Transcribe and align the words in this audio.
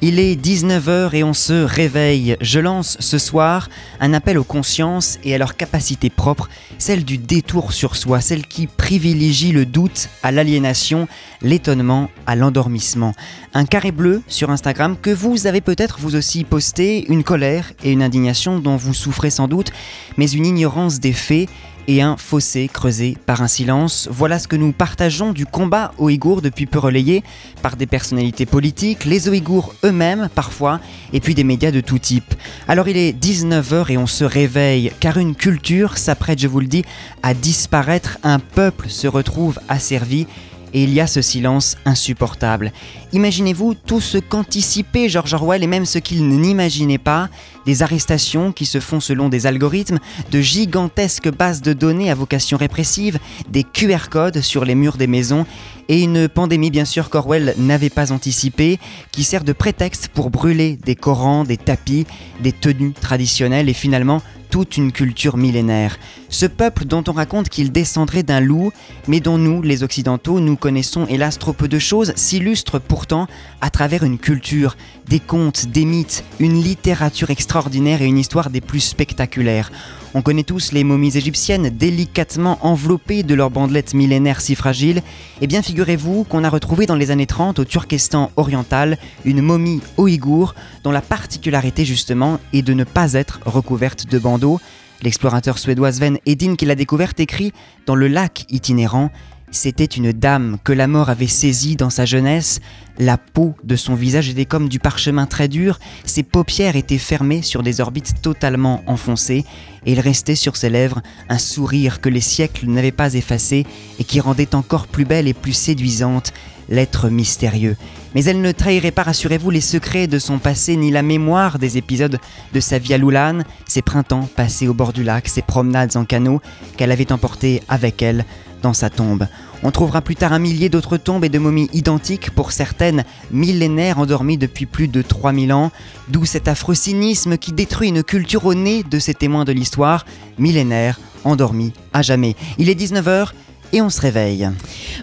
Il 0.00 0.20
est 0.20 0.40
19h 0.40 1.12
et 1.12 1.24
on 1.24 1.34
se 1.34 1.64
réveille. 1.64 2.36
Je 2.40 2.60
lance 2.60 2.96
ce 3.00 3.18
soir 3.18 3.68
un 3.98 4.14
appel 4.14 4.38
aux 4.38 4.44
consciences 4.44 5.18
et 5.24 5.34
à 5.34 5.38
leur 5.38 5.56
capacité 5.56 6.08
propre, 6.08 6.48
celle 6.78 7.04
du 7.04 7.18
détour 7.18 7.72
sur 7.72 7.96
soi, 7.96 8.20
celle 8.20 8.46
qui 8.46 8.68
privilégie 8.68 9.50
le 9.50 9.66
doute 9.66 10.08
à 10.22 10.30
l'aliénation, 10.30 11.08
l'étonnement 11.42 12.10
à 12.28 12.36
l'endormissement. 12.36 13.12
Un 13.54 13.64
carré 13.64 13.90
bleu 13.90 14.22
sur 14.28 14.50
Instagram 14.50 14.96
que 15.02 15.10
vous 15.10 15.48
avez 15.48 15.60
peut-être 15.60 15.98
vous 15.98 16.14
aussi 16.14 16.44
posté, 16.44 17.04
une 17.08 17.24
colère 17.24 17.72
et 17.82 17.90
une 17.90 18.02
indignation 18.02 18.60
dont 18.60 18.76
vous 18.76 18.94
souffrez 18.94 19.30
sans 19.30 19.48
doute, 19.48 19.72
mais 20.16 20.30
une 20.30 20.46
ignorance 20.46 21.00
des 21.00 21.12
faits 21.12 21.48
et 21.88 22.02
un 22.02 22.16
fossé 22.16 22.68
creusé 22.72 23.16
par 23.26 23.42
un 23.42 23.48
silence. 23.48 24.08
Voilà 24.12 24.38
ce 24.38 24.46
que 24.46 24.54
nous 24.54 24.72
partageons 24.72 25.32
du 25.32 25.46
combat 25.46 25.92
ouïghour 25.98 26.42
depuis 26.42 26.66
peu 26.66 26.78
relayé 26.78 27.24
par 27.62 27.76
des 27.76 27.86
personnalités 27.86 28.46
politiques, 28.46 29.06
les 29.06 29.28
ouïghours 29.28 29.74
eux-mêmes 29.84 30.28
parfois, 30.34 30.80
et 31.12 31.20
puis 31.20 31.34
des 31.34 31.44
médias 31.44 31.72
de 31.72 31.80
tout 31.80 31.98
type. 31.98 32.34
Alors 32.68 32.88
il 32.88 32.96
est 32.96 33.18
19h 33.18 33.90
et 33.90 33.98
on 33.98 34.06
se 34.06 34.24
réveille, 34.24 34.92
car 35.00 35.16
une 35.16 35.34
culture 35.34 35.96
s'apprête, 35.96 36.38
je 36.38 36.46
vous 36.46 36.60
le 36.60 36.66
dis, 36.66 36.84
à 37.22 37.32
disparaître, 37.32 38.18
un 38.22 38.38
peuple 38.38 38.90
se 38.90 39.06
retrouve 39.06 39.58
asservi 39.68 40.26
et 40.72 40.82
il 40.82 40.92
y 40.92 41.00
a 41.00 41.06
ce 41.06 41.22
silence 41.22 41.76
insupportable. 41.84 42.72
Imaginez-vous 43.12 43.74
tout 43.74 44.00
ce 44.00 44.18
qu'anticipait 44.18 45.08
George 45.08 45.34
Orwell 45.34 45.62
et 45.62 45.66
même 45.66 45.86
ce 45.86 45.98
qu'il 45.98 46.28
n'imaginait 46.28 46.98
pas, 46.98 47.28
des 47.66 47.82
arrestations 47.82 48.52
qui 48.52 48.66
se 48.66 48.80
font 48.80 49.00
selon 49.00 49.28
des 49.28 49.46
algorithmes, 49.46 49.98
de 50.30 50.40
gigantesques 50.40 51.30
bases 51.30 51.62
de 51.62 51.72
données 51.72 52.10
à 52.10 52.14
vocation 52.14 52.56
répressive, 52.56 53.18
des 53.48 53.64
QR 53.64 54.08
codes 54.10 54.40
sur 54.40 54.64
les 54.64 54.74
murs 54.74 54.96
des 54.96 55.06
maisons 55.06 55.46
et 55.88 56.02
une 56.02 56.28
pandémie 56.28 56.70
bien 56.70 56.84
sûr 56.84 57.10
qu'Orwell 57.10 57.54
n'avait 57.58 57.90
pas 57.90 58.12
anticipée, 58.12 58.78
qui 59.10 59.24
sert 59.24 59.44
de 59.44 59.52
prétexte 59.52 60.08
pour 60.08 60.30
brûler 60.30 60.78
des 60.84 60.94
Corans, 60.94 61.44
des 61.44 61.56
tapis, 61.56 62.06
des 62.40 62.52
tenues 62.52 62.92
traditionnelles 62.92 63.68
et 63.68 63.74
finalement 63.74 64.22
toute 64.50 64.76
une 64.76 64.92
culture 64.92 65.36
millénaire. 65.36 65.98
Ce 66.28 66.46
peuple 66.46 66.84
dont 66.84 67.04
on 67.08 67.12
raconte 67.12 67.48
qu'il 67.48 67.72
descendrait 67.72 68.22
d'un 68.22 68.40
loup, 68.40 68.72
mais 69.06 69.20
dont 69.20 69.38
nous, 69.38 69.62
les 69.62 69.82
Occidentaux, 69.82 70.40
nous 70.40 70.56
connaissons 70.56 71.06
hélas 71.06 71.38
trop 71.38 71.52
peu 71.52 71.68
de 71.68 71.78
choses, 71.78 72.12
s'illustre 72.16 72.78
pourtant 72.78 73.26
à 73.60 73.70
travers 73.70 74.02
une 74.02 74.18
culture, 74.18 74.76
des 75.08 75.20
contes, 75.20 75.66
des 75.66 75.84
mythes, 75.84 76.24
une 76.38 76.60
littérature 76.60 77.30
extraordinaire 77.30 78.02
et 78.02 78.06
une 78.06 78.18
histoire 78.18 78.50
des 78.50 78.60
plus 78.60 78.80
spectaculaires. 78.80 79.70
On 80.14 80.22
connaît 80.22 80.42
tous 80.42 80.72
les 80.72 80.84
momies 80.84 81.16
égyptiennes 81.16 81.68
délicatement 81.68 82.58
enveloppées 82.62 83.22
de 83.22 83.34
leurs 83.34 83.50
bandelettes 83.50 83.92
millénaires 83.92 84.40
si 84.40 84.54
fragiles. 84.54 85.02
Eh 85.42 85.46
bien, 85.46 85.60
figurez-vous 85.60 86.24
qu'on 86.24 86.44
a 86.44 86.48
retrouvé 86.48 86.86
dans 86.86 86.94
les 86.94 87.10
années 87.10 87.26
30 87.26 87.58
au 87.58 87.64
Turkestan 87.64 88.30
oriental 88.36 88.96
une 89.26 89.42
momie 89.42 89.82
ouïghour 89.98 90.54
dont 90.82 90.92
la 90.92 91.02
particularité 91.02 91.84
justement 91.84 92.40
est 92.54 92.62
de 92.62 92.72
ne 92.72 92.84
pas 92.84 93.12
être 93.12 93.40
recouverte 93.44 94.06
de 94.06 94.18
bandeaux. 94.18 94.60
L'explorateur 95.02 95.58
suédois 95.58 95.92
Sven 95.92 96.18
Edin 96.24 96.56
qui 96.56 96.64
l'a 96.64 96.74
découverte 96.74 97.20
écrit 97.20 97.52
dans 97.84 97.94
le 97.94 98.08
lac 98.08 98.46
itinérant 98.48 99.10
c'était 99.50 99.84
une 99.84 100.12
dame 100.12 100.58
que 100.64 100.72
la 100.72 100.86
mort 100.86 101.10
avait 101.10 101.26
saisie 101.26 101.76
dans 101.76 101.90
sa 101.90 102.04
jeunesse. 102.04 102.60
La 102.98 103.16
peau 103.16 103.54
de 103.64 103.76
son 103.76 103.94
visage 103.94 104.28
était 104.28 104.44
comme 104.44 104.68
du 104.68 104.78
parchemin 104.78 105.26
très 105.26 105.48
dur, 105.48 105.78
ses 106.04 106.22
paupières 106.22 106.76
étaient 106.76 106.98
fermées 106.98 107.42
sur 107.42 107.62
des 107.62 107.80
orbites 107.80 108.20
totalement 108.22 108.82
enfoncées, 108.86 109.44
et 109.86 109.92
il 109.92 110.00
restait 110.00 110.34
sur 110.34 110.56
ses 110.56 110.68
lèvres 110.68 111.00
un 111.28 111.38
sourire 111.38 112.00
que 112.00 112.08
les 112.08 112.20
siècles 112.20 112.66
n'avaient 112.66 112.90
pas 112.90 113.14
effacé 113.14 113.66
et 113.98 114.04
qui 114.04 114.18
rendait 114.18 114.54
encore 114.54 114.88
plus 114.88 115.04
belle 115.04 115.28
et 115.28 115.34
plus 115.34 115.52
séduisante 115.52 116.32
l'être 116.68 117.08
mystérieux. 117.08 117.76
Mais 118.14 118.24
elle 118.24 118.40
ne 118.40 118.52
trahirait 118.52 118.90
pas, 118.90 119.02
rassurez-vous, 119.02 119.50
les 119.50 119.60
secrets 119.60 120.06
de 120.06 120.18
son 120.18 120.38
passé 120.38 120.76
ni 120.76 120.90
la 120.90 121.02
mémoire 121.02 121.58
des 121.58 121.76
épisodes 121.76 122.18
de 122.52 122.60
sa 122.60 122.78
vie 122.78 122.94
à 122.94 122.98
Loulane, 122.98 123.44
ses 123.66 123.82
printemps 123.82 124.28
passés 124.34 124.66
au 124.66 124.74
bord 124.74 124.92
du 124.92 125.04
lac, 125.04 125.28
ses 125.28 125.42
promenades 125.42 125.96
en 125.96 126.04
canot 126.04 126.40
qu'elle 126.76 126.92
avait 126.92 127.12
emportés 127.12 127.62
avec 127.68 128.02
elle 128.02 128.24
dans 128.62 128.72
sa 128.72 128.90
tombe. 128.90 129.26
On 129.62 129.70
trouvera 129.70 130.02
plus 130.02 130.16
tard 130.16 130.32
un 130.32 130.38
millier 130.38 130.68
d'autres 130.68 130.96
tombes 130.96 131.24
et 131.24 131.28
de 131.28 131.38
momies 131.38 131.68
identiques, 131.72 132.30
pour 132.30 132.52
certaines 132.52 133.04
millénaires 133.30 133.98
endormies 133.98 134.38
depuis 134.38 134.66
plus 134.66 134.88
de 134.88 135.02
3000 135.02 135.52
ans, 135.52 135.72
d'où 136.08 136.24
cet 136.24 136.48
affreux 136.48 136.74
cynisme 136.74 137.36
qui 137.38 137.52
détruit 137.52 137.88
une 137.88 138.02
culture 138.02 138.46
au 138.46 138.54
nez 138.54 138.82
de 138.82 138.98
ces 138.98 139.14
témoins 139.14 139.44
de 139.44 139.52
l'histoire, 139.52 140.06
millénaires, 140.38 141.00
endormis 141.24 141.72
à 141.92 142.02
jamais. 142.02 142.36
Il 142.58 142.68
est 142.68 142.80
19h, 142.80 143.30
et 143.72 143.82
on 143.82 143.90
se 143.90 144.00
réveille. 144.00 144.48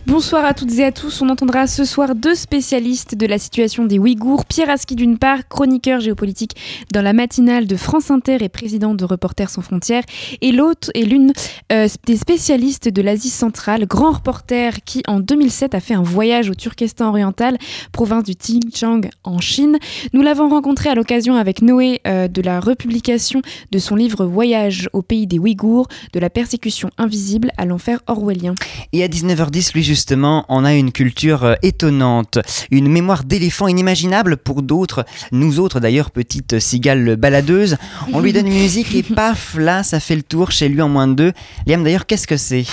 Bonsoir 0.07 0.45
à 0.45 0.53
toutes 0.53 0.73
et 0.79 0.83
à 0.83 0.91
tous. 0.91 1.21
On 1.21 1.29
entendra 1.29 1.67
ce 1.67 1.85
soir 1.85 2.15
deux 2.15 2.35
spécialistes 2.35 3.15
de 3.15 3.25
la 3.25 3.37
situation 3.37 3.85
des 3.85 3.99
Ouïghours. 3.99 4.45
Pierre 4.45 4.69
Aski 4.69 4.95
d'une 4.95 5.17
part, 5.17 5.47
chroniqueur 5.47 5.99
géopolitique 5.99 6.55
dans 6.91 7.01
la 7.01 7.13
matinale 7.13 7.67
de 7.67 7.75
France 7.75 8.11
Inter 8.11 8.37
et 8.41 8.49
président 8.49 8.95
de 8.95 9.05
Reporters 9.05 9.49
sans 9.49 9.61
frontières. 9.61 10.03
Et 10.41 10.51
l'autre 10.51 10.89
est 10.95 11.03
l'une 11.03 11.33
euh, 11.71 11.87
des 12.05 12.17
spécialistes 12.17 12.89
de 12.89 13.01
l'Asie 13.01 13.29
centrale, 13.29 13.85
grand 13.85 14.13
reporter 14.13 14.83
qui 14.83 15.03
en 15.07 15.19
2007 15.19 15.75
a 15.75 15.79
fait 15.79 15.93
un 15.93 16.03
voyage 16.03 16.49
au 16.49 16.55
Turkestan 16.55 17.09
oriental, 17.09 17.57
province 17.91 18.23
du 18.23 18.33
Xinjiang 18.33 19.09
en 19.23 19.39
Chine. 19.39 19.77
Nous 20.13 20.21
l'avons 20.21 20.49
rencontré 20.49 20.89
à 20.89 20.95
l'occasion 20.95 21.35
avec 21.35 21.61
Noé 21.61 22.01
euh, 22.07 22.27
de 22.27 22.41
la 22.41 22.59
republication 22.59 23.41
de 23.71 23.79
son 23.79 23.95
livre 23.95 24.25
Voyage 24.25 24.89
au 24.93 25.01
pays 25.01 25.27
des 25.27 25.39
Ouïghours, 25.39 25.87
de 26.13 26.19
la 26.19 26.29
persécution 26.29 26.89
invisible 26.97 27.51
à 27.57 27.65
l'enfer 27.65 27.99
orwellien. 28.07 28.54
Et 28.93 29.03
à 29.03 29.07
19h10, 29.07 29.73
lui 29.73 29.83
justement, 29.83 30.45
on 30.49 30.65
a 30.65 30.73
une 30.73 30.91
culture 30.91 31.43
euh, 31.43 31.53
étonnante, 31.61 32.39
une 32.71 32.89
mémoire 32.89 33.23
d'éléphant 33.23 33.67
inimaginable 33.67 34.37
pour 34.37 34.61
d'autres, 34.61 35.05
nous 35.31 35.59
autres 35.59 35.79
d'ailleurs, 35.79 36.11
petites 36.11 36.59
cigales 36.59 37.15
baladeuses. 37.15 37.77
On 38.13 38.19
lui 38.19 38.33
donne 38.33 38.47
une 38.47 38.53
musique 38.53 38.93
et 38.95 39.03
paf, 39.15 39.55
là, 39.57 39.83
ça 39.83 39.99
fait 39.99 40.15
le 40.15 40.23
tour 40.23 40.51
chez 40.51 40.69
lui 40.69 40.81
en 40.81 40.89
moins 40.89 41.07
de 41.07 41.13
deux. 41.13 41.33
Liam 41.67 41.83
d'ailleurs, 41.83 42.05
qu'est-ce 42.05 42.27
que 42.27 42.37
c'est? 42.37 42.65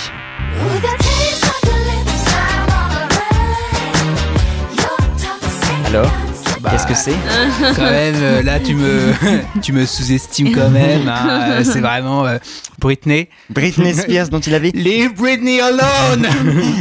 Alors? 5.87 6.32
Qu'est-ce 6.71 6.87
que 6.87 6.95
c'est 6.95 7.13
Quand 7.77 7.83
même, 7.83 8.15
euh, 8.17 8.43
là 8.43 8.61
tu 8.61 8.75
me, 8.75 9.13
tu 9.63 9.73
me 9.73 9.85
sous-estimes 9.87 10.53
quand 10.53 10.71
même. 10.71 11.09
Hein. 11.09 11.63
C'est 11.65 11.81
vraiment 11.81 12.27
euh, 12.27 12.39
Britney. 12.79 13.29
Britney 13.51 13.95
Spears 13.95 14.29
dont 14.29 14.41
il 14.41 14.55
avait. 14.55 14.71
Leave 14.71 15.15
Britney 15.15 15.61
alone 15.61 16.27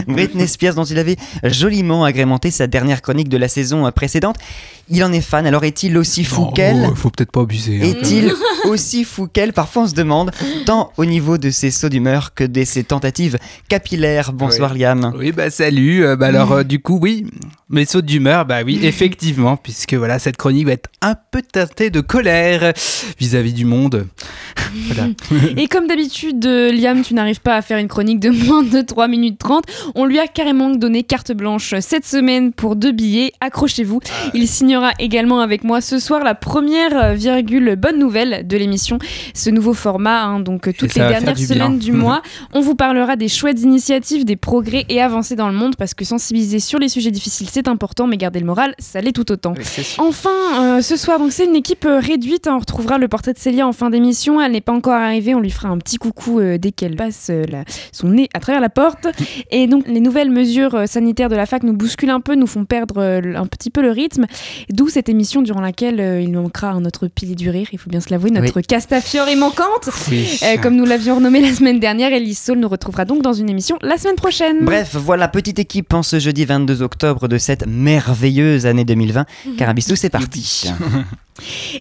Britney 0.08 0.48
Spears 0.48 0.76
dont 0.76 0.84
il 0.84 1.00
avait 1.00 1.18
joliment 1.44 2.04
agrémenté 2.04 2.52
sa 2.52 2.68
dernière 2.68 3.02
chronique 3.02 3.30
de 3.30 3.38
la 3.38 3.48
saison 3.48 3.90
précédente. 3.92 4.38
Il 4.94 5.04
en 5.06 5.14
est 5.14 5.22
fan, 5.22 5.46
alors 5.46 5.64
est-il 5.64 5.98
aussi 5.98 6.26
fou 6.26 6.48
qu'elle 6.48 6.86
Faut 6.96 7.10
peut-être 7.10 7.32
pas 7.32 7.42
abuser. 7.42 7.80
Hein. 7.82 7.86
Est-il 7.86 8.34
aussi 8.66 9.06
fou 9.06 9.28
qu'elle 9.28 9.54
Parfois 9.54 9.84
on 9.84 9.88
se 9.88 9.96
demande, 9.96 10.32
tant 10.66 10.92
au 10.98 11.06
niveau 11.06 11.38
de 11.38 11.50
ses 11.50 11.72
sauts 11.72 11.88
d'humeur 11.88 12.34
que 12.34 12.44
de 12.44 12.66
ses 12.66 12.84
tentatives 12.84 13.38
capillaires. 13.70 14.34
Bonsoir 14.34 14.74
Liam. 14.74 15.14
Oui, 15.18 15.32
bah 15.32 15.50
salut. 15.50 16.04
Euh, 16.04 16.18
bah 16.18 16.28
alors 16.28 16.66
du 16.66 16.80
coup, 16.82 17.00
oui, 17.02 17.26
mes 17.70 17.86
sauts 17.86 18.02
d'humeur, 18.02 18.46
bah 18.46 18.64
oui, 18.66 18.82
effectivement, 18.84 19.56
puisque 19.56 19.94
voilà, 19.94 20.20
cette 20.20 20.36
chronique 20.36 20.66
va 20.66 20.74
être 20.74 20.90
un 21.02 21.16
peu 21.16 21.42
teintée 21.42 21.90
de 21.90 22.02
colère 22.02 22.74
vis-à-vis 23.18 23.54
du 23.54 23.64
monde. 23.64 24.08
Et 25.58 25.68
comme 25.68 25.88
d'habitude, 25.88 26.46
euh, 26.46 26.72
Liam, 26.72 27.02
tu 27.02 27.14
n'arrives 27.14 27.42
pas 27.42 27.56
à 27.56 27.62
faire 27.62 27.78
une 27.78 27.88
chronique 27.88 28.20
de 28.20 28.30
moins 28.30 28.64
de 28.64 28.82
3 28.82 29.08
minutes 29.08 29.40
30. 29.40 29.64
On 29.96 30.06
lui 30.06 30.20
a 30.20 30.28
carrément 30.28 30.70
donné 30.70 31.04
carte 31.04 31.32
blanche 31.32 31.76
cette 31.80 32.06
semaine 32.06 32.52
pour 32.52 32.76
deux 32.76 32.92
billets. 32.92 33.32
Accrochez-vous. 33.40 34.00
Ah 34.06 34.32
Il 34.34 34.48
signera 34.48 34.81
également 35.00 35.40
avec 35.40 35.64
moi 35.64 35.82
ce 35.82 36.00
soir 36.00 36.24
la 36.24 36.36
première 36.36 36.96
euh, 36.96 37.14
virgule 37.14 37.76
bonne 37.76 38.00
nouvelle 38.00 38.48
de 38.48 38.58
l'émission. 38.58 39.00
Ce 39.34 39.50
nouveau 39.50 39.74
format, 39.74 40.24
hein, 40.24 40.40
donc 40.40 40.68
euh, 40.68 40.74
toutes 40.78 40.96
les 40.96 41.08
dernières 41.08 41.38
semaines 41.38 41.80
du 41.80 41.92
mois, 41.94 42.22
on 42.54 42.62
vous 42.62 42.76
parlera 42.76 43.16
des 43.16 43.28
chouettes 43.28 43.62
initiatives, 43.62 44.26
des 44.26 44.36
progrès 44.36 44.86
et 44.90 45.02
avancées 45.02 45.36
dans 45.36 45.48
le 45.48 45.56
monde 45.56 45.76
parce 45.76 45.94
que 45.94 46.06
sensibiliser 46.06 46.60
sur 46.60 46.80
les 46.80 46.90
sujets 46.90 47.12
difficiles, 47.12 47.48
c'est 47.52 47.68
important, 47.68 48.08
mais 48.08 48.18
garder 48.18 48.40
le 48.40 48.46
moral, 48.46 48.76
ça 48.80 49.02
l'est 49.02 49.12
tout 49.12 49.32
autant. 49.32 49.54
enfin, 49.98 50.82
ce 50.82 50.96
soir, 50.98 51.20
donc 51.20 51.32
c'est 51.32 51.46
une 51.46 51.56
équipe 51.56 51.88
réduite. 51.88 52.48
Hein. 52.48 52.56
on 52.56 52.60
retrouvera 52.60 52.98
le 52.98 53.08
portrait 53.08 53.34
de 53.34 53.40
Célia 53.40 53.68
en 53.68 53.74
fin 53.74 53.90
d'émission. 53.90 54.42
Elle 54.42 54.54
n'est 54.54 54.62
pas 54.62 54.72
encore 54.72 54.94
arrivée. 54.94 55.36
On 55.36 55.40
lui 55.40 55.52
fera 55.52 55.70
un 55.70 55.78
petit 55.78 55.98
coucou 55.98 56.40
euh, 56.40 56.58
dès 56.58 56.72
qu'elle 56.72 56.96
passe 56.96 57.28
euh, 57.30 57.46
son 57.92 58.10
nez 58.10 58.30
à 58.34 58.40
travers 58.40 58.62
la 58.62 58.70
porte. 58.70 59.08
Et 59.52 59.68
donc, 59.68 59.88
les 59.88 60.00
nouvelles 60.00 60.32
mesures 60.32 60.76
euh, 60.76 60.86
sanitaires 60.86 61.30
de 61.30 61.36
la 61.36 61.46
fac 61.46 61.64
nous 61.64 61.74
bousculent 61.74 62.10
un 62.10 62.22
peu, 62.22 62.36
nous 62.36 62.48
font 62.48 62.66
perdre 62.66 63.02
un 63.02 63.46
petit 63.48 63.70
peu 63.70 63.82
le 63.82 63.92
rythme. 63.92 64.26
D'où 64.70 64.90
cette 64.90 65.10
émission 65.10 65.42
durant 65.42 65.62
laquelle 65.62 66.00
euh, 66.00 66.22
il 66.22 66.32
manquera 66.32 66.70
un 66.70 66.86
autre 66.86 67.08
pilier 67.08 67.36
du 67.36 67.50
rire, 67.50 67.68
il 67.72 67.80
faut 67.80 67.90
bien 67.90 68.02
se 68.02 68.10
l'avouer, 68.10 68.32
notre 68.32 68.56
Oui. 68.56 68.64
Castafiore 68.64 69.28
est 69.28 69.36
manquante. 69.36 69.90
Oui. 70.10 70.40
Euh, 70.44 70.58
comme 70.58 70.76
nous 70.76 70.86
l'avions 70.86 71.16
renommé 71.16 71.42
la 71.42 71.54
semaine 71.54 71.80
dernière, 71.80 72.12
Elise 72.14 72.40
Saul 72.40 72.60
nous 72.60 72.68
retrouvera 72.70 73.06
donc 73.06 73.22
dans 73.22 73.34
une 73.34 73.50
émission 73.50 73.78
la 73.82 73.98
semaine 73.98 74.16
prochaine. 74.16 74.66
Bref, 74.66 74.96
voilà, 74.96 75.28
petite 75.28 75.60
équipe 75.60 75.94
en 75.94 76.04
ce 76.04 76.20
jeudi 76.20 76.46
22 76.46 76.82
octobre 76.82 77.28
de 77.28 77.38
cette 77.38 77.66
merveilleuse 77.68 78.66
année 78.66 78.86
2020. 78.86 79.26
Carabistou, 79.58 79.96
c'est 79.96 80.10
parti. 80.10 80.72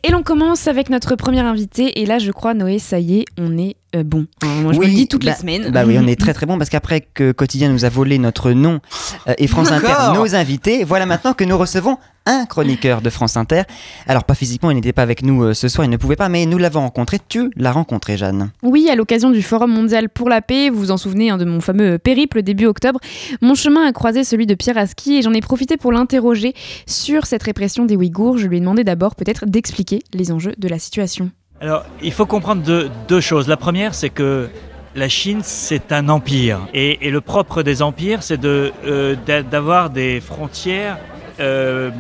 Et 0.04 0.10
l'on 0.10 0.22
commence 0.22 0.68
avec 0.68 0.90
notre 0.90 1.16
premier 1.16 1.40
invité. 1.40 2.00
Et 2.00 2.06
là, 2.06 2.18
je 2.18 2.30
crois, 2.30 2.54
Noé, 2.54 2.78
ça 2.78 2.98
y 2.98 3.20
est, 3.20 3.24
on 3.38 3.58
est 3.58 3.76
euh, 3.96 4.04
bon. 4.04 4.26
Moi, 4.62 4.72
je 4.72 4.78
me 4.78 4.86
le 4.86 4.92
dis 4.92 5.08
toutes 5.08 5.24
bah, 5.24 5.32
les 5.32 5.36
semaines. 5.36 5.70
Bah 5.70 5.82
oui, 5.86 5.96
on 5.98 6.06
est 6.06 6.18
très 6.18 6.34
très 6.34 6.46
bon 6.46 6.58
parce 6.58 6.70
qu'après 6.70 7.00
que 7.00 7.32
Quotidien 7.32 7.70
nous 7.70 7.84
a 7.84 7.88
volé 7.88 8.18
notre 8.18 8.52
nom 8.52 8.80
euh, 9.28 9.34
et 9.38 9.46
France 9.46 9.72
Inter 9.72 9.94
nos 10.14 10.34
invités, 10.34 10.84
voilà 10.84 11.06
maintenant 11.06 11.34
que 11.34 11.44
nous 11.44 11.58
recevons 11.58 11.98
un 12.26 12.46
chroniqueur 12.46 13.02
de 13.02 13.10
France 13.10 13.36
Inter. 13.36 13.62
Alors 14.06 14.24
pas 14.24 14.34
physiquement, 14.34 14.70
il 14.70 14.74
n'était 14.74 14.92
pas 14.92 15.02
avec 15.02 15.22
nous 15.22 15.42
euh, 15.42 15.54
ce 15.54 15.68
soir, 15.68 15.84
il 15.84 15.90
ne 15.90 15.96
pouvait 15.96 16.16
pas, 16.16 16.28
mais 16.28 16.46
nous 16.46 16.58
l'avons 16.58 16.80
rencontré. 16.80 17.18
Tu 17.28 17.50
l'as 17.56 17.72
rencontré, 17.72 18.16
Jeanne. 18.16 18.50
Oui, 18.62 18.88
à 18.90 18.94
l'occasion 18.94 19.30
du 19.30 19.42
Forum 19.42 19.72
mondial 19.72 20.08
pour 20.08 20.28
la 20.28 20.42
paix, 20.42 20.70
vous 20.70 20.78
vous 20.78 20.90
en 20.90 20.96
souvenez 20.96 21.30
hein, 21.30 21.38
de 21.38 21.44
mon 21.44 21.60
fameux 21.60 21.98
périple 21.98 22.42
début 22.42 22.66
octobre, 22.66 23.00
mon 23.40 23.54
chemin 23.54 23.86
a 23.86 23.92
croisé 23.92 24.22
celui 24.22 24.46
de 24.46 24.54
Pierre 24.54 24.78
Aski 24.78 25.16
et 25.16 25.22
j'en 25.22 25.32
ai 25.32 25.40
profité 25.40 25.76
pour 25.76 25.92
l'interroger 25.92 26.54
sur 26.86 27.26
cette 27.26 27.42
répression 27.42 27.86
des 27.86 27.96
Ouïghours. 27.96 28.38
Je 28.38 28.46
lui 28.46 28.58
ai 28.58 28.60
demandé 28.60 28.84
d'abord 28.84 29.16
peut-être 29.16 29.46
d'expliquer 29.46 30.00
les 30.12 30.30
enjeux 30.30 30.54
de 30.56 30.68
la 30.68 30.78
situation. 30.78 31.30
Alors, 31.60 31.84
il 32.02 32.12
faut 32.12 32.26
comprendre 32.26 32.62
deux, 32.62 32.90
deux 33.08 33.20
choses. 33.20 33.46
La 33.48 33.56
première, 33.58 33.94
c'est 33.94 34.08
que 34.10 34.48
la 34.94 35.08
Chine, 35.08 35.40
c'est 35.42 35.92
un 35.92 36.08
empire. 36.08 36.58
Et, 36.72 37.06
et 37.06 37.10
le 37.10 37.20
propre 37.20 37.62
des 37.62 37.82
empires, 37.82 38.22
c'est 38.22 38.38
de, 38.40 38.72
euh, 38.86 39.14
d'avoir 39.50 39.90
des 39.90 40.20
frontières 40.20 40.96
euh, 41.38 41.90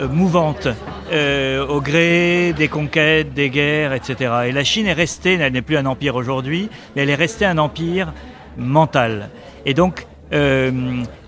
euh, 0.00 0.08
mouvantes, 0.08 0.68
euh, 1.12 1.66
au 1.66 1.80
gré 1.80 2.52
des 2.56 2.68
conquêtes, 2.68 3.32
des 3.32 3.48
guerres, 3.50 3.94
etc. 3.94 4.32
Et 4.48 4.52
la 4.52 4.64
Chine 4.64 4.86
est 4.86 4.92
restée, 4.92 5.34
elle 5.34 5.52
n'est 5.54 5.62
plus 5.62 5.76
un 5.78 5.86
empire 5.86 6.14
aujourd'hui, 6.14 6.68
mais 6.94 7.02
elle 7.02 7.10
est 7.10 7.14
restée 7.14 7.46
un 7.46 7.58
empire 7.58 8.12
mental. 8.58 9.30
Et 9.64 9.72
donc, 9.74 10.06
euh, 10.32 10.70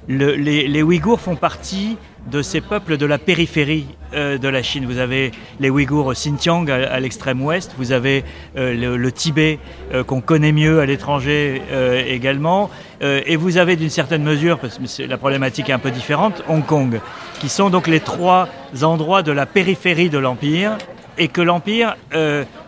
le- 0.08 0.34
les, 0.34 0.68
les 0.68 0.82
Ouïghours 0.82 1.20
font 1.20 1.36
partie 1.36 1.96
de 2.30 2.42
ces 2.42 2.60
peuples 2.60 2.96
de 2.96 3.06
la 3.06 3.18
périphérie 3.18 3.86
euh, 4.14 4.38
de 4.38 4.48
la 4.48 4.62
Chine. 4.62 4.86
Vous 4.86 4.98
avez 4.98 5.32
les 5.60 5.70
Ouïghours 5.70 6.06
au 6.06 6.12
Xinjiang, 6.12 6.68
à, 6.70 7.00
l'extrême 7.00 7.42
ouest. 7.42 7.74
Vous 7.78 7.92
avez 7.92 8.24
euh, 8.56 8.96
le, 8.96 9.12
Tibet, 9.12 9.58
euh, 9.92 10.04
qu'on 10.04 10.20
connaît 10.20 10.52
mieux 10.52 10.80
à 10.80 10.86
l'étranger 10.86 11.62
également. 12.06 12.70
Et 13.00 13.36
vous 13.36 13.58
avez 13.58 13.76
d'une 13.76 13.90
certaine 13.90 14.24
mesure, 14.24 14.58
parce 14.58 14.78
que 14.78 15.02
la 15.04 15.16
problématique 15.16 15.70
est 15.70 15.72
un 15.72 15.78
peu 15.78 15.92
différente, 15.92 16.42
Hong 16.48 16.64
Kong, 16.66 17.00
qui 17.38 17.48
sont 17.48 17.70
donc 17.70 17.86
les 17.86 18.00
trois 18.00 18.48
endroits 18.82 19.22
de 19.22 19.30
la 19.30 19.46
périphérie 19.46 20.10
de 20.10 20.18
l'Empire, 20.18 20.76
et 21.16 21.28
que 21.28 21.40
l'Empire 21.40 21.96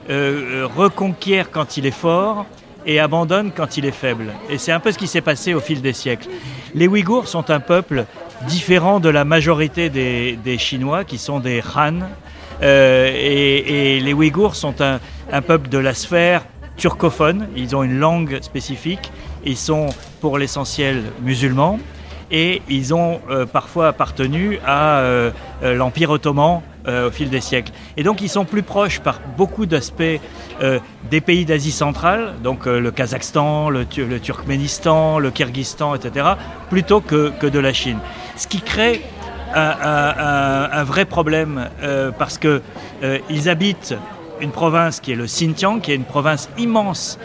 reconquiert 0.07 1.51
quand 1.51 1.77
il 1.77 1.87
est 1.87 1.91
fort 1.91 2.47
et 2.87 3.01
abandonne 3.01 3.51
quand 3.51 3.77
il 3.77 3.85
est 3.85 3.91
faible. 3.91 4.33
Et 4.49 4.59
c'est 4.59 4.73
un 4.73 4.81
peu 4.81 4.93
ce 4.93 4.99
qui 4.99 5.09
s'est 5.09 5.21
passé 5.21 5.53
au 5.53 5.61
fil 5.61 5.83
des 5.83 5.93
siècles. 5.93 6.29
Les 6.75 6.87
Ouïghours 6.87 7.27
sont 7.27 7.51
un 7.51 7.61
peuple 7.61 8.05
différent 8.47 9.01
de 9.01 9.09
la 9.09 9.25
majorité 9.25 9.91
des, 9.91 10.37
des 10.37 10.59
Chinois, 10.59 11.05
qui 11.05 11.19
sont 11.19 11.41
des 11.41 11.63
Han. 11.77 12.01
Euh, 12.63 13.11
et, 13.15 14.01
les 14.01 14.13
Ouïghours 14.13 14.55
sont 14.55 14.75
un, 14.81 15.43
peuple 15.43 15.69
de 15.69 15.79
la 15.79 15.95
sphère 15.95 16.45
turcophone. 16.77 17.49
Ils 17.57 17.77
ont 17.77 17.83
une 17.83 17.99
langue 17.99 18.41
spécifique. 18.43 19.13
Ils 19.45 19.57
sont 19.57 19.87
pour 20.21 20.39
l'essentiel 20.39 21.03
musulmans. 21.23 21.79
Et 22.31 22.63
ils 22.69 22.95
ont 22.95 23.21
euh, 23.29 23.45
parfois 23.45 23.89
appartenu 23.89 24.61
à 24.65 24.99
euh, 24.99 25.31
l'Empire 25.63 26.11
ottoman 26.11 26.63
euh, 26.89 27.09
au 27.09 27.11
fil 27.11 27.29
des 27.31 27.41
siècles. 27.41 27.73
Et 27.97 28.03
donc 28.03 28.21
ils 28.23 28.29
sont 28.29 28.45
plus 28.45 28.63
proches 28.63 29.01
par 29.01 29.21
beaucoup 29.37 29.67
d'aspects 29.67 30.03
euh, 30.63 30.79
des 31.11 31.21
pays 31.21 31.45
d'Asie 31.45 31.73
centrale, 31.73 32.35
donc 32.43 32.67
euh, 32.67 32.81
le 32.81 32.91
Kazakhstan, 32.91 33.69
le, 33.71 33.85
Tu- 33.85 34.05
le 34.07 34.21
Turkménistan, 34.21 35.19
le 35.19 35.31
Kyrgyzstan, 35.31 35.95
etc., 35.95 36.27
plutôt 36.71 37.01
que, 37.01 37.31
que 37.39 37.47
de 37.47 37.59
la 37.59 37.73
Chine. 37.73 37.99
Ce 38.37 38.47
qui 38.47 38.61
crée 38.61 39.03
un, 39.55 40.85
vrai 40.85 41.05
problème 41.05 41.69
parce 42.19 42.39
euh, 42.45 43.19
ils 43.29 43.49
habitent 43.49 43.95
une 44.41 44.53
province 44.53 45.01
qui 45.01 45.13
est 45.13 45.17
le 45.17 45.27
Xinjiang, 45.27 45.81
qui 45.81 45.93
est 45.93 45.97
une 45.97 46.05
province 46.05 46.49
immense, 46.57 47.19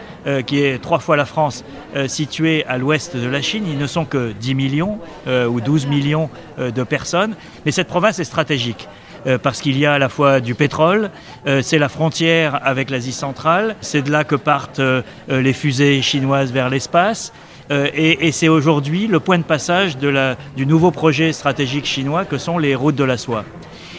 qui 0.48 0.62
est 0.62 0.82
trois 0.82 1.00
fois 1.00 1.16
la 1.16 1.24
France, 1.26 1.64
située 2.08 2.66
à 2.66 2.78
l'ouest 2.78 3.16
de 3.16 3.30
la 3.30 3.42
Chine. 3.42 3.64
Ils 3.70 3.78
ne 3.78 3.88
sont 3.88 4.04
que 4.04 4.34
10 4.34 4.54
millions 4.54 5.00
ou 5.28 5.62
12 5.62 5.86
millions 5.86 6.30
de 6.58 6.84
personnes, 6.84 7.36
mais 7.66 7.72
cette 7.72 7.88
province 7.88 8.20
est 8.20 8.26
stratégique. 8.26 8.90
Euh, 9.28 9.38
Parce 9.38 9.62
qu'il 9.62 9.78
y 9.78 9.86
a 9.86 9.94
à 9.94 10.00
la 10.00 10.10
fois 10.10 10.40
du 10.40 10.56
pétrole, 10.56 11.10
euh, 11.48 11.62
c'est 11.62 11.78
la 11.78 11.90
frontière 11.90 12.60
avec 12.64 12.90
l'Asie 12.90 13.12
centrale, 13.12 13.76
c'est 13.82 14.02
de 14.02 14.12
là 14.12 14.24
que 14.24 14.36
partent 14.36 14.80
euh, 14.80 15.02
les 15.30 15.54
fusées 15.54 16.02
chinoises 16.02 16.52
vers 16.52 16.70
l'espace, 16.70 17.34
et, 17.72 18.32
c'est 18.32 18.48
aujourd'hui 18.48 19.08
le 19.08 19.20
point 19.20 19.40
de 19.40 19.44
passage 19.44 19.98
du 19.98 20.66
nouveau 20.68 20.92
projet 20.92 21.34
stratégique 21.34 21.86
chinois 21.86 22.24
que 22.24 22.38
sont 22.38 22.60
les 22.60 22.76
routes 22.76 22.94
de 22.94 23.04
la 23.04 23.18
soie. 23.18 23.44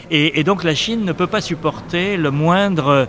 Et, 0.08 0.44
donc 0.44 0.62
la 0.62 0.76
Chine 0.76 1.04
ne 1.04 1.10
peut 1.10 1.26
pas 1.26 1.40
supporter 1.40 2.16
les 2.16 2.30
moindres 2.30 3.08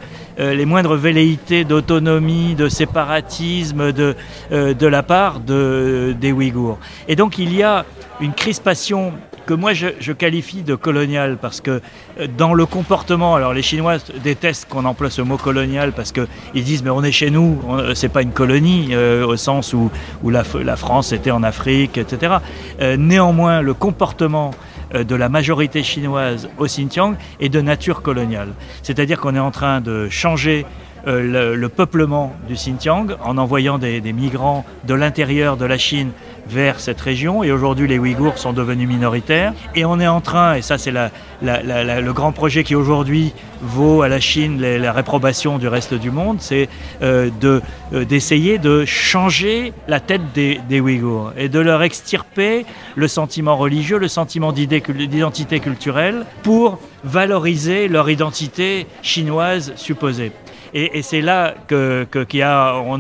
velléités 0.96 1.63
d'autonomie, 1.63 2.56
de 2.56 2.70
séparatisme 2.70 3.92
de, 3.92 4.16
la 4.50 5.04
part 5.04 5.42
de, 5.42 6.16
des 6.20 6.31
Ouïghours. 6.31 6.80
Et 7.08 7.16
donc 7.16 7.38
il 7.38 7.54
y 7.54 7.62
a 7.62 7.86
une 8.20 8.34
crispation 8.34 9.13
que 9.48 9.54
moi 9.56 9.74
je, 9.74 10.12
qualifie 10.12 10.62
de 10.62 10.76
coloniale 10.76 11.38
parce 11.42 11.62
que 11.62 11.82
euh, 12.20 12.28
dans 12.38 12.54
le 12.54 12.66
comportement, 12.68 13.34
alors 13.36 13.54
les 13.54 13.64
Chinois 13.64 13.96
détestent 14.24 14.68
qu'on 14.70 14.86
emploie 14.86 15.10
ce 15.10 15.22
mot 15.24 15.38
colonial 15.38 15.94
parce 15.94 16.12
qu'ils 16.12 16.64
disent 16.64 16.84
mais 16.84 16.92
on 16.92 17.04
est 17.04 17.12
chez 17.12 17.32
nous, 17.32 17.60
on- 17.68 17.96
c'est 17.96 18.10
pas 18.10 18.22
une 18.22 18.32
colonie 18.34 18.90
euh, 18.92 19.26
au 19.26 19.38
sens 19.38 19.74
où, 19.74 19.90
la, 20.30 20.44
France 20.76 21.14
était 21.14 21.32
en 21.32 21.42
Afrique, 21.44 21.98
etc. 21.98 22.36
Euh, 22.82 22.98
néanmoins, 22.98 23.62
le 23.62 23.74
comportement 23.74 24.52
euh, 24.94 25.04
de 25.04 25.16
la 25.16 25.30
majorité 25.30 25.82
chinoise 25.82 26.50
au 26.58 26.66
Xinjiang 26.66 27.16
est 27.40 27.50
de 27.50 27.62
nature 27.62 28.02
coloniale. 28.02 28.50
C'est-à-dire 28.84 29.20
qu'on 29.20 29.36
est 29.36 29.40
en 29.40 29.52
train 29.52 29.80
de 29.82 30.10
changer 30.10 30.66
euh, 31.08 31.22
le, 31.54 31.56
le 31.56 31.70
peuplement 31.70 32.34
du 32.50 32.56
Xinjiang 32.56 33.08
en 33.24 33.38
envoyant 33.38 33.78
des 33.78 34.02
migrants 34.14 34.66
de 34.86 34.94
l'intérieur 34.94 35.56
de 35.56 35.66
la 35.66 35.78
Chine 35.78 36.12
vers 36.50 36.80
cette 36.80 37.00
région. 37.02 37.44
Et 37.44 37.52
aujourd'hui, 37.52 37.88
les 37.88 38.00
Ouïghours 38.00 38.38
sont 38.38 38.54
devenus 38.54 38.88
minoritaires. 38.88 39.54
Et 39.76 39.86
on 39.86 40.00
est 40.00 40.08
en 40.08 40.22
train, 40.22 40.56
et 40.56 40.62
ça 40.62 40.78
c'est 40.78 40.92
le 40.92 42.12
grand 42.12 42.32
projet 42.32 42.64
qui 42.64 42.76
aujourd'hui 42.76 43.34
vaut 43.62 44.02
à 44.02 44.08
la 44.08 44.20
Chine 44.20 44.62
la 44.62 44.92
réprobation 44.92 45.58
du 45.58 45.68
reste 45.68 45.94
du 45.94 46.12
monde, 46.12 46.38
c'est 46.39 46.70
euh, 47.01 47.30
euh, 47.44 48.06
d'essayer 48.06 48.58
de 48.58 48.86
changer 48.86 49.74
la 49.88 50.00
tête 50.00 50.22
des, 50.34 50.80
Ouïghours 50.80 51.34
et 51.38 51.50
de 51.50 51.60
leur 51.60 51.82
extirper 51.82 52.66
le 52.96 53.08
sentiment 53.08 53.58
religieux, 53.58 53.98
le 53.98 54.08
sentiment 54.08 54.51
d'identité 54.51 55.60
culturelle 55.60 56.25
pour 56.44 56.80
valoriser 57.04 57.88
leur 57.88 58.10
identité 58.10 58.86
chinoise 59.01 59.74
supposée. 59.75 60.32
Et, 60.74 61.01
c'est 61.01 61.22
là 61.22 61.56
que, 61.68 62.06
que- 62.10 62.25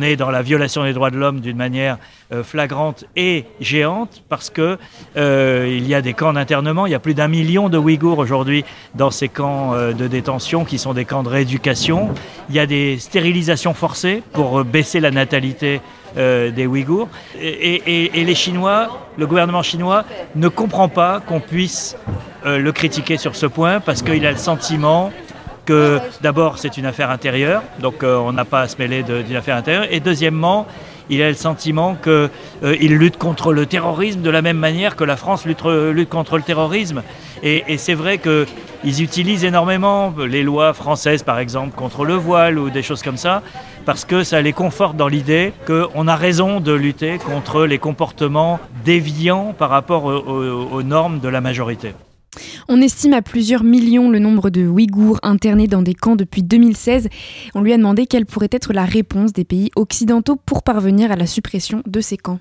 est 0.01 0.15
dans 0.15 0.31
la 0.31 0.41
violation 0.41 0.83
des 0.83 0.93
droits 0.93 1.11
de 1.11 1.17
l'homme 1.17 1.41
d'une 1.41 1.57
manière 1.57 1.97
flagrante 2.43 3.05
et 3.15 3.45
géante 3.59 4.21
parce 4.29 4.49
que 4.49 4.77
euh, 5.15 5.67
il 5.69 5.87
y 5.87 5.95
a 5.95 6.01
des 6.01 6.13
camps 6.13 6.33
d'internement. 6.33 6.85
Il 6.85 6.91
y 6.91 6.95
a 6.95 6.99
plus 6.99 7.13
d'un 7.13 7.27
million 7.27 7.69
de 7.69 7.77
Ouïghours 7.77 8.19
aujourd'hui 8.19 8.65
dans 8.95 9.11
ces 9.11 9.29
camps 9.29 9.73
euh, 9.73 9.93
de 9.93 10.07
détention 10.07 10.65
qui 10.65 10.77
sont 10.77 10.93
des 10.93 11.05
camps 11.05 11.23
de 11.23 11.29
rééducation. 11.29 12.09
Il 12.49 12.55
y 12.55 12.59
a 12.59 12.65
des 12.65 12.97
stérilisations 12.99 13.73
forcées 13.73 14.23
pour 14.33 14.59
euh, 14.59 14.63
baisser 14.63 14.99
la 14.99 15.11
natalité 15.11 15.81
euh, 16.17 16.51
des 16.51 16.65
Ouïghours. 16.65 17.09
Et, 17.39 18.09
les 18.15 18.35
Chinois, 18.35 19.07
le 19.17 19.27
gouvernement 19.27 19.61
chinois 19.61 20.03
ne 20.35 20.47
comprend 20.47 20.87
pas 20.87 21.19
qu'on 21.19 21.41
puisse 21.41 21.95
euh, 22.45 22.57
le 22.57 22.71
critiquer 22.71 23.17
sur 23.17 23.35
ce 23.35 23.45
point 23.45 23.81
parce 23.81 24.01
qu'il 24.01 24.25
a 24.25 24.31
le 24.31 24.37
sentiment 24.37 25.11
que 25.65 25.99
d'abord 26.21 26.57
c'est 26.57 26.77
une 26.77 26.85
affaire 26.85 27.11
intérieure, 27.11 27.61
donc 27.79 28.03
euh, 28.03 28.15
on 28.17 28.31
n'a 28.31 28.45
pas 28.45 28.61
à 28.61 28.67
se 28.67 28.77
mêler 28.77 29.03
d'une 29.03 29.35
affaire 29.35 29.57
intérieure, 29.57 29.85
et 29.91 29.99
deuxièmement, 29.99 30.65
il 31.09 31.21
a 31.21 31.29
le 31.29 31.35
sentiment 31.35 31.95
qu'il 31.95 32.97
lutte 32.97 33.17
contre 33.17 33.53
le 33.53 33.65
terrorisme 33.65 34.21
de 34.21 34.29
la 34.29 34.41
même 34.41 34.57
manière 34.57 34.95
que 34.95 35.03
la 35.03 35.17
France 35.17 35.45
lutte, 35.45 35.63
lutte 35.65 36.09
contre 36.09 36.37
le 36.37 36.43
terrorisme. 36.43 37.03
Et, 37.43 37.77
c'est 37.77 37.93
vrai 37.93 38.17
qu'ils 38.17 39.01
utilisent 39.01 39.45
énormément 39.45 40.13
les 40.17 40.43
lois 40.43 40.73
françaises, 40.73 41.23
par 41.23 41.39
exemple, 41.39 41.75
contre 41.75 42.05
le 42.05 42.15
voile 42.15 42.57
ou 42.57 42.69
des 42.69 42.83
choses 42.83 43.03
comme 43.03 43.17
ça, 43.17 43.41
parce 43.85 44.05
que 44.05 44.23
ça 44.23 44.41
les 44.41 44.53
conforte 44.53 44.97
dans 44.97 45.07
l'idée 45.07 45.53
qu'on 45.65 46.07
a 46.07 46.15
raison 46.15 46.59
de 46.59 46.73
lutter 46.73 47.17
contre 47.19 47.65
les 47.65 47.77
comportements 47.77 48.59
déviants 48.83 49.53
par 49.57 49.69
rapport 49.69 50.05
aux 50.05 50.83
normes 50.83 51.19
de 51.19 51.29
la 51.29 51.41
majorité. 51.41 51.93
On 52.67 52.81
estime 52.81 53.13
à 53.13 53.21
plusieurs 53.21 53.63
millions 53.63 54.09
le 54.09 54.19
nombre 54.19 54.49
de 54.49 54.67
Ouïghours 54.67 55.19
internés 55.23 55.67
dans 55.67 55.81
des 55.81 55.93
camps 55.93 56.15
depuis 56.15 56.43
2016. 56.43 57.09
On 57.55 57.61
lui 57.61 57.73
a 57.73 57.77
demandé 57.77 58.07
quelle 58.07 58.25
pourrait 58.25 58.49
être 58.51 58.73
la 58.73 58.85
réponse 58.85 59.33
des 59.33 59.45
pays 59.45 59.71
occidentaux 59.75 60.35
pour 60.35 60.63
parvenir 60.63 61.11
à 61.11 61.15
la 61.15 61.27
suppression 61.27 61.81
de 61.85 62.01
ces 62.01 62.17
camps. 62.17 62.39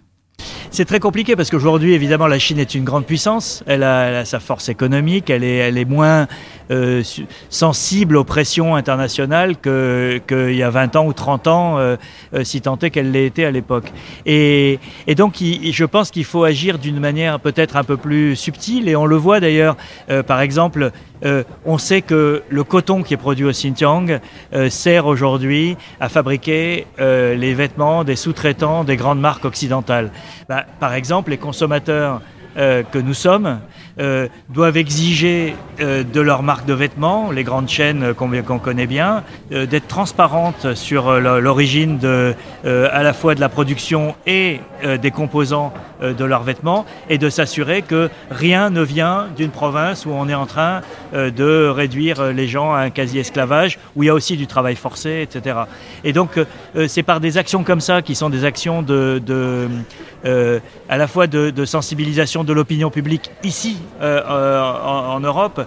C'est 0.71 0.85
très 0.85 1.01
compliqué 1.01 1.37
parce 1.37 1.49
qu'aujourd'hui, 1.49 1.95
évidemment, 1.95 2.27
la 2.27 2.39
Chine 2.39 2.59
est 2.59 2.75
une 2.75 2.85
grande 2.85 3.07
puissance. 3.07 3.63
Elle 3.67 3.83
a, 3.83 4.27
sa 4.27 4.41
force 4.41 4.69
économique. 4.69 5.31
Elle 5.31 5.43
est, 5.43 5.85
moins 5.87 6.27
euh, 6.71 7.03
sensible 7.49 8.17
aux 8.17 8.25
pressions 8.25 8.75
internationales 8.75 9.57
qu'il 9.57 10.55
y 10.55 10.63
a 10.63 10.69
20 10.69 10.97
ans 10.97 11.07
ou 11.07 11.15
30 11.15 11.47
ans, 11.47 11.79
euh, 11.79 11.97
euh, 12.35 12.45
si 12.45 12.61
tant 12.61 12.77
est 12.79 12.91
qu'elle 12.91 13.11
l'ait 13.11 13.25
été 13.25 13.47
à 13.47 13.51
l'époque. 13.51 13.91
Et, 14.27 14.79
donc, 15.17 15.37
je 15.39 15.85
pense 15.85 16.11
qu'il 16.11 16.25
faut 16.25 16.45
agir 16.45 16.79
d'une 16.79 17.01
manière 17.01 17.41
peut-être 17.41 17.77
un 17.77 17.85
peu 17.85 17.97
plus 17.97 18.37
subtile. 18.37 18.89
Et 18.91 18.97
on 18.97 19.07
le 19.07 19.17
voit 19.17 19.41
d'ailleurs, 19.41 19.77
par 20.27 20.43
exemple, 20.43 20.93
euh, 21.25 21.43
on 21.65 21.79
sait 21.79 22.03
que 22.03 22.43
le 22.49 22.65
coton 22.65 23.03
qui 23.03 23.15
est 23.15 23.17
produit 23.17 23.47
au 23.47 23.51
Xinjiang 23.51 24.21
euh, 24.53 24.69
sert 24.71 25.07
aujourd'hui 25.07 25.77
à 26.01 26.09
fabriquer 26.09 26.87
euh, 27.01 27.35
les 27.35 27.55
vêtements 27.55 28.05
des 28.05 28.17
sous-traitants 28.17 28.85
des 28.85 28.97
grandes 28.97 29.21
marques 29.21 29.45
occidentales. 29.45 30.11
Bah, 30.49 30.65
par 30.81 30.95
exemple, 30.95 31.31
les 31.31 31.39
consommateurs 31.39 32.21
que 32.57 32.99
nous 32.99 33.13
sommes 33.13 33.59
doivent 34.49 34.79
exiger 34.79 35.55
de 35.79 36.21
leurs 36.23 36.43
marques 36.43 36.65
de 36.65 36.73
vêtements, 36.73 37.31
les 37.31 37.45
grandes 37.45 37.69
chaînes 37.69 38.15
qu'on 38.15 38.59
connaît 38.59 38.87
bien, 38.87 39.25
d'être 39.51 39.89
transparentes 39.89 40.73
sur 40.73 41.21
lo- 41.21 41.39
l'origine 41.39 41.99
à 42.65 43.03
la 43.03 43.13
fois 43.13 43.35
de 43.35 43.41
la 43.41 43.51
production 43.51 44.15
et 44.27 44.61
des 44.83 45.11
composants 45.11 45.75
de 46.03 46.25
leurs 46.25 46.43
vêtements 46.43 46.85
et 47.09 47.19
de 47.19 47.31
s'assurer 47.31 47.83
que 47.83 48.11
rien 48.31 48.71
ne 48.71 48.83
vient 48.83 49.29
d'une 49.37 49.51
province 49.51 50.07
où 50.07 50.11
on 50.11 50.29
est 50.29 50.35
en 50.35 50.47
train 50.47 50.83
euh, 51.15 51.31
de 51.31 51.69
réduire 51.69 52.21
euh, 52.21 52.33
les 52.33 52.49
gens 52.49 52.73
à 52.73 52.81
un 52.81 52.91
quasi-esclavage, 52.91 53.79
où 53.95 54.03
il 54.03 54.07
y 54.07 54.11
a 54.11 54.15
aussi 54.15 54.37
du 54.37 54.47
travail 54.47 54.77
forcé, 54.77 55.23
etc. 55.23 55.61
Et 56.05 56.13
donc, 56.13 56.37
euh, 56.37 56.45
euh, 56.77 56.89
c'est 56.89 57.03
par 57.03 57.21
des 57.21 57.39
actions 57.39 57.65
comme 57.65 57.81
ça 57.81 58.03
qui 58.03 58.15
sont 58.15 58.31
des 58.31 58.45
actions 58.45 58.83
de, 58.83 59.21
euh, 60.27 60.61
à 60.89 60.97
la 60.97 61.07
fois 61.07 61.27
de, 61.27 61.65
sensibilisation 61.65 62.45
de 62.45 62.53
l'opinion 62.53 62.91
publique 62.91 63.31
ici 63.43 63.79
euh, 64.01 64.21
euh, 64.29 64.61
en, 64.63 65.21
Europe, 65.21 65.59
euh, 65.59 65.65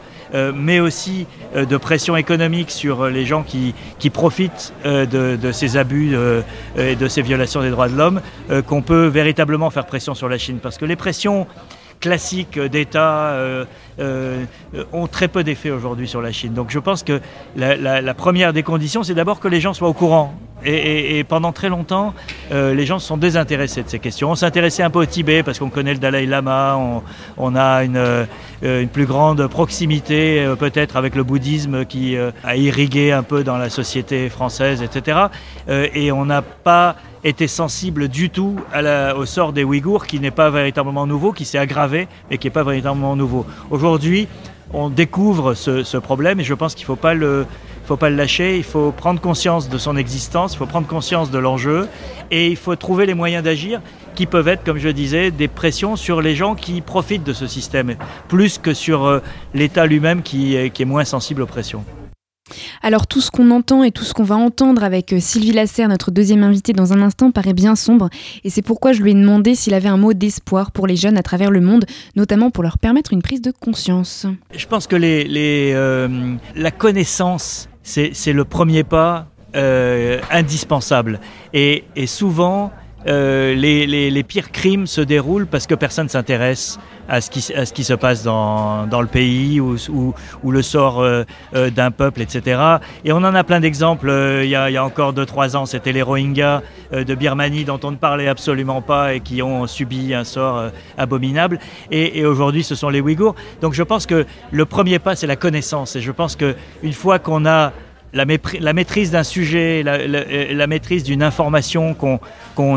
mais 0.53 0.79
aussi 0.79 1.25
euh, 1.55 1.65
de 1.65 1.77
pression 1.77 2.15
économique 2.15 2.69
sur 2.69 3.01
euh, 3.01 3.09
les 3.09 3.25
gens 3.25 3.43
qui, 3.43 3.73
profitent 4.09 4.73
euh, 4.85 5.05
de, 5.05 5.35
de 5.35 5.51
ces 5.51 5.77
abus 5.77 6.11
euh, 6.13 6.41
et 6.77 6.95
de 6.95 7.07
ces 7.07 7.21
violations 7.21 7.61
des 7.61 7.69
droits 7.69 7.89
de 7.89 7.95
l'homme, 7.95 8.21
euh, 8.49 8.61
qu'on 8.61 8.81
peut 8.81 9.07
véritablement 9.07 9.69
faire 9.69 9.85
pression 9.85 10.13
sur 10.13 10.29
la 10.29 10.37
Chine. 10.37 10.59
Parce 10.61 10.77
que 10.77 10.85
les 10.85 10.95
pressions 10.95 11.47
classiques 11.99 12.59
d'État 12.59 13.29
euh, 13.29 13.65
euh, 13.99 14.45
ont 14.93 15.07
très 15.07 15.27
peu 15.27 15.43
d'effet 15.43 15.71
aujourd'hui 15.71 16.07
sur 16.07 16.21
la 16.21 16.31
Chine. 16.31 16.53
Donc 16.53 16.69
je 16.69 16.79
pense 16.79 17.03
que 17.03 17.21
la, 17.55 18.13
première 18.13 18.53
des 18.53 18.63
conditions, 18.63 19.03
c'est 19.03 19.13
d'abord 19.13 19.39
que 19.39 19.47
les 19.47 19.61
gens 19.61 19.73
soient 19.73 19.89
au 19.89 19.93
courant. 19.93 20.33
Et, 20.65 21.23
pendant 21.23 21.53
très 21.53 21.69
longtemps, 21.69 22.13
euh, 22.51 22.73
les 22.73 22.85
gens 22.85 22.99
se 22.99 23.07
sont 23.07 23.15
désintéressés 23.15 23.81
de 23.81 23.87
ces 23.87 23.99
questions. 23.99 24.31
On 24.31 24.35
s'intéressait 24.35 24.83
un 24.83 24.89
peu 24.89 24.99
au 24.99 25.05
Tibet 25.05 25.41
parce 25.41 25.57
qu'on 25.57 25.69
connaît 25.69 25.93
le 25.93 25.99
Dalai 25.99 26.25
Lama, 26.25 26.77
on, 27.37 27.55
a 27.55 27.85
une, 27.85 28.27
plus 28.91 29.05
grande 29.05 29.47
proximité 29.47 30.45
peut-être 30.59 30.97
avec 30.97 31.15
le 31.15 31.23
bouddhisme 31.23 31.85
qui 31.85 32.17
a 32.43 32.57
irrigué 32.57 33.13
un 33.13 33.23
peu 33.23 33.45
dans 33.45 33.57
la 33.57 33.69
société 33.69 34.27
française, 34.27 34.83
etc. 34.83 35.27
Et 35.69 36.11
on 36.11 36.25
n'a 36.25 36.41
pas 36.41 36.97
été 37.23 37.47
sensible 37.47 38.07
du 38.07 38.29
tout 38.29 38.55
au 39.15 39.25
sort 39.25 39.53
des 39.53 39.63
Ouïghours, 39.63 40.05
qui 40.07 40.19
n'est 40.19 40.31
pas 40.31 40.49
véritablement 40.49 41.07
nouveau, 41.07 41.31
qui 41.31 41.45
s'est 41.45 41.57
aggravé, 41.57 42.07
mais 42.29 42.37
qui 42.37 42.47
n'est 42.47 42.51
pas 42.51 42.63
véritablement 42.63 43.15
nouveau. 43.15 43.45
Aujourd'hui, 43.71 44.27
on 44.73 44.89
découvre 44.89 45.53
ce, 45.53 45.97
problème 45.97 46.39
et 46.39 46.43
je 46.43 46.53
pense 46.53 46.75
qu'il 46.75 46.83
ne 46.83 46.87
faut 46.87 46.95
pas 46.95 47.13
le 47.13 47.45
lâcher, 48.15 48.57
il 48.57 48.63
faut 48.63 48.91
prendre 48.91 49.19
conscience 49.19 49.67
de 49.69 49.77
son 49.77 49.97
existence, 49.97 50.53
il 50.53 50.57
faut 50.57 50.65
prendre 50.65 50.87
conscience 50.87 51.31
de 51.31 51.39
l'enjeu 51.39 51.87
et 52.31 52.47
il 52.47 52.55
faut 52.55 52.75
trouver 52.75 53.05
les 53.05 53.15
moyens 53.15 53.43
d'agir 53.43 53.81
qui 54.15 54.25
peuvent 54.25 54.47
être, 54.47 54.63
comme 54.63 54.77
je 54.77 54.89
disais, 54.89 55.31
des 55.31 55.47
pressions 55.47 55.95
sur 55.95 56.21
les 56.21 56.35
gens 56.35 56.55
qui 56.55 56.81
profitent 56.81 57.23
de 57.23 57.33
ce 57.33 57.47
système, 57.47 57.95
plus 58.27 58.57
que 58.57 58.73
sur 58.73 59.05
euh, 59.05 59.19
l'État 59.53 59.85
lui-même 59.85 60.21
qui 60.21 60.55
est 60.55 60.85
moins 60.85 61.05
sensible 61.05 61.41
aux 61.41 61.47
pressions. 61.47 61.83
Alors 62.81 63.07
tout 63.07 63.21
ce 63.21 63.31
qu'on 63.31 63.51
entend 63.51 63.83
et 63.83 63.91
tout 63.91 64.03
ce 64.03 64.13
qu'on 64.13 64.23
va 64.23 64.35
entendre 64.35 64.83
avec 64.83 65.13
euh, 65.13 65.19
Sylvie 65.19 65.51
Lasserre, 65.51 65.89
notre 65.89 66.11
deuxième 66.11 66.43
invitée 66.43 66.73
dans 66.73 66.93
un 66.93 67.01
instant, 67.01 67.31
paraît 67.31 67.53
bien 67.53 67.75
sombre. 67.75 68.09
Et 68.43 68.49
c'est 68.49 68.61
pourquoi 68.61 68.93
je 68.93 69.01
lui 69.01 69.11
ai 69.11 69.13
demandé 69.13 69.55
s'il 69.55 69.73
avait 69.73 69.89
un 69.89 69.97
mot 69.97 70.13
d'espoir 70.13 70.71
pour 70.71 70.87
les 70.87 70.95
jeunes 70.95 71.17
à 71.17 71.23
travers 71.23 71.51
le 71.51 71.61
monde, 71.61 71.85
notamment 72.15 72.51
pour 72.51 72.63
leur 72.63 72.77
permettre 72.77 73.13
une 73.13 73.21
prise 73.21 73.41
de 73.41 73.51
conscience. 73.51 74.25
Je 74.55 74.65
pense 74.65 74.87
que 74.87 74.95
euh, 74.99 76.35
la 76.55 76.71
connaissance, 76.71 77.69
c'est 77.83 78.33
le 78.33 78.45
premier 78.45 78.83
pas 78.83 79.27
euh, 79.55 80.19
indispensable. 80.31 81.19
Et 81.53 81.83
souvent, 82.05 82.71
euh, 83.07 83.55
les, 83.55 84.23
pires 84.23 84.51
crimes 84.51 84.87
se 84.87 85.01
déroulent 85.01 85.47
parce 85.47 85.67
que 85.67 85.75
personne 85.75 86.05
ne 86.05 86.09
s'intéresse 86.09 86.79
à, 87.07 87.21
ce 87.21 87.29
qui- 87.31 87.83
se 87.83 87.93
passe 87.93 88.23
dans, 88.23 88.87
le 89.01 89.07
pays 89.07 89.59
ou, 89.59 89.77
le 90.43 90.61
sort 90.61 91.01
euh, 91.01 91.23
euh, 91.55 91.69
d'un 91.69 91.91
peuple, 91.91 92.21
etc. 92.21 92.61
Et 93.05 93.11
on 93.11 93.17
en 93.17 93.35
a 93.35 93.43
plein 93.43 93.59
d'exemples. 93.59 94.11
Il 94.43 94.49
y, 94.49 94.55
a, 94.55 94.83
encore 94.83 95.13
2-3 95.13 95.55
ans, 95.55 95.65
c'était 95.65 95.91
les 95.91 96.01
Rohingyas 96.01 96.61
de 96.91 97.15
Birmanie 97.15 97.65
dont 97.65 97.79
on 97.83 97.91
ne 97.91 97.97
parlait 97.97 98.27
absolument 98.27 98.81
pas 98.81 99.13
et 99.13 99.21
qui 99.21 99.41
ont 99.41 99.65
subi 99.65 100.13
un 100.13 100.23
sort 100.23 100.69
abominable. 100.97 101.59
Et, 101.91 102.19
et 102.19 102.25
aujourd'hui, 102.25 102.63
ce 102.63 102.75
sont 102.75 102.89
les 102.89 103.01
Ouïghours. 103.01 103.35
Donc 103.61 103.73
je 103.73 103.83
pense 103.83 104.05
que 104.05 104.25
le 104.51 104.65
premier 104.65 104.99
pas, 104.99 105.15
c'est 105.15 105.27
la 105.27 105.35
connaissance. 105.35 105.95
Et 105.95 106.01
je 106.01 106.11
pense 106.11 106.35
qu'une 106.35 106.93
fois 106.93 107.19
qu'on 107.19 107.45
a 107.45 107.71
la, 108.13 108.73
maîtrise 108.73 109.11
d'un 109.11 109.23
sujet, 109.23 109.83
la, 109.83 109.93
euh, 109.93 110.67
maîtrise 110.67 111.03
d'une 111.03 111.23
information, 111.23 111.93
qu'on 111.93 112.19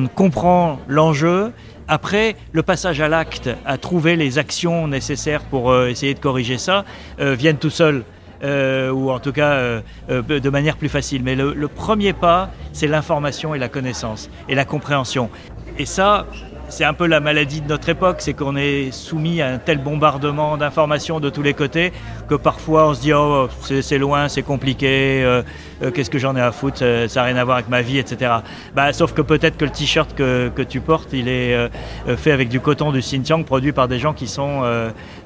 comprend 0.09 0.79
l'enjeu, 0.89 1.53
après, 1.89 2.37
le 2.53 2.63
passage 2.63 3.01
à 3.01 3.09
l'acte, 3.09 3.51
à 3.67 3.77
trouver 3.77 4.17
les 4.17 4.39
actions 4.39 4.89
nécessaires 4.89 5.43
pour 5.43 5.71
euh, 5.71 5.89
essayer 5.89 6.15
de 6.15 6.21
corriger 6.21 6.57
ça, 6.57 6.85
euh, 7.21 7.35
viennent 7.35 7.59
tout 7.59 7.71
seuls. 7.71 8.05
ou 8.45 9.11
en 9.13 9.21
tout 9.21 9.31
cas 9.31 9.83
de 10.09 10.51
manière 10.51 10.77
plus 10.77 10.89
facile. 10.89 11.23
Mais 11.23 11.37
le, 11.37 11.55
le 11.55 11.69
premier 11.69 12.13
pas, 12.13 12.51
c'est 12.73 12.89
l'information 12.89 13.55
et 13.55 13.59
la 13.59 13.69
connaissance 13.69 14.31
et 14.49 14.57
la 14.57 14.65
compréhension. 14.65 15.31
Et 15.79 15.87
ça, 15.87 16.27
c'est 16.69 16.85
un 16.85 16.95
peu 16.95 17.07
la 17.07 17.21
maladie 17.21 17.61
de 17.61 17.69
notre 17.69 17.89
époque, 17.91 18.17
c'est 18.21 18.33
qu'on 18.33 18.57
est 18.57 18.91
soumis 18.93 19.43
à 19.43 19.49
un 19.49 19.59
tel 19.59 19.79
bombardement 19.79 20.57
d'informations 20.57 21.21
de 21.21 21.29
tous 21.31 21.43
les 21.43 21.53
côtés 21.55 21.93
que 22.29 22.35
parfois 22.35 22.89
on 22.89 22.95
se 22.95 23.01
dit 23.03 23.13
oh 23.13 23.49
c'est 23.83 23.99
loin, 23.99 24.29
c'est 24.29 24.43
compliqué, 24.43 25.23
euh, 25.23 25.43
euh, 25.83 25.91
qu'est-ce 25.91 26.09
que 26.11 26.19
j'en 26.19 26.35
ai 26.35 26.41
à 26.41 26.51
foutre, 26.53 26.79
ça- 26.79 27.07
n'a 27.15 27.23
rien 27.25 27.37
à 27.37 27.45
voir 27.45 27.59
avec 27.59 27.69
ma 27.69 27.83
vie, 27.83 27.99
etc. 27.99 28.33
Bah, 28.75 28.93
sauf 28.93 29.13
que 29.13 29.23
peut-être 29.23 29.57
que 29.59 29.65
le 29.67 29.71
t-shirt 29.71 30.15
que, 30.15 30.51
tu 30.69 30.81
portes, 30.81 31.13
il 31.13 31.29
est 31.29 31.55
euh, 31.55 31.69
fait 32.17 32.33
avec 32.33 32.49
du 32.49 32.61
coton 32.61 32.91
du 32.93 33.01
Xinjiang 33.01 33.45
produit 33.45 33.73
par 33.73 33.89
des 33.89 33.99
gens 33.99 34.13
qui 34.15 34.27
sont 34.27 34.63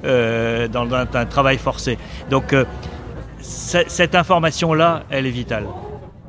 dans 0.03 0.95
un, 0.95 1.27
travail 1.27 1.59
forcé. 1.59 1.99
Donc 2.31 2.55
ce- 3.41 3.85
cette 3.87 4.15
information-là, 4.15 5.05
elle 5.11 5.27
est 5.27 5.31
vitale. 5.31 5.65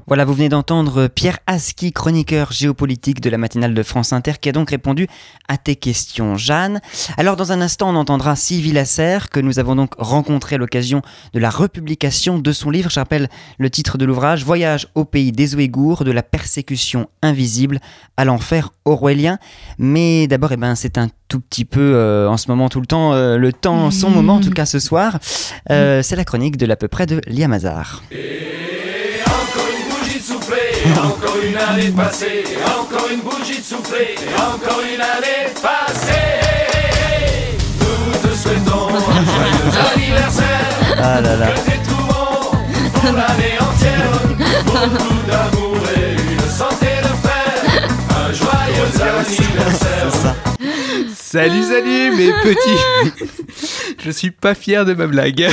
Voilà, 0.08 0.24
vous 0.24 0.34
venez 0.34 0.48
d'entendre 0.48 1.08
Pierre 1.08 1.40
Aski, 1.48 1.92
chroniqueur 1.92 2.54
géopolitique 2.54 3.20
de 3.20 3.30
la 3.30 3.38
matinale 3.38 3.74
de 3.74 3.84
France 3.84 4.14
Inter, 4.14 4.36
qui 4.40 4.48
a 4.48 4.54
donc 4.54 4.70
répondu 4.70 5.10
à 5.50 5.58
tes 5.58 5.76
questions, 5.76 6.38
Jeanne. 6.38 6.80
Alors, 7.18 7.36
dans 7.36 7.52
un 7.52 7.60
instant, 7.60 7.90
on 7.90 7.96
entendra 7.98 8.38
Sylvie 8.38 8.72
Lasserre, 8.72 9.28
que 9.28 9.42
nous 9.42 9.60
avons 9.60 9.76
donc 9.76 9.96
rencontré 9.98 10.56
à 10.56 10.60
l'occasion 10.60 11.02
de 11.34 11.40
la 11.40 11.50
republication 11.50 12.40
de 12.40 12.52
son 12.54 12.70
livre. 12.70 12.90
Je 12.90 13.02
rappelle 13.02 13.28
le 13.58 13.70
titre 13.70 13.98
de 13.98 14.06
l'ouvrage 14.06 14.46
Voyage 14.46 14.88
au 14.96 15.04
pays 15.04 15.34
des 15.34 15.56
Ouïghours, 15.56 16.06
de 16.06 16.12
la 16.12 16.24
persécution 16.24 17.10
invisible 17.22 17.82
à 18.16 18.24
l'enfer 18.24 18.70
orwellien. 18.86 19.40
Mais 19.78 20.28
d'abord, 20.28 20.54
eh 20.54 20.58
ben, 20.58 20.76
c'est 20.76 20.98
un 20.98 21.10
tout 21.28 21.42
petit 21.42 21.66
peu, 21.66 21.96
euh, 21.96 22.30
en 22.30 22.38
ce 22.38 22.50
moment, 22.50 22.70
tout 22.70 22.80
le 22.80 22.88
temps, 22.88 23.14
euh, 23.14 23.36
le 23.36 23.52
temps, 23.52 23.92
son 23.92 24.10
moment, 24.10 24.36
en 24.36 24.42
tout 24.42 24.52
cas 24.52 24.66
ce 24.66 24.80
soir. 24.80 25.20
Euh, 25.70 26.02
c'est 26.02 26.16
la 26.16 26.24
chronique 26.24 26.56
de 26.56 26.66
l'à 26.66 26.78
peu 26.78 26.88
près 26.88 27.06
de 27.08 27.20
Liam 27.28 27.52
Hazard. 27.52 28.04
Encore 30.94 31.36
une 31.44 31.58
année 31.58 31.92
passée, 31.92 32.44
encore 32.80 33.08
une 33.12 33.22
bougie 33.22 33.60
de 33.60 33.64
soufflé, 33.64 34.16
encore 34.38 34.82
une 34.82 35.02
année 35.02 35.54
passée. 35.62 37.58
Nous 37.80 38.30
te 38.30 38.36
souhaitons 38.36 38.88
un 38.90 39.24
joyeux 39.26 39.94
anniversaire, 39.96 40.70
Ah 41.02 41.22
là 41.22 41.36
là. 41.36 41.48
que 41.48 41.90
bon 41.90 42.52
pour 42.94 43.14
l'année 43.14 43.58
entière, 43.60 44.12
beaucoup 44.66 45.20
d'amour 45.28 45.78
et 45.96 46.14
une 46.14 46.50
santé 46.50 46.92
de 47.02 47.14
fer, 47.28 47.88
un 48.10 48.34
joyeux 48.34 48.92
anniversaire. 49.20 50.47
Salut, 51.30 51.62
salut, 51.62 52.12
mes 52.18 52.32
petits. 52.32 53.26
Je 54.02 54.12
suis 54.12 54.32
pas 54.32 54.56
fier 54.56 54.86
de 54.86 54.94
ma 54.94 55.08
blague. 55.08 55.46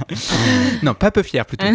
non, 0.84 0.94
pas 0.94 1.10
peu 1.10 1.24
fier 1.24 1.44
plutôt. 1.44 1.66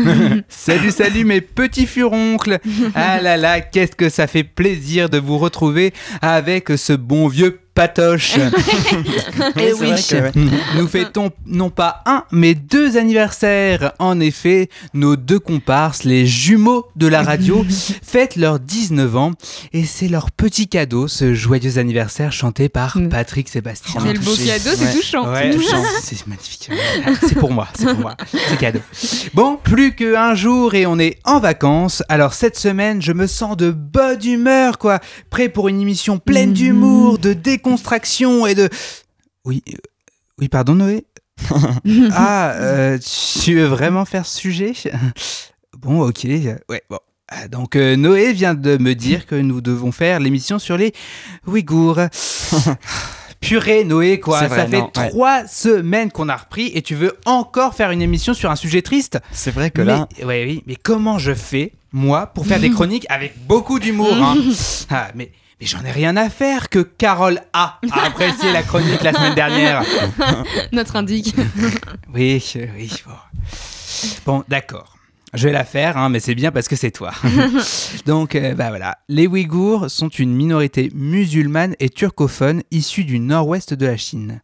salut, 0.47 0.91
salut, 0.91 1.25
mes 1.25 1.41
petits 1.41 1.87
furoncles. 1.87 2.59
Ah 2.95 3.21
là 3.21 3.35
là, 3.35 3.59
qu'est-ce 3.59 3.97
que 3.97 4.07
ça 4.07 4.27
fait 4.27 4.45
plaisir 4.45 5.09
de 5.09 5.17
vous 5.17 5.37
retrouver 5.39 5.93
avec 6.21 6.69
ce 6.77 6.93
bon 6.93 7.27
vieux 7.27 7.59
Patoche. 7.77 8.31
c'est 8.37 9.53
Eh 9.55 9.73
oui, 9.73 9.91
ouais. 9.91 10.31
nous 10.77 10.87
fêtons 10.87 11.29
non 11.45 11.69
pas 11.69 12.01
un, 12.07 12.23
mais 12.31 12.55
deux 12.55 12.97
anniversaires. 12.97 13.91
En 13.99 14.19
effet, 14.19 14.69
nos 14.95 15.15
deux 15.15 15.37
comparses, 15.37 16.03
les 16.03 16.25
jumeaux 16.25 16.87
de 16.95 17.05
la 17.05 17.21
radio, 17.21 17.63
fêtent 18.01 18.35
leurs 18.35 18.59
19 18.59 19.15
ans 19.15 19.31
et 19.73 19.85
c'est 19.85 20.07
leur 20.07 20.31
petit 20.31 20.67
cadeau, 20.67 21.07
ce 21.07 21.35
joyeux 21.35 21.77
anniversaire 21.77 22.31
chanté 22.31 22.67
par 22.67 22.97
Mm. 22.97 23.09
Patrick 23.09 23.47
Sébastien. 23.47 24.01
Quel 24.03 24.17
beau 24.19 24.31
cadeau, 24.35 24.71
c'est 24.75 24.85
Ouais. 24.85 24.93
touchant. 24.93 25.31
Ouais, 25.31 25.51
c'est 26.01 26.15
c'est 26.15 26.27
magnifique. 26.27 26.69
C'est 27.27 27.35
pour 27.37 27.51
moi, 27.51 27.67
c'est 27.77 27.85
pour 27.85 27.99
moi. 27.99 28.15
C'est 28.49 28.57
cadeau. 28.57 28.79
Bon, 29.35 29.59
plus 29.63 29.93
qu'un 29.93 30.33
jour 30.33 30.73
et 30.73 30.87
on 30.87 30.97
est 30.97 31.19
en 31.25 31.39
vacances. 31.39 32.01
Alors 32.09 32.33
cette 32.33 32.57
semaine, 32.57 33.03
je 33.03 33.11
me 33.11 33.27
sens 33.27 33.55
de 33.55 33.69
bonne 33.69 34.25
humeur, 34.25 34.79
quoi. 34.79 34.99
Prêt 35.29 35.49
pour 35.49 35.67
une 35.67 35.79
émission 35.81 36.17
pleine 36.17 36.53
d'humour, 36.53 37.19
de 37.19 37.33
et 37.75 38.55
de... 38.55 38.69
Oui, 39.45 39.63
euh, 39.69 39.77
oui, 40.39 40.47
pardon 40.47 40.75
Noé 40.75 41.05
Ah, 42.11 42.51
euh, 42.55 42.97
tu 43.43 43.55
veux 43.55 43.65
vraiment 43.65 44.05
faire 44.05 44.25
ce 44.25 44.37
sujet? 44.39 44.73
Bon, 45.77 46.01
ok. 46.07 46.25
euh, 46.25 46.55
Ouais, 46.69 46.81
bon. 46.89 46.99
Ah, 47.29 47.47
Donc 47.47 47.75
euh, 47.75 47.95
Noé 47.95 48.33
vient 48.33 48.53
de 48.53 48.77
me 48.77 48.95
dire 48.95 49.25
que 49.25 49.35
nous 49.35 49.61
devons 49.61 49.91
faire 49.91 50.19
l'émission 50.19 50.59
sur 50.59 50.77
les 50.77 50.93
Ouïghours. 51.45 51.99
Purée 53.39 53.83
Noé 53.83 54.19
quoi, 54.19 54.47
vrai, 54.47 54.57
ça 54.57 54.67
fait 54.67 54.79
non, 54.79 54.91
ouais. 54.97 55.09
trois 55.09 55.45
semaines 55.47 56.11
qu'on 56.11 56.27
a 56.27 56.35
repris 56.35 56.71
et 56.73 56.81
tu 56.81 56.95
veux 56.95 57.15
encore 57.25 57.75
faire 57.75 57.91
une 57.91 58.01
émission 58.01 58.33
sur 58.33 58.49
un 58.49 58.55
sujet 58.55 58.81
triste? 58.81 59.19
C'est 59.31 59.51
vrai 59.51 59.69
que 59.69 59.81
mais, 59.81 59.87
là, 59.91 60.07
ouais, 60.23 60.43
oui, 60.47 60.63
mais 60.65 60.75
comment 60.75 61.19
je 61.19 61.33
fais 61.35 61.71
moi 61.91 62.27
pour 62.27 62.47
faire 62.47 62.59
des 62.59 62.69
chroniques 62.71 63.05
avec 63.09 63.37
beaucoup 63.45 63.77
d'humour 63.79 64.11
hein? 64.13 64.35
Ah, 64.89 65.09
mais 65.13 65.31
mais 65.59 65.65
j'en 65.67 65.83
ai 65.83 65.91
rien 65.91 66.15
à 66.17 66.29
faire 66.29 66.69
que 66.69 66.79
Carole 66.79 67.41
A 67.53 67.79
a 67.91 68.05
apprécié 68.05 68.51
la 68.51 68.63
chronique 68.63 69.01
la 69.01 69.13
semaine 69.13 69.35
dernière. 69.35 69.83
Notre 70.71 70.95
indique. 70.95 71.35
Oui, 72.13 72.43
oui. 72.75 72.91
Bon, 73.05 73.13
Bon, 74.25 74.43
d'accord. 74.47 74.97
Je 75.33 75.43
vais 75.47 75.51
la 75.53 75.65
faire, 75.65 75.97
hein, 75.97 76.09
mais 76.09 76.19
c'est 76.19 76.35
bien 76.35 76.51
parce 76.51 76.67
que 76.67 76.75
c'est 76.75 76.91
toi. 76.91 77.11
Donc, 78.05 78.35
euh, 78.35 78.53
bah 78.55 78.69
voilà. 78.69 78.97
Les 79.09 79.27
Ouïghours 79.27 79.89
sont 79.91 80.07
une 80.07 80.33
minorité 80.33 80.89
musulmane 80.95 81.75
et 81.79 81.89
turcophone 81.89 82.63
issue 82.71 83.03
du 83.03 83.19
nord-ouest 83.19 83.73
de 83.73 83.85
la 83.85 83.97
Chine. 83.97 84.41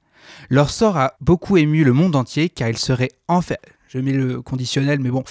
Leur 0.50 0.70
sort 0.70 0.98
a 0.98 1.14
beaucoup 1.22 1.58
ému 1.58 1.84
le 1.84 1.94
monde 1.94 2.16
entier 2.16 2.50
car 2.50 2.70
ils 2.70 2.78
seraient 2.78 3.12
enfer... 3.28 3.58
Je 3.94 4.00
mets 4.00 4.12
le 4.12 4.42
conditionnel, 4.42 4.98
mais 5.00 5.12
bon, 5.12 5.24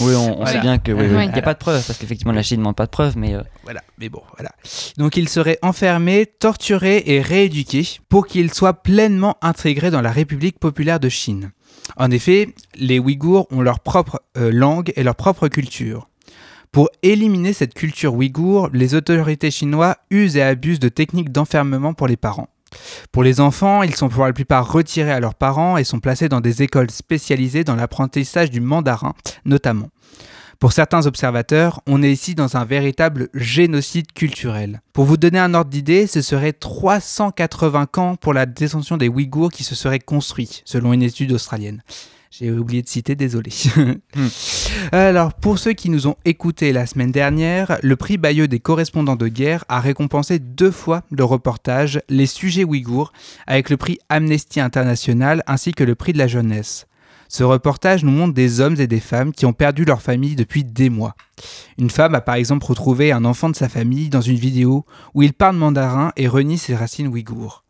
oui, 0.00 0.14
on, 0.14 0.32
on 0.32 0.36
Voilà. 0.36 0.52
sait 0.52 0.60
bien 0.60 0.78
que 0.78 0.90
oui, 0.90 1.00
oui, 1.02 1.06
il 1.10 1.14
Ouais. 1.16 1.26
n'y 1.28 1.38
a 1.38 1.42
pas 1.42 1.52
de 1.52 1.58
preuves 1.58 1.84
parce 1.86 1.98
qu'effectivement 1.98 2.32
la 2.32 2.42
Chine 2.42 2.56
ne 2.56 2.62
demande 2.62 2.76
pas 2.76 2.86
de 2.86 2.90
preuves, 2.90 3.18
mais 3.18 3.34
euh, 3.34 3.42
Voilà, 3.64 3.82
mais 3.98 4.08
bon, 4.08 4.22
voilà. 4.38 4.52
Donc 4.96 5.18
ils 5.18 5.28
seraient 5.28 5.58
enfermés, 5.60 6.24
torturés 6.24 7.02
et 7.04 7.20
rééduqués 7.20 7.86
pour 8.08 8.26
qu'ils 8.26 8.54
soient 8.54 8.72
pleinement 8.72 9.36
intégrés 9.42 9.90
dans 9.90 10.00
la 10.00 10.12
République 10.12 10.58
populaire 10.58 10.98
de 10.98 11.10
Chine. 11.10 11.52
En 11.98 12.10
effet, 12.10 12.54
les 12.74 12.98
Ouïghours 12.98 13.46
ont 13.50 13.60
leur 13.60 13.80
propre 13.80 14.22
euh, 14.38 14.50
langue 14.50 14.94
et 14.96 15.02
leur 15.02 15.14
propre 15.14 15.48
culture. 15.48 16.08
Pour 16.72 16.88
éliminer 17.02 17.52
cette 17.52 17.74
culture 17.74 18.14
ouïghour, 18.14 18.70
les 18.72 18.94
autorités 18.94 19.50
chinoises 19.50 19.94
usent 20.10 20.36
et 20.36 20.42
abusent 20.42 20.80
de 20.80 20.88
techniques 20.88 21.32
d'enfermement 21.32 21.92
pour 21.92 22.06
les 22.06 22.16
parents. 22.16 22.48
Pour 23.12 23.22
les 23.22 23.40
enfants, 23.40 23.82
ils 23.82 23.94
sont 23.94 24.08
pour 24.08 24.24
la 24.24 24.32
plupart 24.32 24.70
retirés 24.70 25.12
à 25.12 25.20
leurs 25.20 25.34
parents 25.34 25.76
et 25.76 25.84
sont 25.84 26.00
placés 26.00 26.28
dans 26.28 26.40
des 26.40 26.62
écoles 26.62 26.90
spécialisées 26.90 27.64
dans 27.64 27.76
l'apprentissage 27.76 28.50
du 28.50 28.60
mandarin, 28.60 29.14
notamment. 29.44 29.90
Pour 30.58 30.72
certains 30.72 31.06
observateurs, 31.06 31.82
on 31.86 32.02
est 32.02 32.10
ici 32.10 32.34
dans 32.34 32.56
un 32.56 32.64
véritable 32.64 33.28
génocide 33.34 34.12
culturel. 34.12 34.80
Pour 34.94 35.04
vous 35.04 35.18
donner 35.18 35.38
un 35.38 35.52
ordre 35.52 35.70
d'idée, 35.70 36.06
ce 36.06 36.22
serait 36.22 36.54
380 36.54 37.86
camps 37.86 38.16
pour 38.16 38.32
la 38.32 38.46
détention 38.46 38.96
des 38.96 39.08
Ouïghours 39.08 39.50
qui 39.50 39.64
se 39.64 39.74
seraient 39.74 39.98
construits, 39.98 40.62
selon 40.64 40.94
une 40.94 41.02
étude 41.02 41.32
australienne. 41.32 41.82
J'ai 42.30 42.50
oublié 42.50 42.82
de 42.82 42.88
citer, 42.88 43.14
désolé. 43.14 43.50
Alors, 44.92 45.32
pour 45.34 45.58
ceux 45.58 45.72
qui 45.72 45.90
nous 45.90 46.06
ont 46.06 46.16
écoutés 46.24 46.72
la 46.72 46.86
semaine 46.86 47.12
dernière, 47.12 47.78
le 47.82 47.96
prix 47.96 48.18
Bayeux 48.18 48.48
des 48.48 48.60
correspondants 48.60 49.16
de 49.16 49.28
guerre 49.28 49.64
a 49.68 49.80
récompensé 49.80 50.38
deux 50.38 50.70
fois 50.70 51.02
le 51.10 51.24
reportage 51.24 52.00
Les 52.08 52.26
sujets 52.26 52.64
ouïghours 52.64 53.12
avec 53.46 53.70
le 53.70 53.76
prix 53.76 53.98
Amnesty 54.08 54.60
International 54.60 55.42
ainsi 55.46 55.72
que 55.72 55.84
le 55.84 55.94
prix 55.94 56.12
de 56.12 56.18
la 56.18 56.28
jeunesse. 56.28 56.86
Ce 57.28 57.44
reportage 57.44 58.04
nous 58.04 58.10
montre 58.10 58.34
des 58.34 58.60
hommes 58.60 58.80
et 58.80 58.86
des 58.86 59.00
femmes 59.00 59.32
qui 59.32 59.46
ont 59.46 59.52
perdu 59.52 59.84
leur 59.84 60.02
famille 60.02 60.36
depuis 60.36 60.64
des 60.64 60.90
mois. 60.90 61.14
Une 61.78 61.90
femme 61.90 62.14
a 62.14 62.20
par 62.20 62.36
exemple 62.36 62.66
retrouvé 62.66 63.12
un 63.12 63.24
enfant 63.24 63.50
de 63.50 63.56
sa 63.56 63.68
famille 63.68 64.08
dans 64.08 64.20
une 64.20 64.36
vidéo 64.36 64.84
où 65.14 65.22
il 65.22 65.32
parle 65.32 65.56
mandarin 65.56 66.12
et 66.16 66.28
renie 66.28 66.58
ses 66.58 66.74
racines 66.74 67.08
ouïghours. 67.08 67.64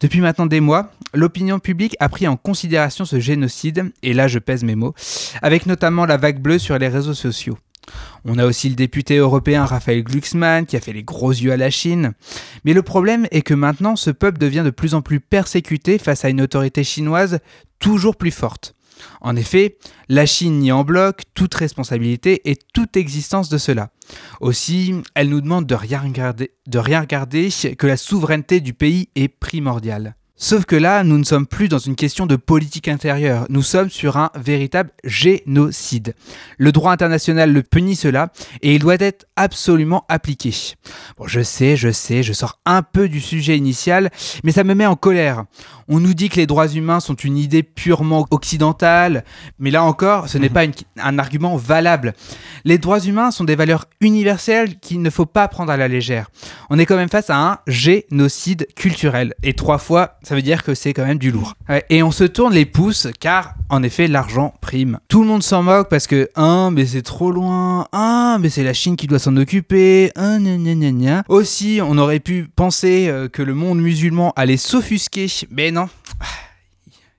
Depuis 0.00 0.20
maintenant 0.20 0.46
des 0.46 0.60
mois, 0.60 0.90
l'opinion 1.14 1.60
publique 1.60 1.96
a 2.00 2.08
pris 2.08 2.26
en 2.26 2.36
considération 2.36 3.04
ce 3.04 3.20
génocide, 3.20 3.92
et 4.02 4.14
là 4.14 4.26
je 4.26 4.40
pèse 4.40 4.64
mes 4.64 4.74
mots, 4.74 4.94
avec 5.42 5.66
notamment 5.66 6.06
la 6.06 6.16
vague 6.16 6.40
bleue 6.40 6.58
sur 6.58 6.76
les 6.76 6.88
réseaux 6.88 7.14
sociaux. 7.14 7.56
On 8.24 8.38
a 8.38 8.46
aussi 8.46 8.68
le 8.68 8.74
député 8.74 9.16
européen 9.16 9.64
Raphaël 9.64 10.04
Glucksmann 10.04 10.66
qui 10.66 10.76
a 10.76 10.80
fait 10.80 10.92
les 10.92 11.02
gros 11.02 11.30
yeux 11.30 11.52
à 11.52 11.56
la 11.56 11.70
Chine. 11.70 12.12
Mais 12.64 12.72
le 12.72 12.82
problème 12.82 13.26
est 13.30 13.42
que 13.42 13.54
maintenant 13.54 13.96
ce 13.96 14.10
peuple 14.10 14.38
devient 14.38 14.62
de 14.64 14.70
plus 14.70 14.94
en 14.94 15.02
plus 15.02 15.20
persécuté 15.20 15.98
face 15.98 16.24
à 16.24 16.28
une 16.28 16.40
autorité 16.40 16.84
chinoise 16.84 17.40
toujours 17.78 18.16
plus 18.16 18.30
forte. 18.30 18.74
En 19.20 19.34
effet, 19.34 19.78
la 20.08 20.26
Chine 20.26 20.60
nie 20.60 20.72
en 20.72 20.84
bloc 20.84 21.22
toute 21.34 21.54
responsabilité 21.54 22.48
et 22.50 22.56
toute 22.72 22.96
existence 22.96 23.48
de 23.48 23.58
cela. 23.58 23.90
Aussi, 24.40 24.94
elle 25.14 25.28
nous 25.28 25.40
demande 25.40 25.66
de 25.66 25.74
rien 25.74 26.00
regarder, 26.00 26.52
de 26.66 26.78
rien 26.78 27.00
regarder 27.00 27.48
que 27.76 27.86
la 27.86 27.96
souveraineté 27.96 28.60
du 28.60 28.74
pays 28.74 29.08
est 29.16 29.28
primordiale. 29.28 30.14
Sauf 30.44 30.64
que 30.64 30.74
là, 30.74 31.04
nous 31.04 31.18
ne 31.18 31.22
sommes 31.22 31.46
plus 31.46 31.68
dans 31.68 31.78
une 31.78 31.94
question 31.94 32.26
de 32.26 32.34
politique 32.34 32.88
intérieure, 32.88 33.46
nous 33.48 33.62
sommes 33.62 33.90
sur 33.90 34.16
un 34.16 34.32
véritable 34.34 34.90
génocide. 35.04 36.16
Le 36.58 36.72
droit 36.72 36.90
international 36.90 37.52
le 37.52 37.62
punit 37.62 37.94
cela 37.94 38.32
et 38.60 38.74
il 38.74 38.80
doit 38.80 38.96
être 38.98 39.24
absolument 39.36 40.04
appliqué. 40.08 40.52
Bon, 41.16 41.28
je 41.28 41.42
sais, 41.42 41.76
je 41.76 41.92
sais, 41.92 42.24
je 42.24 42.32
sors 42.32 42.58
un 42.66 42.82
peu 42.82 43.08
du 43.08 43.20
sujet 43.20 43.56
initial, 43.56 44.10
mais 44.42 44.50
ça 44.50 44.64
me 44.64 44.74
met 44.74 44.84
en 44.84 44.96
colère. 44.96 45.44
On 45.88 46.00
nous 46.00 46.14
dit 46.14 46.28
que 46.28 46.36
les 46.36 46.46
droits 46.46 46.68
humains 46.68 47.00
sont 47.00 47.14
une 47.14 47.36
idée 47.36 47.62
purement 47.62 48.26
occidentale, 48.30 49.24
mais 49.58 49.70
là 49.70 49.82
encore, 49.84 50.28
ce 50.28 50.38
n'est 50.38 50.48
pas 50.48 50.64
une- 50.64 50.72
un 51.00 51.18
argument 51.18 51.56
valable. 51.56 52.14
Les 52.64 52.78
droits 52.78 53.00
humains 53.00 53.30
sont 53.30 53.44
des 53.44 53.56
valeurs 53.56 53.86
universelles 54.00 54.78
qu'il 54.78 55.02
ne 55.02 55.10
faut 55.10 55.26
pas 55.26 55.48
prendre 55.48 55.72
à 55.72 55.76
la 55.76 55.88
légère. 55.88 56.30
On 56.70 56.78
est 56.78 56.86
quand 56.86 56.96
même 56.96 57.08
face 57.08 57.30
à 57.30 57.36
un 57.36 57.58
génocide 57.66 58.66
culturel. 58.76 59.34
Et 59.42 59.54
trois 59.54 59.78
fois, 59.78 60.16
ça 60.22 60.34
veut 60.34 60.42
dire 60.42 60.62
que 60.62 60.74
c'est 60.74 60.92
quand 60.92 61.04
même 61.06 61.18
du 61.18 61.30
lourd. 61.30 61.54
Ouais, 61.68 61.84
et 61.90 62.02
on 62.02 62.10
se 62.10 62.24
tourne 62.24 62.52
les 62.54 62.66
pouces, 62.66 63.08
car 63.20 63.54
en 63.68 63.82
effet, 63.82 64.06
l'argent 64.06 64.52
prime. 64.60 64.98
Tout 65.08 65.22
le 65.22 65.28
monde 65.28 65.42
s'en 65.42 65.62
moque 65.62 65.88
parce 65.88 66.06
que, 66.06 66.28
hein, 66.36 66.70
mais 66.72 66.84
c'est 66.86 67.02
trop 67.02 67.30
loin, 67.32 67.86
hein, 67.92 68.38
mais 68.40 68.50
c'est 68.50 68.64
la 68.64 68.74
Chine 68.74 68.96
qui 68.96 69.06
doit 69.06 69.18
s'en 69.18 69.36
occuper, 69.36 70.12
gna 70.16 70.38
gna 70.38 70.74
gna 70.74 70.90
gna. 70.92 71.24
Aussi, 71.28 71.80
on 71.82 71.96
aurait 71.98 72.20
pu 72.20 72.48
penser 72.54 73.06
euh, 73.08 73.28
que 73.28 73.42
le 73.42 73.54
monde 73.54 73.80
musulman 73.80 74.32
allait 74.36 74.56
s'offusquer, 74.58 75.26
mais 75.50 75.70
non. 75.72 75.88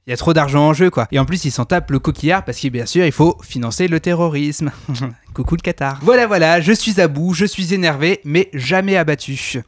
Il 0.06 0.10
y 0.10 0.13
a 0.13 0.18
trop 0.18 0.34
d'argent 0.34 0.68
en 0.68 0.74
jeu, 0.74 0.89
quoi. 0.89 1.08
Et 1.12 1.20
en 1.20 1.26
plus, 1.26 1.46
ils 1.46 1.52
s'en 1.52 1.63
tapent 1.63 1.92
le 1.92 2.00
coquillard 2.00 2.44
parce 2.44 2.60
que, 2.60 2.68
bien 2.68 2.86
sûr, 2.86 3.06
il 3.06 3.12
faut 3.12 3.38
financer 3.42 3.88
le 3.88 4.00
terrorisme. 4.00 4.72
Coucou 5.34 5.56
le 5.56 5.62
Qatar. 5.62 6.00
Voilà, 6.02 6.28
voilà, 6.28 6.60
je 6.60 6.74
suis 6.74 7.00
à 7.00 7.08
bout, 7.08 7.34
je 7.34 7.46
suis 7.46 7.74
énervé, 7.74 8.20
mais 8.26 8.50
jamais 8.54 8.98
abattu. 8.98 9.62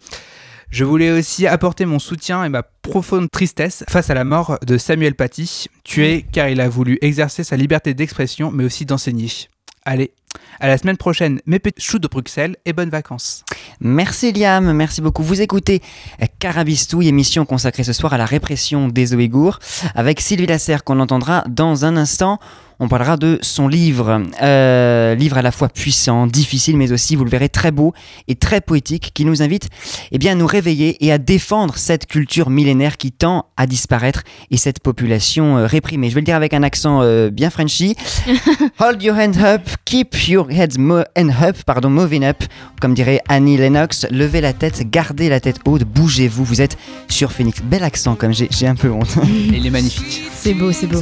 Je 0.69 0.83
voulais 0.83 1.11
aussi 1.11 1.47
apporter 1.47 1.85
mon 1.85 1.99
soutien 1.99 2.43
et 2.43 2.49
ma 2.49 2.63
profonde 2.63 3.31
tristesse 3.31 3.85
face 3.87 4.09
à 4.09 4.13
la 4.13 4.25
mort 4.25 4.59
de 4.65 4.77
Samuel 4.77 5.15
Paty, 5.15 5.67
tué 5.85 6.25
car 6.33 6.49
il 6.49 6.59
a 6.59 6.67
voulu 6.67 6.97
exercer 7.01 7.45
sa 7.45 7.55
liberté 7.55 7.93
d'expression, 7.93 8.51
mais 8.51 8.65
aussi 8.65 8.85
d'enseigner. 8.85 9.29
Allez, 9.85 10.11
à 10.59 10.67
la 10.67 10.77
semaine 10.77 10.97
prochaine, 10.97 11.39
mes 11.45 11.59
petits 11.59 11.83
choux 11.83 11.99
de 11.99 12.07
Bruxelles 12.07 12.55
et 12.65 12.73
bonnes 12.73 12.89
vacances. 12.89 13.43
Merci 13.79 14.31
Liam, 14.31 14.73
merci 14.73 15.01
beaucoup. 15.01 15.23
Vous 15.23 15.41
écoutez 15.41 15.81
Carabistouille, 16.39 17.07
émission 17.07 17.45
consacrée 17.45 17.83
ce 17.83 17.93
soir 17.93 18.13
à 18.13 18.17
la 18.17 18.25
répression 18.25 18.87
des 18.87 19.13
Ouïghours, 19.13 19.59
avec 19.95 20.21
Sylvie 20.21 20.47
Lasserre 20.47 20.83
qu'on 20.83 20.99
entendra 20.99 21.43
dans 21.47 21.85
un 21.85 21.97
instant. 21.97 22.39
On 22.79 22.87
parlera 22.87 23.17
de 23.17 23.39
son 23.41 23.67
livre, 23.67 24.21
euh, 24.41 25.15
livre 25.15 25.37
à 25.37 25.41
la 25.41 25.51
fois 25.51 25.69
puissant, 25.69 26.27
difficile, 26.27 26.77
mais 26.77 26.91
aussi, 26.91 27.15
vous 27.15 27.23
le 27.23 27.29
verrez, 27.29 27.49
très 27.49 27.71
beau 27.71 27.93
et 28.27 28.35
très 28.35 28.61
poétique, 28.61 29.11
qui 29.13 29.25
nous 29.25 29.41
invite 29.41 29.69
eh 30.11 30.17
bien, 30.17 30.33
à 30.33 30.35
nous 30.35 30.47
réveiller 30.47 31.03
et 31.05 31.11
à 31.11 31.17
défendre 31.17 31.77
cette 31.77 32.05
culture 32.07 32.49
millénaire 32.49 32.97
qui 32.97 33.11
tend 33.11 33.45
à 33.57 33.67
disparaître 33.67 34.23
et 34.51 34.57
cette 34.57 34.79
population 34.79 35.57
euh, 35.57 35.65
réprimée. 35.67 36.09
Je 36.09 36.15
vais 36.15 36.21
le 36.21 36.25
dire 36.25 36.35
avec 36.35 36.53
un 36.53 36.63
accent 36.63 37.01
euh, 37.01 37.29
bien 37.29 37.49
Frenchy. 37.49 37.95
Hold 38.79 39.01
your 39.01 39.15
hand 39.17 39.37
up, 39.37 39.61
keep 39.85 40.27
your 40.27 40.49
head 40.51 40.77
mo- 40.77 41.03
and 41.17 41.29
up, 41.41 41.57
pardon, 41.65 41.89
moving 41.89 42.23
up, 42.23 42.43
comme 42.81 42.93
dirait 42.93 43.21
Annie 43.29 43.57
Lennox. 43.57 44.05
Levez 44.11 44.41
la 44.41 44.53
tête, 44.53 44.89
gardez 44.89 45.29
la 45.29 45.39
tête 45.39 45.57
haute, 45.65 45.83
bougez-vous. 45.83 46.43
Vous 46.43 46.61
êtes 46.61 46.77
sur 47.07 47.31
Phoenix. 47.31 47.61
Bel 47.63 47.83
accent, 47.83 48.15
comme 48.15 48.33
j'ai 48.33 48.47
j'ai 48.51 48.67
un 48.67 48.75
peu 48.75 48.89
honte. 48.91 49.15
Il 49.25 49.65
est 49.65 49.69
magnifique. 49.69 50.23
C'est 50.35 50.53
beau, 50.53 50.71
c'est 50.71 50.87
beau. 50.87 51.01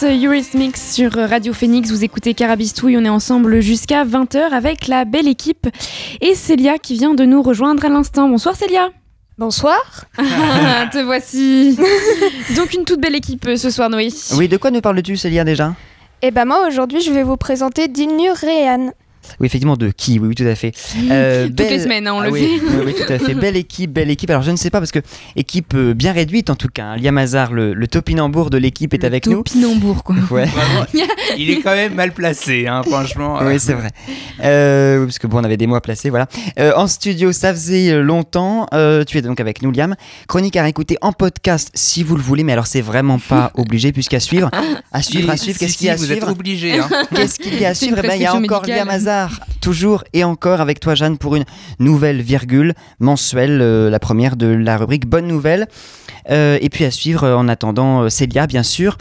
Dreams, 0.00 0.24
Eurythmics 0.24 0.76
sur 0.76 1.12
Radio 1.12 1.52
Phoenix. 1.52 1.90
Vous 1.90 2.04
écoutez 2.04 2.34
Carabistouille. 2.34 2.96
On 2.96 3.04
est 3.04 3.08
ensemble 3.08 3.60
jusqu'à 3.60 4.04
20h 4.04 4.52
avec 4.52 4.86
la 4.86 5.04
belle 5.04 5.28
équipe 5.28 5.66
et 6.20 6.34
Célia 6.34 6.78
qui 6.78 6.94
vient 6.94 7.14
de 7.14 7.24
nous 7.24 7.42
rejoindre 7.42 7.84
à 7.84 7.88
l'instant. 7.88 8.28
Bonsoir 8.28 8.54
Célia. 8.54 8.90
Bonsoir. 9.38 10.04
Ah, 10.18 10.86
te 10.92 10.98
voici. 10.98 11.76
Donc 12.56 12.74
une 12.74 12.84
toute 12.84 13.00
belle 13.00 13.14
équipe 13.14 13.46
euh, 13.46 13.56
ce 13.56 13.70
soir, 13.70 13.88
Noé. 13.88 14.08
Oui, 14.36 14.48
de 14.48 14.56
quoi 14.56 14.70
nous 14.70 14.80
parles-tu, 14.80 15.16
Célia, 15.16 15.44
déjà? 15.44 15.74
Et 16.22 16.30
ben 16.30 16.44
moi 16.44 16.66
aujourd'hui 16.66 17.00
je 17.00 17.12
vais 17.12 17.22
vous 17.22 17.36
présenter 17.36 17.88
Dilnur 17.88 18.34
Rehan. 18.36 18.90
Oui, 19.40 19.46
effectivement, 19.46 19.76
de 19.76 19.90
qui 19.90 20.18
Oui, 20.18 20.28
oui, 20.28 20.34
tout 20.34 20.44
à 20.46 20.54
fait. 20.54 20.72
Euh, 21.10 21.48
Toutes 21.48 21.60
les 21.70 21.78
semaines, 21.80 22.06
hein, 22.06 22.12
on 22.14 22.20
Ah 22.20 22.26
le 22.26 22.32
oui, 22.32 22.40
fait. 22.40 22.64
oui, 22.66 22.82
oui, 22.86 22.94
tout 22.94 23.12
à 23.12 23.18
fait. 23.18 23.34
Belle 23.38 23.56
équipe, 23.56 23.92
belle 23.92 24.10
équipe. 24.10 24.30
Alors, 24.30 24.42
je 24.42 24.50
ne 24.50 24.56
sais 24.56 24.70
pas, 24.70 24.78
parce 24.80 24.90
que 24.90 24.98
équipe 25.36 25.74
euh, 25.74 25.94
bien 25.94 26.12
réduite, 26.12 26.50
en 26.50 26.56
tout 26.56 26.68
cas. 26.68 26.84
hein. 26.86 26.96
Liam 26.96 27.16
Hazard, 27.18 27.52
le, 27.52 27.72
le 27.74 27.86
topinambour 27.86 28.50
de 28.50 28.58
l'équipe, 28.58 28.92
est 28.94 29.04
avec 29.04 29.26
nous. 29.26 29.42
Topinambour, 29.42 30.02
quoi. 30.04 30.16
Ouais. 30.30 30.44
Vraiment, 30.58 30.86
il 31.36 31.50
est 31.50 31.60
quand 31.60 31.74
même 31.74 31.94
mal 31.94 32.12
placé, 32.12 32.66
hein, 32.66 32.82
franchement. 32.84 33.38
Oui, 33.42 33.58
c'est 33.60 33.74
vrai. 33.74 33.88
Euh, 34.42 34.98
oui, 35.00 35.06
parce 35.06 35.18
que 35.18 35.26
bon, 35.26 35.38
on 35.40 35.44
avait 35.44 35.56
des 35.56 35.66
mots 35.66 35.76
à 35.76 35.80
placer, 35.80 36.10
voilà. 36.10 36.26
Euh, 36.58 36.72
en 36.76 36.86
studio, 36.86 37.32
ça 37.32 37.52
faisait 37.52 37.90
euh, 37.90 38.02
longtemps. 38.02 38.66
Euh, 38.74 39.04
tu 39.04 39.18
es 39.18 39.22
donc 39.22 39.40
avec 39.40 39.62
nous, 39.62 39.70
Liam. 39.70 39.94
Chronique 40.26 40.56
à 40.56 40.62
réécouter 40.62 40.96
en 41.00 41.12
podcast 41.12 41.70
si 41.74 42.02
vous 42.02 42.16
le 42.16 42.22
voulez, 42.22 42.42
mais 42.44 42.52
alors 42.52 42.66
c'est 42.66 42.80
vraiment 42.80 43.18
pas 43.18 43.50
obligé, 43.54 43.92
puisqu'à 43.92 44.20
suivre. 44.20 44.50
À 44.92 45.02
suivre, 45.02 45.30
à 45.30 45.36
suivre. 45.36 45.58
si, 45.58 45.64
Qu'est-ce 45.66 45.76
qu'il 45.78 45.86
y 45.86 45.90
a 45.90 45.92
à 45.92 45.96
vous 45.96 46.04
suivre 46.04 46.28
êtes 46.28 46.32
obligé. 46.34 46.78
Hein. 46.78 46.88
Qu'est-ce 47.14 47.38
qu'il 47.38 47.58
y 47.60 47.64
a 47.64 47.68
à 47.70 47.74
suivre? 47.74 47.96
Eh 48.02 48.06
ben, 48.06 48.14
Il 48.16 48.22
y 48.22 48.26
a 48.26 48.34
encore 48.34 48.62
médicale. 48.62 48.78
Liam 48.86 48.88
Hazard, 48.90 49.17
toujours 49.60 50.04
et 50.12 50.24
encore 50.24 50.60
avec 50.60 50.80
toi, 50.80 50.94
Jeanne, 50.94 51.18
pour 51.18 51.36
une 51.36 51.44
nouvelle 51.78 52.20
virgule 52.20 52.74
mensuelle, 53.00 53.60
euh, 53.60 53.90
la 53.90 53.98
première 53.98 54.36
de 54.36 54.46
la 54.46 54.76
rubrique 54.76 55.06
Bonne 55.06 55.26
Nouvelle. 55.26 55.66
Euh, 56.30 56.58
et 56.60 56.68
puis 56.68 56.84
à 56.84 56.90
suivre, 56.90 57.24
euh, 57.24 57.36
en 57.36 57.48
attendant, 57.48 58.08
Célia, 58.10 58.46
bien 58.46 58.62
sûr. 58.62 58.98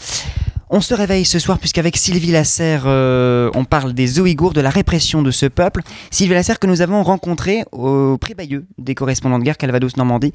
On 0.69 0.81
se 0.81 0.93
réveille 0.93 1.23
ce 1.23 1.39
soir 1.39 1.59
puisqu'avec 1.59 1.95
Sylvie 1.95 2.31
Lasserre, 2.31 2.83
euh, 2.87 3.49
on 3.55 3.63
parle 3.63 3.93
des 3.93 4.19
Ouïghours, 4.19 4.51
de 4.51 4.59
la 4.59 4.69
répression 4.69 5.21
de 5.21 5.31
ce 5.31 5.45
peuple. 5.45 5.81
Sylvie 6.11 6.33
Lasserre 6.33 6.59
que 6.59 6.67
nous 6.67 6.81
avons 6.81 7.03
rencontrée 7.03 7.63
au 7.71 8.17
prix 8.17 8.33
Bayeux 8.33 8.65
des 8.77 8.93
correspondants 8.93 9.39
de 9.39 9.45
guerre 9.45 9.55
Calvados-Normandie, 9.55 10.33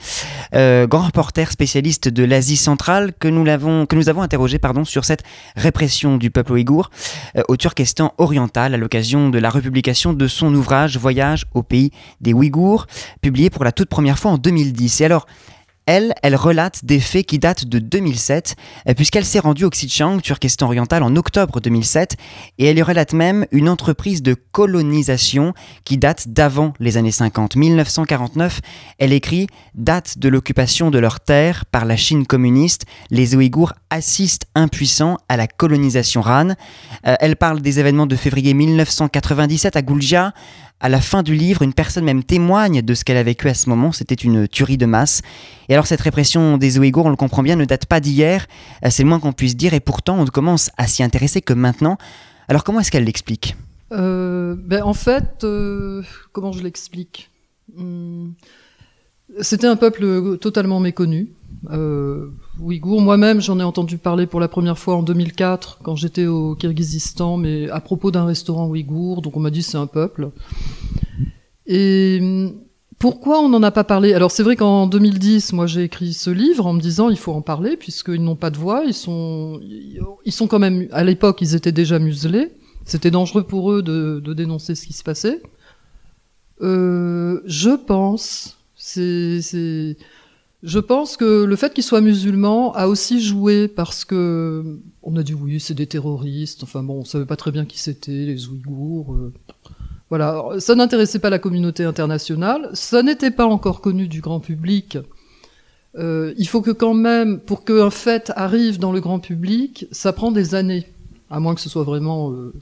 euh, 0.55 0.87
grand 0.87 1.03
reporter 1.03 1.53
spécialiste 1.53 2.09
de 2.09 2.25
l'Asie 2.25 2.57
centrale 2.57 3.13
que 3.21 3.29
nous, 3.29 3.45
l'avons, 3.45 3.85
que 3.85 3.95
nous 3.95 4.09
avons 4.09 4.23
interrogé 4.23 4.59
pardon, 4.59 4.87
sur 4.87 5.05
cette 5.05 5.23
répression 5.55 6.17
du 6.17 6.31
peuple 6.31 6.53
ouïghour 6.53 6.89
euh, 7.37 7.43
au 7.49 7.59
Turkestan 7.59 8.15
oriental 8.17 8.73
à 8.73 8.79
l'occasion 8.79 9.29
de 9.29 9.39
la 9.39 9.51
republication 9.51 10.15
de 10.15 10.29
son 10.29 10.55
ouvrage 10.55 10.97
Voyage 10.97 11.45
au 11.53 11.63
pays 11.63 11.91
des 12.23 12.33
Ouïghours, 12.33 12.87
publié 13.21 13.51
pour 13.51 13.65
la 13.65 13.73
toute 13.73 13.91
première 13.91 14.19
fois 14.19 14.31
en 14.31 14.39
2010. 14.39 15.03
Et 15.03 15.05
alors, 15.05 15.27
elle, 15.87 16.15
elle 16.23 16.37
relate 16.37 16.85
des 16.85 17.01
faits 17.01 17.27
qui 17.27 17.39
datent 17.39 17.65
de 17.65 17.79
2007, 17.79 18.57
euh, 18.89 18.95
puisqu'elle 18.95 19.25
s'est 19.25 19.39
rendue 19.39 19.65
au 19.65 19.71
Xinjiang, 19.71 20.21
Turkestan 20.21 20.67
oriental, 20.67 21.03
en 21.03 21.17
octobre 21.17 21.61
2007, 21.61 22.17
et 22.59 22.67
elle 22.67 22.79
y 22.79 22.83
relate 22.83 23.13
même 23.13 23.47
une 23.51 23.69
entreprise 23.69 24.23
de 24.23 24.35
colonisation 24.35 25.55
qui 25.85 25.99
date 25.99 26.29
d'avant 26.29 26.73
les 26.79 26.97
années 26.97 27.11
50. 27.11 27.57
1949, 27.57 28.61
elle 28.99 29.13
écrit 29.13 29.47
Date 29.75 30.19
de 30.19 30.29
l'occupation 30.29 30.91
de 30.91 30.99
leurs 30.99 31.21
terres 31.21 31.65
par 31.67 31.85
la 31.85 31.97
Chine 31.97 32.27
communiste, 32.27 32.85
les 33.11 33.35
Ouïghours 33.35 33.73
assistent 33.93 34.47
impuissants 34.55 35.19
à 35.29 35.37
la 35.37 35.47
colonisation 35.47 36.23
Han. 36.23 36.51
Euh, 37.07 37.15
elle 37.21 37.37
parle 37.37 37.61
des 37.61 37.79
événements 37.79 38.07
de 38.07 38.17
février 38.17 38.55
1997 38.55 39.77
à 39.77 39.83
Gulja. 39.83 40.33
À 40.81 40.89
la 40.89 41.01
fin 41.01 41.23
du 41.23 41.35
livre, 41.35 41.63
une 41.63 41.75
personne 41.75 42.05
même 42.05 42.25
témoigne 42.25 42.81
de 42.83 42.95
ce 42.95 43.05
qu'elle 43.05 43.19
a 43.19 43.23
vécu 43.23 43.49
à 43.49 43.55
ce 43.55 43.69
moment. 43.69 43.93
C'était 43.93 44.15
une 44.17 44.49
tuerie 44.49 44.79
de 44.79 44.87
masse. 44.87 45.21
Et 45.69 45.75
alors, 45.75 45.87
cette 45.87 46.01
répression 46.01 46.57
des 46.57 46.79
Ouïghours, 46.79 47.07
on 47.07 47.11
le 47.11 47.17
comprend 47.17 47.43
bien, 47.43 47.55
ne 47.55 47.67
date 47.67 47.87
pas 47.87 48.01
d'hier. 48.01 48.47
Euh, 48.85 48.89
C'est 48.91 49.03
le 49.03 49.11
moins 49.11 49.21
qu'on 49.21 49.33
puisse 49.33 49.57
dire. 49.57 49.75
Et 49.75 49.81
pourtant, 49.81 50.19
on 50.19 50.25
ne 50.25 50.31
commence 50.31 50.71
à 50.79 50.87
s'y 50.87 51.03
intéresser 51.03 51.43
que 51.43 51.53
maintenant. 51.53 51.99
Alors, 52.49 52.65
comment 52.65 52.81
est-ce 52.81 52.91
qu'elle 52.91 53.05
l'explique? 53.05 53.57
Euh, 53.93 54.57
ben, 54.59 54.83
en 54.83 54.95
fait, 54.95 55.47
comment 56.33 56.51
je 56.53 56.63
l'explique? 56.63 57.31
Hum, 57.79 58.33
C'était 59.41 59.67
un 59.67 59.77
peuple 59.77 60.39
totalement 60.39 60.81
méconnu. 60.81 61.29
Euh, 61.71 62.29
moi-même, 62.59 63.41
j'en 63.41 63.61
ai 63.61 63.63
entendu 63.63 63.99
parler 63.99 64.27
pour 64.27 64.41
la 64.41 64.49
première 64.49 64.79
fois 64.79 64.97
en 64.97 65.03
2004 65.03 65.79
quand 65.83 65.97
j'étais 65.97 66.27
au 66.27 66.55
Kirghizistan, 66.55 67.37
mais 67.37 67.71
à 67.71 67.81
propos 67.81 68.11
d'un 68.11 68.25
restaurant 68.25 68.67
ouïghour. 68.67 69.23
Donc 69.23 69.37
on 69.37 69.41
m'a 69.41 69.51
dit 69.51 69.63
c'est 69.63 69.79
un 69.79 69.87
peuple. 69.87 70.31
Et 71.67 72.19
hum, 72.21 72.55
pourquoi 72.99 73.41
on 73.41 73.49
n'en 73.49 73.63
a 73.63 73.71
pas 73.71 73.85
parlé? 73.85 74.15
Alors 74.15 74.31
c'est 74.31 74.43
vrai 74.43 74.57
qu'en 74.57 74.87
2010, 74.87 75.53
moi 75.53 75.67
j'ai 75.67 75.85
écrit 75.85 76.13
ce 76.13 76.31
livre 76.31 76.67
en 76.67 76.73
me 76.73 76.81
disant 76.81 77.11
il 77.11 77.17
faut 77.17 77.33
en 77.33 77.43
parler 77.43 77.77
puisqu'ils 77.77 78.23
n'ont 78.23 78.37
pas 78.37 78.51
de 78.51 78.59
voix, 78.59 78.85
ils 78.87 78.95
sont, 78.95 79.61
ils 80.25 80.33
sont 80.33 80.47
quand 80.47 80.59
même, 80.59 80.89
à 80.93 81.05
l'époque 81.05 81.41
ils 81.41 81.55
étaient 81.55 81.73
déjà 81.73 81.99
muselés, 81.99 82.53
c'était 82.85 83.11
dangereux 83.11 83.45
pour 83.45 83.73
eux 83.73 83.83
de, 83.83 84.21
de 84.25 84.35
dénoncer 84.35 84.75
ce 84.75 84.87
qui 84.87 84.93
se 84.93 85.03
passait. 85.03 85.43
Euh, 86.61 87.41
je 87.45 87.71
pense, 87.71 88.59
c'est, 88.77 89.97
je 90.63 90.79
pense 90.79 91.17
que 91.17 91.45
le 91.45 91.57
fait 91.57 91.75
qu'ils 91.75 91.85
soient 91.85 92.01
musulmans 92.01 92.73
a 92.75 92.87
aussi 92.87 93.21
joué 93.21 93.67
parce 93.67 94.05
que 94.05 94.81
on 95.03 95.17
a 95.17 95.23
dit 95.23 95.35
oui 95.35 95.59
c'est 95.59 95.75
des 95.75 95.87
terroristes, 95.87 96.63
enfin 96.63 96.83
bon 96.83 97.01
on 97.01 97.05
savait 97.05 97.27
pas 97.27 97.37
très 97.37 97.51
bien 97.51 97.65
qui 97.65 97.79
c'était 97.79 98.13
les 98.13 98.49
Ouïghours. 98.49 99.15
euh, 99.15 99.33
voilà, 100.09 100.45
ça 100.59 100.75
n'intéressait 100.75 101.21
pas 101.21 101.31
la 101.31 101.39
communauté 101.39 101.85
internationale, 101.85 102.69
ça 102.75 103.03
n'était 103.03 103.31
pas 103.31 103.47
encore 103.47 103.81
connu 103.81 104.09
du 104.09 104.21
grand 104.21 104.41
public. 104.41 104.99
Euh, 105.97 106.35
il 106.37 106.47
faut 106.47 106.61
que 106.61 106.71
quand 106.71 106.93
même, 106.93 107.41
pour 107.41 107.65
qu'un 107.65 107.89
fait 107.89 108.31
arrive 108.37 108.79
dans 108.79 108.93
le 108.93 109.01
grand 109.01 109.21
public, 109.21 109.87
ça 109.91 110.13
prend 110.13 110.31
des 110.31 110.55
années, 110.55 110.87
à 111.31 111.41
moins 111.41 111.55
que 111.55 111.63
ce 111.63 111.71
soit 111.71 111.85
vraiment 111.85 112.31
euh, 112.31 112.53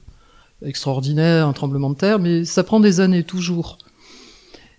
extraordinaire, 0.62 1.48
un 1.48 1.52
tremblement 1.52 1.90
de 1.90 1.96
terre, 1.96 2.20
mais 2.20 2.44
ça 2.44 2.62
prend 2.62 2.78
des 2.78 3.00
années 3.00 3.24
toujours. 3.24 3.78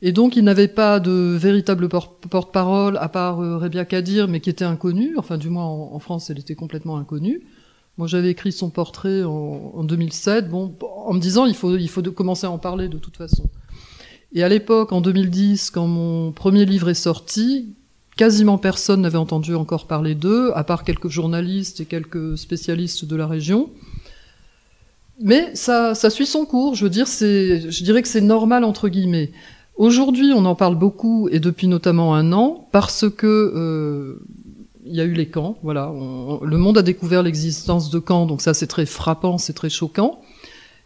Et 0.02 0.12
donc 0.12 0.36
il 0.36 0.44
n'avait 0.44 0.68
pas 0.68 1.00
de 1.00 1.36
véritable 1.38 1.88
por- 1.88 2.16
porte-parole, 2.18 2.98
à 2.98 3.08
part 3.08 3.40
euh, 3.40 3.58
Rebia 3.58 3.86
Kadir, 3.86 4.28
mais 4.28 4.40
qui 4.40 4.50
était 4.50 4.66
inconnue, 4.66 5.16
enfin 5.18 5.38
du 5.38 5.50
moins 5.50 5.66
en, 5.66 6.00
France 6.00 6.30
elle 6.30 6.40
était 6.40 6.56
complètement 6.56 6.98
inconnue. 6.98 7.42
Moi, 7.98 8.08
j'avais 8.08 8.32
écrit 8.32 8.52
son 8.52 8.70
portrait 8.70 9.24
en, 9.24 9.74
en 9.76 9.84
2007, 9.84 10.50
bon, 10.50 10.74
en 11.06 11.14
me 11.14 11.20
disant 11.20 11.46
il 11.46 11.54
faut, 11.54 11.76
il 11.78 11.90
faut 11.90 12.02
commencer 12.02 12.48
à 12.48 12.52
en 12.52 12.58
parler 12.58 12.88
de 12.88 12.98
toute 12.98 13.18
façon. 13.18 13.50
Et 14.34 14.44
à 14.44 14.50
l'époque, 14.50 14.92
en 14.94 15.02
2010, 15.02 15.72
quand 15.72 15.88
mon 15.88 16.32
premier 16.32 16.66
livre 16.66 16.90
est 16.90 16.94
sorti, 16.94 17.76
quasiment 18.16 18.58
personne 18.58 19.02
n'avait 19.02 19.18
entendu 19.18 19.56
encore 19.56 19.88
parler 19.88 20.16
d'eux, 20.16 20.52
à 20.56 20.64
part 20.64 20.84
quelques 20.84 21.10
journalistes 21.10 21.82
et 21.82 21.86
quelques 21.86 22.38
spécialistes 22.38 23.06
de 23.06 23.16
la 23.16 23.28
région. 23.28 23.70
Mais 25.20 25.54
ça, 25.54 25.94
ça 25.94 26.10
suit 26.10 26.26
son 26.26 26.46
cours. 26.46 26.76
Je 26.76 26.86
veux 26.86 26.90
dire, 26.90 27.08
c'est, 27.08 27.70
je 27.70 27.84
dirais 27.84 28.02
que 28.02 28.08
c'est 28.08 28.22
normal 28.22 28.64
entre 28.64 28.90
guillemets. 28.90 29.32
Aujourd'hui, 29.76 30.32
on 30.36 30.46
en 30.46 30.56
parle 30.56 30.76
beaucoup 30.76 31.28
et 31.30 31.40
depuis 31.40 31.68
notamment 31.68 32.14
un 32.14 32.34
an 32.34 32.68
parce 32.72 33.10
que 33.10 33.28
euh, 33.28 34.20
il 34.86 34.96
y 34.96 35.02
a 35.02 35.06
eu 35.06 35.14
les 35.14 35.28
camps. 35.28 35.58
Voilà, 35.64 35.92
le 36.42 36.58
monde 36.58 36.78
a 36.78 36.82
découvert 36.82 37.24
l'existence 37.24 37.90
de 37.90 38.00
camps, 38.00 38.26
donc 38.26 38.42
ça 38.42 38.54
c'est 38.54 38.68
très 38.68 38.86
frappant, 38.86 39.38
c'est 39.38 39.54
très 39.54 39.70
choquant. 39.70 40.22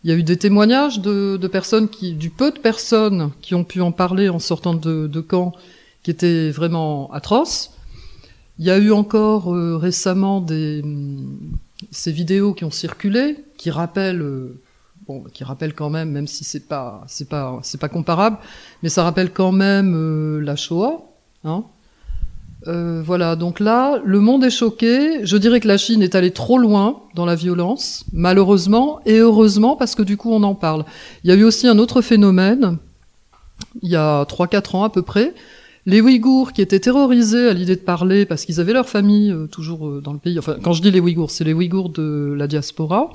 Il 0.03 0.11
y 0.11 0.13
a 0.13 0.17
eu 0.17 0.23
des 0.23 0.37
témoignages 0.37 0.99
de, 0.99 1.47
personnes 1.47 1.89
qui, 1.89 2.13
du 2.13 2.29
peu 2.29 2.51
de 2.51 2.59
personnes 2.59 3.31
qui 3.41 3.55
ont 3.55 3.63
pu 3.63 3.81
en 3.81 3.91
parler 3.91 4.29
en 4.29 4.37
sortant 4.39 4.75
de, 4.75 5.21
camps, 5.21 5.53
qui 6.03 6.11
étaient 6.11 6.51
vraiment 6.51 7.11
atroces. 7.11 7.71
Il 8.59 8.65
y 8.65 8.69
a 8.69 8.77
eu 8.77 8.91
encore 8.91 9.53
euh, 9.53 9.75
récemment 9.77 10.41
des 10.41 10.81
hum, 10.83 11.39
ces 11.91 12.11
vidéos 12.11 12.53
qui 12.53 12.63
ont 12.63 12.71
circulé, 12.71 13.37
qui 13.57 13.71
rappellent, 13.71 14.21
euh, 14.21 14.61
qui 15.33 15.43
rappellent 15.43 15.73
quand 15.73 15.89
même, 15.89 16.11
même 16.11 16.27
si 16.27 16.43
c'est 16.43 16.67
pas, 16.67 17.03
c'est 17.07 17.29
pas, 17.29 17.59
c'est 17.61 17.79
pas 17.79 17.89
comparable, 17.89 18.37
mais 18.83 18.89
ça 18.89 19.03
rappelle 19.03 19.31
quand 19.31 19.51
même 19.51 19.93
euh, 19.95 20.41
la 20.41 20.55
Shoah, 20.55 21.05
hein. 21.43 21.63
Euh, 22.67 23.03
voilà, 23.05 23.35
donc 23.35 23.59
là, 23.59 24.01
le 24.03 24.19
monde 24.19 24.43
est 24.43 24.49
choqué. 24.49 25.23
Je 25.23 25.37
dirais 25.37 25.59
que 25.59 25.67
la 25.67 25.77
Chine 25.77 26.01
est 26.01 26.15
allée 26.15 26.31
trop 26.31 26.57
loin 26.57 27.01
dans 27.13 27.25
la 27.25 27.35
violence, 27.35 28.05
malheureusement, 28.11 29.01
et 29.05 29.19
heureusement, 29.19 29.75
parce 29.75 29.93
que 29.93 30.01
du 30.01 30.17
coup, 30.17 30.31
on 30.31 30.41
en 30.41 30.55
parle. 30.55 30.83
Il 31.23 31.29
y 31.29 31.33
a 31.33 31.35
eu 31.35 31.43
aussi 31.43 31.67
un 31.67 31.77
autre 31.77 32.01
phénomène, 32.01 32.77
il 33.83 33.89
y 33.89 33.95
a 33.95 34.23
3-4 34.23 34.77
ans 34.77 34.83
à 34.83 34.89
peu 34.89 35.03
près, 35.03 35.35
les 35.85 36.01
Ouïghours 36.01 36.53
qui 36.53 36.63
étaient 36.63 36.79
terrorisés 36.79 37.49
à 37.49 37.53
l'idée 37.53 37.75
de 37.75 37.81
parler 37.81 38.25
parce 38.25 38.45
qu'ils 38.45 38.59
avaient 38.59 38.73
leur 38.73 38.89
famille 38.89 39.31
euh, 39.31 39.45
toujours 39.45 40.01
dans 40.01 40.13
le 40.13 40.19
pays. 40.19 40.39
Enfin, 40.39 40.55
quand 40.63 40.73
je 40.73 40.81
dis 40.81 40.89
les 40.89 40.99
Ouïghours, 40.99 41.29
c'est 41.29 41.43
les 41.43 41.53
Ouïghours 41.53 41.89
de 41.89 42.33
la 42.35 42.47
diaspora. 42.47 43.11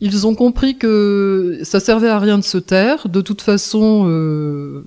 Ils 0.00 0.26
ont 0.26 0.34
compris 0.34 0.76
que 0.76 1.60
ça 1.62 1.80
servait 1.80 2.08
à 2.08 2.18
rien 2.18 2.38
de 2.38 2.44
se 2.44 2.58
taire. 2.58 3.08
De 3.08 3.20
toute 3.20 3.40
façon, 3.40 4.04
euh, 4.06 4.84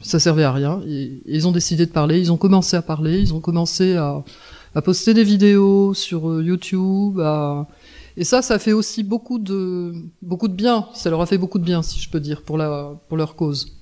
ça 0.00 0.18
servait 0.18 0.44
à 0.44 0.52
rien. 0.52 0.80
Et, 0.86 1.20
ils 1.26 1.46
ont 1.46 1.52
décidé 1.52 1.86
de 1.86 1.92
parler. 1.92 2.18
Ils 2.18 2.32
ont 2.32 2.36
commencé 2.36 2.76
à 2.76 2.82
parler. 2.82 3.20
Ils 3.20 3.34
ont 3.34 3.40
commencé 3.40 3.96
à, 3.96 4.24
poster 4.84 5.14
des 5.14 5.24
vidéos 5.24 5.94
sur 5.94 6.30
euh, 6.30 6.42
YouTube. 6.42 7.20
Et 8.16 8.24
ça, 8.24 8.42
ça 8.42 8.58
fait 8.58 8.72
aussi 8.72 9.04
beaucoup 9.04 9.38
de 9.38 9.92
beaucoup 10.22 10.48
de 10.48 10.54
bien. 10.54 10.86
Ça 10.92 11.08
leur 11.08 11.20
a 11.20 11.26
fait 11.26 11.38
beaucoup 11.38 11.58
de 11.60 11.64
bien, 11.64 11.82
si 11.82 12.00
je 12.00 12.10
peux 12.10 12.20
dire, 12.20 12.42
pour 12.42 12.58
la 12.58 12.96
pour 13.08 13.16
leur 13.16 13.36
cause. 13.36 13.72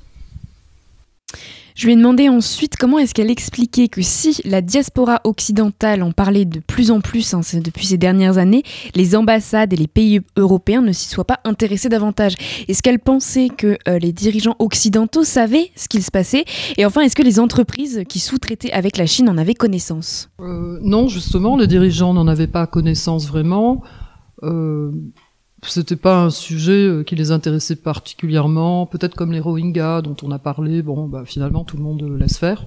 Je 1.77 1.85
lui 1.85 1.93
ai 1.93 1.97
demandé 1.97 2.31
ensuite 2.31 2.77
comment 2.77 2.99
est-ce 2.99 3.13
qu'elle 3.13 3.31
expliquait 3.31 3.89
que 3.89 4.01
si 4.01 4.41
la 4.47 4.63
diaspora 4.63 5.21
occidentale 5.25 6.03
en 6.03 6.11
parlait 6.11 6.47
de 6.47 6.61
plus 6.61 6.91
en 6.91 7.03
plus 7.03 7.35
hein, 7.35 7.43
depuis 7.63 7.85
ces 7.85 7.99
dernières 7.99 8.39
années, 8.39 8.63
les 8.95 9.15
ambassades 9.15 9.75
et 9.75 9.77
les 9.77 9.87
pays 9.87 10.21
européens 10.39 10.81
ne 10.81 10.93
s'y 10.93 11.07
soient 11.07 11.27
pas 11.27 11.41
intéressés 11.45 11.91
davantage. 11.91 12.33
Est-ce 12.67 12.83
qu'elle 12.83 12.99
pensait 12.99 13.51
que 13.51 13.77
euh, 13.89 13.99
les 13.99 14.15
dirigeants 14.15 14.57
occidentaux 14.59 15.23
savaient 15.23 15.71
ce 15.77 15.87
qu'il 15.87 16.03
se 16.03 16.11
passait? 16.11 16.47
Et 16.79 16.87
enfin, 16.87 17.03
est-ce 17.03 17.15
que 17.15 17.23
les 17.23 17.39
entreprises 17.39 18.05
qui 18.09 18.21
sous-traitaient 18.21 18.73
avec 18.73 18.97
la 18.97 19.05
Chine 19.05 19.29
en 19.29 19.37
avaient 19.37 19.53
connaissance? 19.53 20.31
Euh, 20.41 20.79
non, 20.81 21.09
justement, 21.09 21.59
les 21.59 21.67
dirigeants 21.67 22.15
n'en 22.15 22.27
avaient 22.27 22.47
pas 22.47 22.67
connaissance 22.67 23.29
vraiment. 23.29 23.83
Euh, 24.43 24.93
c'était 25.71 25.97
pas 25.97 26.23
un 26.23 26.31
sujet 26.31 26.87
euh, 26.87 27.03
qui 27.03 27.15
les 27.15 27.31
intéressait 27.31 27.77
particulièrement. 27.77 28.87
Peut-être 28.87 29.15
comme 29.15 29.33
les 29.33 29.41
Rohingyas 29.41 30.03
dont 30.03 30.17
on 30.23 30.31
a 30.31 30.39
parlé. 30.39 30.83
Bon, 30.83 31.07
bah, 31.07 31.23
finalement, 31.25 31.65
tout 31.65 31.77
le 31.77 31.83
monde 31.83 32.03
euh, 32.03 32.19
laisse 32.19 32.39
faire. 32.39 32.67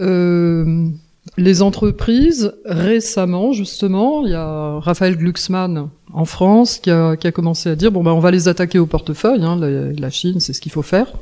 Euh, 0.00 0.88
les 1.36 1.62
entreprises, 1.62 2.54
récemment, 2.64 3.52
justement, 3.52 4.24
il 4.24 4.32
y 4.32 4.34
a 4.34 4.78
Raphaël 4.78 5.16
Glucksmann 5.16 5.88
en 6.12 6.24
France 6.24 6.78
qui 6.78 6.90
a, 6.90 7.16
commencé 7.32 7.68
à 7.68 7.76
dire 7.76 7.90
bon, 7.90 8.02
bah, 8.02 8.14
on 8.14 8.20
va 8.20 8.30
les 8.30 8.48
attaquer 8.48 8.78
au 8.78 8.86
portefeuille. 8.86 9.42
Hein, 9.42 9.58
la, 9.58 10.10
Chine, 10.10 10.40
c'est 10.40 10.52
ce 10.52 10.60
qu'il 10.60 10.72
faut 10.72 10.82
faire. 10.82 11.12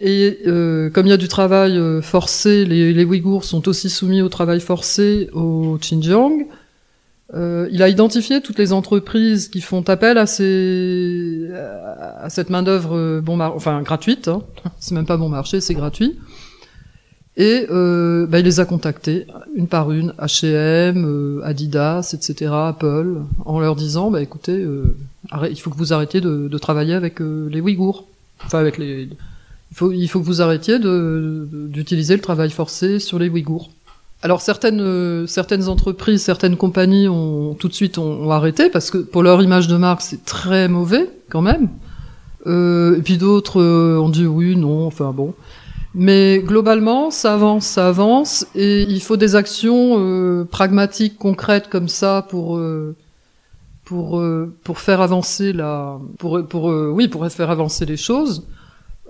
Et 0.00 0.38
comme 0.94 1.06
il 1.06 1.10
y 1.10 1.12
a 1.12 1.18
du 1.18 1.28
travail 1.28 1.78
forcé, 2.00 2.64
les 2.64 3.04
Ouïghours 3.04 3.44
sont 3.44 3.68
aussi 3.68 3.90
soumis 3.90 4.22
au 4.22 4.28
travail 4.28 4.60
forcé 4.60 5.28
au 5.34 5.76
Xinjiang. 5.78 6.46
Euh, 7.34 7.68
il 7.70 7.82
a 7.82 7.88
identifié 7.88 8.40
toutes 8.40 8.58
les 8.58 8.72
entreprises 8.72 9.48
qui 9.48 9.60
font 9.60 9.82
appel 9.82 10.18
à, 10.18 10.26
ces, 10.26 11.48
à 11.52 12.28
cette 12.28 12.50
main 12.50 12.62
d'œuvre 12.62 13.20
bon 13.20 13.40
enfin 13.40 13.82
gratuite. 13.82 14.28
Hein. 14.28 14.42
C'est 14.80 14.94
même 14.94 15.06
pas 15.06 15.16
bon 15.16 15.28
marché, 15.28 15.60
c'est 15.60 15.74
gratuit. 15.74 16.18
Et 17.36 17.66
euh, 17.70 18.26
bah, 18.26 18.40
il 18.40 18.44
les 18.44 18.60
a 18.60 18.66
contactées 18.66 19.26
une 19.54 19.68
par 19.68 19.92
une, 19.92 20.12
H&M, 20.18 21.04
euh, 21.06 21.40
Adidas, 21.42 22.12
etc., 22.12 22.50
Apple, 22.52 23.22
en 23.46 23.60
leur 23.60 23.76
disant 23.76 24.10
bah 24.10 24.20
écoutez, 24.20 24.60
euh, 24.60 24.96
il 25.48 25.58
faut 25.58 25.70
que 25.70 25.76
vous 25.76 25.92
arrêtiez 25.92 26.20
de, 26.20 26.48
de 26.48 26.58
travailler 26.58 26.94
avec 26.94 27.22
euh, 27.22 27.48
les 27.50 27.60
Ouïghours, 27.60 28.04
enfin 28.44 28.58
avec 28.58 28.78
les 28.78 29.08
il 29.72 29.76
faut, 29.76 29.92
il 29.92 30.08
faut 30.08 30.20
que 30.20 30.26
vous 30.26 30.42
arrêtiez 30.42 30.80
d'utiliser 30.80 32.16
le 32.16 32.20
travail 32.20 32.50
forcé 32.50 32.98
sur 32.98 33.20
les 33.20 33.28
Ouïghours. 33.28 33.70
Alors 34.22 34.42
certaines, 34.42 34.80
euh, 34.80 35.26
certaines 35.26 35.68
entreprises, 35.68 36.22
certaines 36.22 36.56
compagnies 36.56 37.08
ont 37.08 37.54
tout 37.54 37.68
de 37.68 37.72
suite 37.72 37.96
ont, 37.96 38.24
ont 38.24 38.30
arrêté 38.30 38.68
parce 38.68 38.90
que 38.90 38.98
pour 38.98 39.22
leur 39.22 39.42
image 39.42 39.66
de 39.66 39.76
marque 39.76 40.02
c'est 40.02 40.24
très 40.24 40.68
mauvais 40.68 41.08
quand 41.30 41.40
même. 41.40 41.70
Euh, 42.46 42.98
et 42.98 43.02
puis 43.02 43.18
d'autres 43.18 43.60
euh, 43.60 43.98
ont 43.98 44.08
dit 44.08 44.26
oui, 44.26 44.56
non, 44.56 44.86
enfin 44.86 45.12
bon. 45.12 45.34
Mais 45.94 46.38
globalement, 46.38 47.10
ça 47.10 47.34
avance, 47.34 47.66
ça 47.66 47.88
avance, 47.88 48.46
et 48.54 48.82
il 48.82 49.00
faut 49.02 49.16
des 49.16 49.34
actions 49.34 49.96
euh, 49.98 50.44
pragmatiques, 50.44 51.18
concrètes 51.18 51.68
comme 51.68 51.88
ça 51.88 52.24
pour 52.28 52.58
euh, 52.58 52.94
pour 53.84 54.22
pour 54.62 54.78
faire 54.78 55.00
avancer 55.00 55.52
la 55.52 55.98
pour 56.18 56.46
pour 56.46 56.66
oui 56.66 57.08
pour 57.08 57.26
faire 57.28 57.50
avancer 57.50 57.86
les 57.86 57.96
choses. 57.96 58.46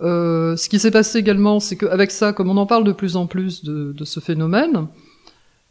Euh, 0.03 0.57
ce 0.57 0.69
qui 0.69 0.79
s'est 0.79 0.91
passé 0.91 1.19
également, 1.19 1.61
c'est 1.61 1.77
qu'avec 1.77 2.11
ça, 2.11 2.33
comme 2.33 2.49
on 2.49 2.57
en 2.57 2.67
parle 2.67 2.85
de 2.85 2.93
plus 2.93 3.17
en 3.17 3.27
plus 3.27 3.65
de, 3.65 3.93
de 3.97 4.05
ce 4.05 4.21
phénomène, 4.21 4.87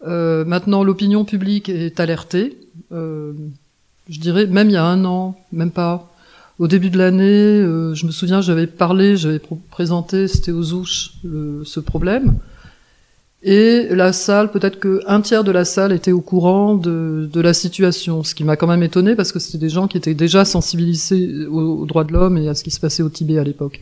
euh, 0.08 0.46
maintenant 0.46 0.84
l'opinion 0.84 1.26
publique 1.26 1.68
est 1.70 2.00
alertée. 2.00 2.58
Euh, 2.92 3.34
je 4.08 4.20
dirais 4.20 4.46
même 4.46 4.70
il 4.70 4.74
y 4.74 4.78
a 4.78 4.86
un 4.86 5.04
an, 5.06 5.36
même 5.52 5.72
pas. 5.72 6.06
Au 6.60 6.68
début 6.68 6.90
de 6.90 6.98
l'année, 6.98 7.24
euh, 7.24 7.94
je 7.96 8.06
me 8.06 8.12
souviens, 8.12 8.42
j'avais 8.42 8.68
parlé, 8.68 9.16
j'avais 9.16 9.42
présenté, 9.72 10.28
c'était 10.28 10.52
aux 10.52 10.74
ouches, 10.74 11.14
le- 11.24 11.64
ce 11.64 11.80
problème. 11.80 12.36
Et 13.42 13.88
la 13.92 14.12
salle, 14.12 14.52
peut-être 14.52 14.80
que 14.80 15.02
un 15.08 15.22
tiers 15.22 15.46
de 15.46 15.52
la 15.52 15.64
salle 15.64 15.94
était 15.94 16.12
au 16.12 16.20
courant 16.20 16.76
de, 16.76 17.30
de 17.32 17.40
la 17.42 17.54
situation, 17.54 18.24
ce 18.24 18.36
qui 18.36 18.44
m'a 18.44 18.58
quand 18.58 18.68
même 18.68 18.84
étonné 18.84 19.16
parce 19.16 19.32
que 19.32 19.40
c'était 19.40 19.58
des 19.58 19.70
gens 19.70 19.88
qui 19.88 19.96
étaient 19.98 20.14
déjà 20.14 20.44
sensibilisés 20.44 21.46
aux 21.46 21.86
droits 21.86 22.04
de 22.04 22.12
l'homme 22.12 22.38
et 22.38 22.50
à 22.50 22.54
ce 22.54 22.66
qui 22.66 22.72
se 22.72 22.82
passait 22.82 23.02
au 23.02 23.10
Tibet 23.10 23.38
à 23.38 23.46
l'époque. 23.46 23.82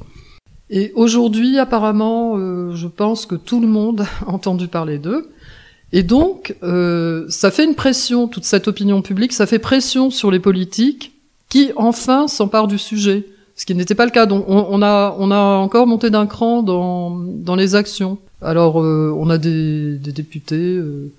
Et 0.70 0.92
aujourd'hui, 0.96 1.58
apparemment, 1.60 2.38
euh, 2.38 2.76
je 2.76 2.88
pense 2.88 3.26
que 3.26 3.36
tout 3.36 3.62
le 3.62 3.68
monde 3.68 4.02
a 4.26 4.30
entendu 4.30 4.68
parler 4.68 4.98
d'eux. 4.98 5.30
Et 5.94 6.04
donc, 6.04 6.56
euh, 6.64 7.26
ça 7.30 7.52
fait 7.52 7.64
une 7.64 7.76
pression, 7.76 8.28
toute 8.28 8.44
cette 8.44 8.68
opinion 8.68 9.02
publique, 9.02 9.32
ça 9.32 9.46
fait 9.46 9.60
pression 9.60 10.10
sur 10.10 10.32
les 10.32 10.40
politiques 10.40 11.14
qui, 11.50 11.72
enfin, 11.78 12.28
s'emparent 12.28 12.68
du 12.68 12.78
sujet. 12.78 13.26
Ce 13.56 13.66
qui 13.66 13.74
n'était 13.74 13.96
pas 13.96 14.06
le 14.06 14.12
cas. 14.12 14.26
Donc, 14.26 14.46
on, 14.48 14.68
on 14.70 14.82
a, 14.82 15.16
on 15.18 15.32
a 15.32 15.40
encore 15.40 15.88
monté 15.88 16.10
d'un 16.10 16.28
cran 16.28 16.62
dans, 16.62 17.12
dans 17.12 17.56
les 17.56 17.76
actions. 17.76 18.18
Alors, 18.42 18.82
euh, 18.82 19.14
on 19.18 19.30
a 19.30 19.38
des, 19.38 19.98
des 19.98 20.12
députés, 20.12 20.78
euh, 20.78 21.12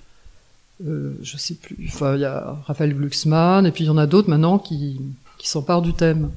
euh, 0.87 1.18
je 1.22 1.37
sais 1.37 1.54
plus, 1.54 1.76
enfin, 1.88 2.14
il 2.14 2.20
y 2.20 2.24
a 2.24 2.56
Raphaël 2.66 2.94
Glucksmann, 2.94 3.66
et 3.66 3.72
puis 3.72 3.84
il 3.84 3.87
y 3.88 3.90
en 3.90 3.98
a 3.98 4.06
d'autres 4.06 4.30
maintenant 4.30 4.58
qui, 4.58 5.00
qui 5.38 5.48
s'emparent 5.48 5.82
du 5.82 5.94
thème. 5.94 6.30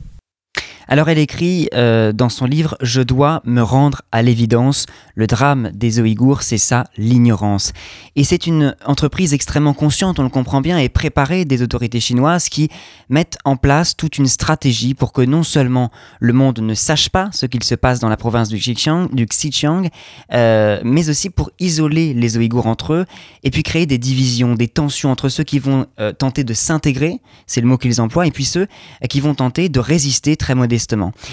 Alors 0.88 1.10
elle 1.10 1.18
écrit 1.18 1.70
euh, 1.74 2.12
dans 2.12 2.30
son 2.30 2.46
livre 2.46 2.78
Je 2.82 3.02
dois 3.02 3.42
me 3.46 3.62
rendre 3.62 4.02
à 4.12 4.22
l'évidence. 4.22 4.86
Le 5.16 5.28
drame 5.28 5.72
des 5.74 6.00
Ouïghours, 6.00 6.42
c'est 6.42 6.58
ça, 6.58 6.86
l'ignorance. 6.98 7.74
Et 8.16 8.24
c'est 8.24 8.48
une 8.48 8.76
entreprise 8.86 9.34
extrêmement 9.34 9.74
consciente, 9.74 10.20
on 10.20 10.24
le 10.24 10.30
comprend 10.30 10.62
bien, 10.62 10.78
et 10.78 10.90
préparée 10.90 11.46
des 11.46 11.62
autorités 11.62 12.00
chinoises 12.00 12.50
qui 12.50 12.70
mettent 13.10 13.38
en 13.46 13.56
place 13.56 13.96
toute 13.96 14.18
une 14.18 14.28
stratégie 14.28 14.94
pour 14.94 15.14
que 15.14 15.22
non 15.22 15.44
seulement 15.44 15.92
le 16.20 16.34
monde 16.34 16.60
ne 16.60 16.74
sache 16.74 17.10
pas 17.10 17.30
ce 17.32 17.46
qu'il 17.46 17.64
se 17.64 17.76
passe 17.76 18.00
dans 18.00 18.10
la 18.10 18.18
province 18.18 18.50
du 18.50 18.58
Xinjiang, 18.58 19.10
du 19.14 19.26
Xinjiang 19.26 19.90
euh, 20.34 20.82
mais 20.84 21.10
aussi 21.10 21.30
pour 21.30 21.52
isoler 21.60 22.14
les 22.14 22.38
Ouïghours 22.38 22.68
entre 22.68 22.94
eux 22.94 23.06
et 23.44 23.52
puis 23.52 23.64
créer 23.64 23.86
des 23.86 23.98
divisions, 23.98 24.56
des 24.56 24.68
tensions 24.68 25.12
entre 25.12 25.30
ceux 25.30 25.44
qui 25.44 25.60
vont 25.60 25.86
euh, 26.00 26.12
tenter 26.12 26.44
de 26.44 26.54
s'intégrer, 26.54 27.20
c'est 27.48 27.62
le 27.62 27.68
mot 27.68 27.78
qu'ils 27.78 28.02
emploient, 28.02 28.28
et 28.28 28.32
puis 28.32 28.46
ceux 28.46 28.68
qui 29.10 29.20
vont 29.20 29.36
tenter 29.36 29.70
de 29.70 29.80
résister 29.80 30.36
très 30.36 30.56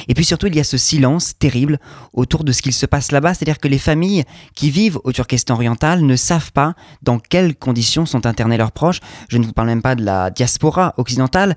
Et 0.09 0.15
puis 0.15 0.25
surtout, 0.25 0.47
il 0.47 0.57
y 0.57 0.61
a 0.61 0.65
ce 0.65 0.77
silence 0.77 1.39
terrible 1.39 1.79
autour 2.13 2.45
de 2.45 2.53
ce 2.53 2.63
qu'il 2.63 2.73
se 2.73 2.87
passe 2.87 3.13
là-bas, 3.13 3.35
c'est-à-dire 3.35 3.59
que 3.59 3.69
les 3.69 3.79
familles 3.79 4.25
qui 4.55 4.71
vivent 4.71 4.99
au 5.05 5.13
Turkestan 5.13 5.55
oriental 5.55 6.05
ne 6.05 6.17
savent 6.17 6.53
pas 6.53 6.75
dans 7.03 7.19
quelles 7.19 7.55
conditions 7.55 8.07
sont 8.07 8.27
internés 8.27 8.57
leurs 8.57 8.73
proches. 8.73 9.01
Je 9.29 9.39
ne 9.39 9.47
vous 9.47 9.53
parle 9.53 9.69
même 9.69 9.83
pas 9.83 9.95
de 9.95 10.05
la 10.05 10.31
diaspora 10.31 10.95
occidentale. 10.97 11.55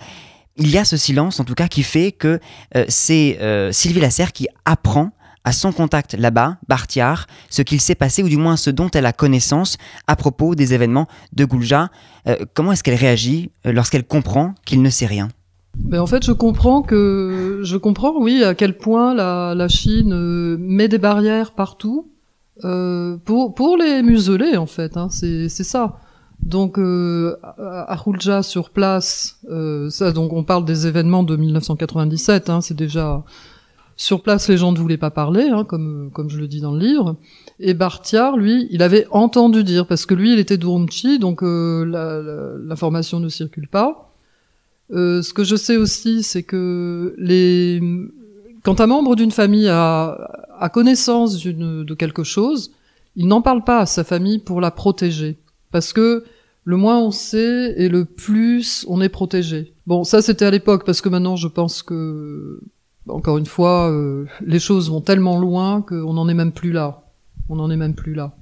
Il 0.58 0.70
y 0.70 0.78
a 0.78 0.86
ce 0.86 0.98
silence, 0.98 1.39
en 1.39 1.44
tout 1.44 1.56
cas, 1.56 1.67
qui 1.67 1.84
fait 1.84 2.12
que 2.12 2.39
euh, 2.76 2.86
c'est 2.88 3.39
euh, 3.41 3.72
Sylvie 3.72 4.02
Lasserre 4.02 4.34
qui 4.34 4.48
apprend 4.65 5.12
à 5.44 5.52
son 5.52 5.72
contact 5.72 6.13
là-bas, 6.13 6.58
Bartiar, 6.67 7.28
ce 7.50 7.62
qu'il 7.62 7.82
s'est 7.82 7.96
passé, 7.96 8.24
ou 8.24 8.30
du 8.30 8.38
moins 8.38 8.58
ce 8.58 8.70
dont 8.70 8.89
elle 8.91 9.06
a 9.06 9.13
connaissance 9.13 9.78
à 10.08 10.15
propos 10.15 10.56
des 10.56 10.74
événements 10.74 11.08
de 11.34 11.46
Goulja. 11.46 11.89
Euh, 12.28 12.38
comment 12.54 12.72
est-ce 12.72 12.84
qu'elle 12.84 12.96
réagit 12.96 13.52
euh, 13.65 13.72
lorsqu'elle 13.72 14.06
comprend 14.06 14.54
qu'il 14.65 14.82
ne 14.82 14.89
sait 14.89 15.08
rien? 15.08 15.30
Mais 15.77 15.97
en 15.97 16.07
fait, 16.07 16.23
je 16.25 16.31
comprends 16.31 16.81
que 16.81 17.62
je 17.63 17.77
comprends, 17.77 18.19
oui, 18.19 18.43
à 18.43 18.55
quel 18.55 18.77
point 18.77 19.13
la, 19.13 19.55
la 19.55 19.67
Chine 19.67 20.13
euh, 20.13 20.57
met 20.60 20.88
des 20.88 20.97
barrières 20.97 21.51
partout 21.51 22.12
euh, 22.65 23.17
pour 23.23 23.55
pour 23.55 23.77
les 23.77 24.03
museler 24.03 24.57
en 24.57 24.65
fait. 24.65 24.97
Hein, 24.97 25.07
c'est 25.10 25.49
c'est 25.49 25.63
ça. 25.63 25.99
Donc 26.43 26.77
euh, 26.79 27.38
à 27.41 27.95
Khoulja 27.97 28.43
sur 28.43 28.71
place, 28.71 29.39
euh, 29.49 29.89
ça 29.89 30.12
donc 30.12 30.34
on 30.34 30.43
parle 30.43 30.65
des 30.65 30.88
événements 30.88 31.23
de 31.23 31.36
1997. 31.36 32.49
Hein, 32.49 32.62
c'est 32.62 32.75
déjà 32.75 33.23
sur 33.95 34.23
place, 34.23 34.49
les 34.49 34.57
gens 34.57 34.71
ne 34.71 34.79
voulaient 34.79 34.97
pas 34.97 35.12
parler, 35.12 35.49
hein, 35.49 35.63
comme 35.63 36.10
comme 36.12 36.29
je 36.29 36.39
le 36.39 36.47
dis 36.47 36.62
dans 36.62 36.71
le 36.71 36.79
livre. 36.79 37.15
Et 37.60 37.73
Bartiar, 37.73 38.38
lui, 38.38 38.67
il 38.71 38.81
avait 38.81 39.05
entendu 39.12 39.63
dire 39.63 39.86
parce 39.86 40.05
que 40.05 40.15
lui, 40.15 40.34
il 40.34 40.39
était 40.39 40.57
d'Urumqi, 40.57 41.19
donc 41.19 41.43
euh, 41.43 42.57
l'information 42.65 43.19
ne 43.19 43.29
circule 43.29 43.67
pas. 43.67 44.11
Euh, 44.91 45.21
ce 45.21 45.34
que 45.34 45.43
je 45.43 45.56
sais 45.56 45.77
aussi, 45.77 46.23
c'est 46.23 46.43
que 46.43 47.15
les 47.17 47.82
quand 48.63 48.80
un 48.80 48.88
membre 48.88 49.15
d'une 49.15 49.32
famille 49.32 49.67
a, 49.67 50.30
a 50.60 50.69
connaissance 50.69 51.43
de 51.43 51.93
quelque 51.95 52.23
chose, 52.23 52.71
il 53.15 53.27
n'en 53.27 53.41
parle 53.41 53.63
pas 53.63 53.80
à 53.80 53.86
sa 53.86 54.04
famille 54.04 54.39
pour 54.39 54.62
la 54.62 54.69
protéger, 54.69 55.39
parce 55.71 55.93
que 55.93 56.23
le 56.63 56.77
moins 56.77 56.99
on 56.99 57.12
sait 57.12 57.73
et 57.77 57.89
le 57.89 58.06
plus 58.06 58.86
on 58.88 59.01
est 59.01 59.10
protégé. 59.10 59.73
Bon, 59.88 60.04
ça 60.04 60.21
c'était 60.21 60.45
à 60.45 60.51
l'époque, 60.51 60.86
parce 60.86 61.01
que 61.01 61.10
maintenant 61.10 61.36
je 61.36 61.47
pense 61.47 61.82
que 61.82 62.62
encore 63.08 63.38
une 63.38 63.45
fois, 63.45 63.89
euh, 63.89 64.25
les 64.45 64.60
choses 64.60 64.89
vont 64.89 65.01
tellement 65.01 65.39
loin 65.39 65.82
qu'on 65.82 66.13
n'en 66.13 66.27
est 66.30 66.34
même 66.34 66.51
plus 66.51 66.71
là. 66.71 67.04
On 67.49 67.56
n'en 67.56 67.69
est 67.69 67.77
même 67.77 67.95
plus 67.95 68.13
là. 68.13 68.36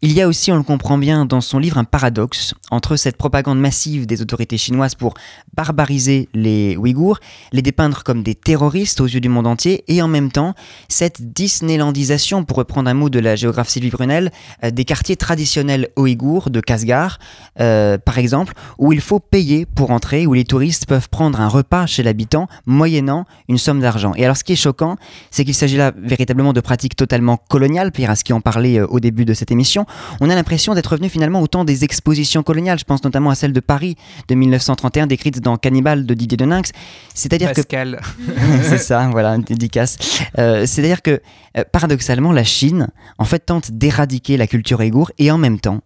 Il 0.00 0.12
y 0.12 0.22
a 0.22 0.28
aussi, 0.28 0.52
on 0.52 0.56
le 0.56 0.62
comprend 0.62 0.96
bien 0.96 1.26
dans 1.26 1.40
son 1.40 1.58
livre, 1.58 1.76
un 1.76 1.82
paradoxe 1.82 2.54
entre 2.70 2.94
cette 2.94 3.16
propagande 3.16 3.58
massive 3.58 4.06
des 4.06 4.22
autorités 4.22 4.56
chinoises 4.56 4.94
pour 4.94 5.14
barbariser 5.56 6.28
les 6.34 6.76
Ouïghours, 6.76 7.18
les 7.50 7.62
dépeindre 7.62 8.04
comme 8.04 8.22
des 8.22 8.36
terroristes 8.36 9.00
aux 9.00 9.06
yeux 9.06 9.20
du 9.20 9.28
monde 9.28 9.48
entier, 9.48 9.82
et 9.88 10.00
en 10.00 10.06
même 10.06 10.30
temps 10.30 10.54
cette 10.88 11.32
Disneylandisation, 11.32 12.44
pour 12.44 12.58
reprendre 12.58 12.88
un 12.88 12.94
mot 12.94 13.10
de 13.10 13.18
la 13.18 13.34
géographe 13.34 13.70
Sylvie 13.70 13.90
Brunel, 13.90 14.30
euh, 14.62 14.70
des 14.70 14.84
quartiers 14.84 15.16
traditionnels 15.16 15.88
ouïghours 15.96 16.50
de 16.50 16.60
Kasgar, 16.60 17.18
euh, 17.58 17.98
par 17.98 18.18
exemple, 18.18 18.52
où 18.78 18.92
il 18.92 19.00
faut 19.00 19.18
payer 19.18 19.66
pour 19.66 19.90
entrer, 19.90 20.28
où 20.28 20.34
les 20.34 20.44
touristes 20.44 20.86
peuvent 20.86 21.08
prendre 21.08 21.40
un 21.40 21.48
repas 21.48 21.86
chez 21.86 22.04
l'habitant 22.04 22.46
moyennant 22.66 23.24
une 23.48 23.58
somme 23.58 23.80
d'argent. 23.80 24.12
Et 24.14 24.24
alors 24.24 24.36
ce 24.36 24.44
qui 24.44 24.52
est 24.52 24.56
choquant, 24.56 24.96
c'est 25.32 25.44
qu'il 25.44 25.54
s'agit 25.54 25.76
là 25.76 25.92
véritablement 25.96 26.52
de 26.52 26.60
pratiques 26.60 26.94
totalement 26.94 27.36
coloniales, 27.36 27.90
Pierre 27.90 28.14
qui 28.24 28.32
en 28.32 28.40
parlait 28.40 28.78
euh, 28.78 28.86
au 28.86 29.00
début 29.00 29.24
de 29.24 29.34
cette 29.34 29.47
émission. 29.50 29.86
On 30.20 30.30
a 30.30 30.34
l'impression 30.34 30.74
d'être 30.74 30.88
revenu 30.92 31.08
finalement 31.08 31.40
au 31.40 31.46
temps 31.46 31.64
des 31.64 31.84
expositions 31.84 32.42
coloniales. 32.42 32.78
Je 32.78 32.84
pense 32.84 33.02
notamment 33.04 33.30
à 33.30 33.34
celle 33.34 33.52
de 33.52 33.60
Paris 33.60 33.96
de 34.28 34.34
1931, 34.34 35.06
décrite 35.06 35.40
dans 35.40 35.56
Cannibal 35.56 36.06
de 36.06 36.14
Didier 36.14 36.36
de 36.36 36.44
Ninx. 36.44 36.72
C'est-à-dire 37.14 37.50
que. 37.50 37.56
Pascal. 37.56 38.00
c'est 38.62 38.78
ça, 38.78 39.08
voilà, 39.10 39.30
une 39.34 39.42
dédicace. 39.42 39.96
Euh, 40.38 40.66
C'est-à-dire 40.66 41.02
que, 41.02 41.20
euh, 41.56 41.64
paradoxalement, 41.70 42.32
la 42.32 42.44
Chine, 42.44 42.88
en 43.18 43.24
fait, 43.24 43.40
tente 43.40 43.70
d'éradiquer 43.72 44.36
la 44.36 44.46
culture 44.46 44.80
ouïghour 44.80 45.10
et 45.18 45.30
en 45.30 45.38
même 45.38 45.58
temps 45.60 45.80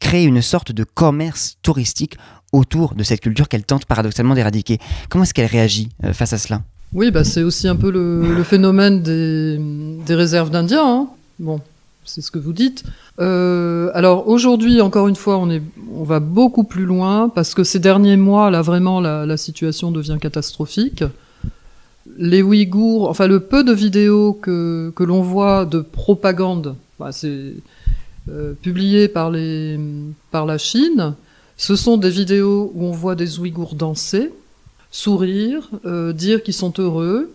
créer 0.00 0.24
une 0.24 0.42
sorte 0.42 0.70
de 0.72 0.84
commerce 0.84 1.56
touristique 1.62 2.16
autour 2.52 2.94
de 2.94 3.02
cette 3.02 3.20
culture 3.20 3.48
qu'elle 3.48 3.64
tente 3.64 3.84
paradoxalement 3.84 4.34
d'éradiquer. 4.34 4.78
Comment 5.08 5.24
est-ce 5.24 5.34
qu'elle 5.34 5.46
réagit 5.50 5.88
euh, 6.04 6.12
face 6.12 6.32
à 6.32 6.38
cela? 6.38 6.62
Oui, 6.94 7.10
bah, 7.10 7.22
c'est 7.24 7.42
aussi 7.42 7.68
un 7.68 7.76
peu 7.76 7.90
le, 7.90 8.34
le 8.34 8.42
phénomène 8.44 9.02
des, 9.02 9.58
des 10.06 10.14
réserves 10.14 10.50
d'Indiens. 10.50 10.82
hein. 10.86 11.08
Bon, 11.38 11.60
c'est 12.08 12.22
ce 12.22 12.30
que 12.30 12.38
vous 12.38 12.52
dites. 12.52 12.84
Euh, 13.20 13.90
alors 13.94 14.28
aujourd'hui, 14.28 14.80
encore 14.80 15.08
une 15.08 15.16
fois, 15.16 15.38
on, 15.38 16.04
va 16.04 16.20
beaucoup 16.20 16.64
plus 16.64 16.86
loin 16.86 17.28
parce 17.28 17.54
que 17.54 17.64
ces 17.64 17.78
derniers 17.78 18.16
mois, 18.16 18.50
là 18.50 18.62
vraiment, 18.62 19.00
la, 19.00 19.36
situation 19.36 19.90
devient 19.90 20.18
catastrophique. 20.20 21.04
Les 22.16 22.42
Ouïghours, 22.42 23.08
enfin 23.08 23.26
le 23.26 23.40
peu 23.40 23.62
de 23.62 23.72
vidéos 23.72 24.32
que, 24.32 24.92
l'on 24.98 25.22
voit 25.22 25.66
de 25.66 25.80
propagande, 25.80 26.74
bah, 26.98 27.10
euh, 27.24 28.52
publié 28.62 29.08
par, 29.08 29.30
les, 29.30 29.78
par 30.30 30.46
la 30.46 30.58
Chine, 30.58 31.14
ce 31.56 31.76
sont 31.76 31.98
des 31.98 32.10
vidéos 32.10 32.72
où 32.74 32.86
on 32.86 32.92
voit 32.92 33.14
des 33.14 33.38
Ouïghours 33.38 33.74
danser, 33.74 34.32
sourire, 34.90 35.68
euh, 35.84 36.12
dire 36.12 36.42
qu'ils 36.42 36.54
sont 36.54 36.72
heureux. 36.78 37.30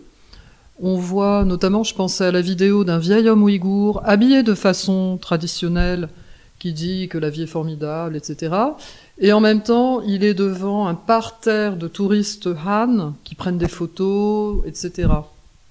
On 0.82 0.96
voit 0.96 1.44
notamment, 1.44 1.84
je 1.84 1.94
pensais 1.94 2.24
à 2.24 2.32
la 2.32 2.40
vidéo 2.40 2.84
d'un 2.84 2.98
vieil 2.98 3.28
homme 3.28 3.42
ouïghour 3.42 4.02
habillé 4.04 4.42
de 4.42 4.54
façon 4.54 5.18
traditionnelle 5.20 6.08
qui 6.58 6.72
dit 6.72 7.08
que 7.08 7.18
la 7.18 7.30
vie 7.30 7.42
est 7.42 7.46
formidable, 7.46 8.16
etc. 8.16 8.54
Et 9.18 9.32
en 9.32 9.40
même 9.40 9.62
temps, 9.62 10.00
il 10.02 10.24
est 10.24 10.34
devant 10.34 10.86
un 10.86 10.94
parterre 10.94 11.76
de 11.76 11.88
touristes 11.88 12.48
Han 12.66 13.14
qui 13.22 13.34
prennent 13.34 13.58
des 13.58 13.68
photos, 13.68 14.62
etc. 14.66 15.08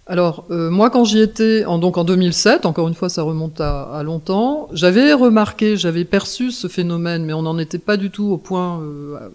Alors, 0.06 0.46
euh, 0.52 0.70
moi, 0.70 0.90
quand 0.90 1.06
j'y 1.06 1.20
étais, 1.20 1.66
en, 1.66 1.80
donc 1.80 1.98
en 1.98 2.04
2007, 2.04 2.66
encore 2.66 2.88
une 2.88 2.94
fois, 2.94 3.10
ça 3.10 3.24
remonte 3.24 3.60
à, 3.62 3.84
à 3.84 4.04
longtemps, 4.04 4.68
j'avais 4.74 5.14
remarqué, 5.14 5.78
j'avais 5.78 6.04
perçu 6.04 6.52
ce 6.52 6.68
phénomène, 6.68 7.26
mais 7.26 7.34
on 7.34 7.42
n'en 7.42 7.58
était 7.58 7.80
pas 7.80 7.98
du 7.98 8.10
tout 8.10 8.26
au 8.26 8.38
point 8.38 8.82
euh, 8.82 9.30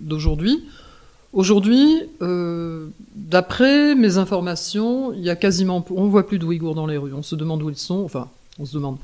d'aujourd'hui. 0.00 0.64
Aujourd'hui, 1.34 2.02
euh, 2.22 2.86
d'après 3.16 3.96
mes 3.96 4.18
informations, 4.18 5.12
il 5.12 5.20
y 5.20 5.30
a 5.30 5.34
quasiment, 5.34 5.84
on 5.90 6.06
voit 6.06 6.28
plus 6.28 6.38
de 6.38 6.72
dans 6.74 6.86
les 6.86 6.96
rues. 6.96 7.12
On 7.12 7.24
se 7.24 7.34
demande 7.34 7.60
où 7.60 7.68
ils 7.68 7.76
sont. 7.76 8.04
Enfin, 8.04 8.28
on 8.60 8.64
se 8.64 8.72
demande. 8.72 8.98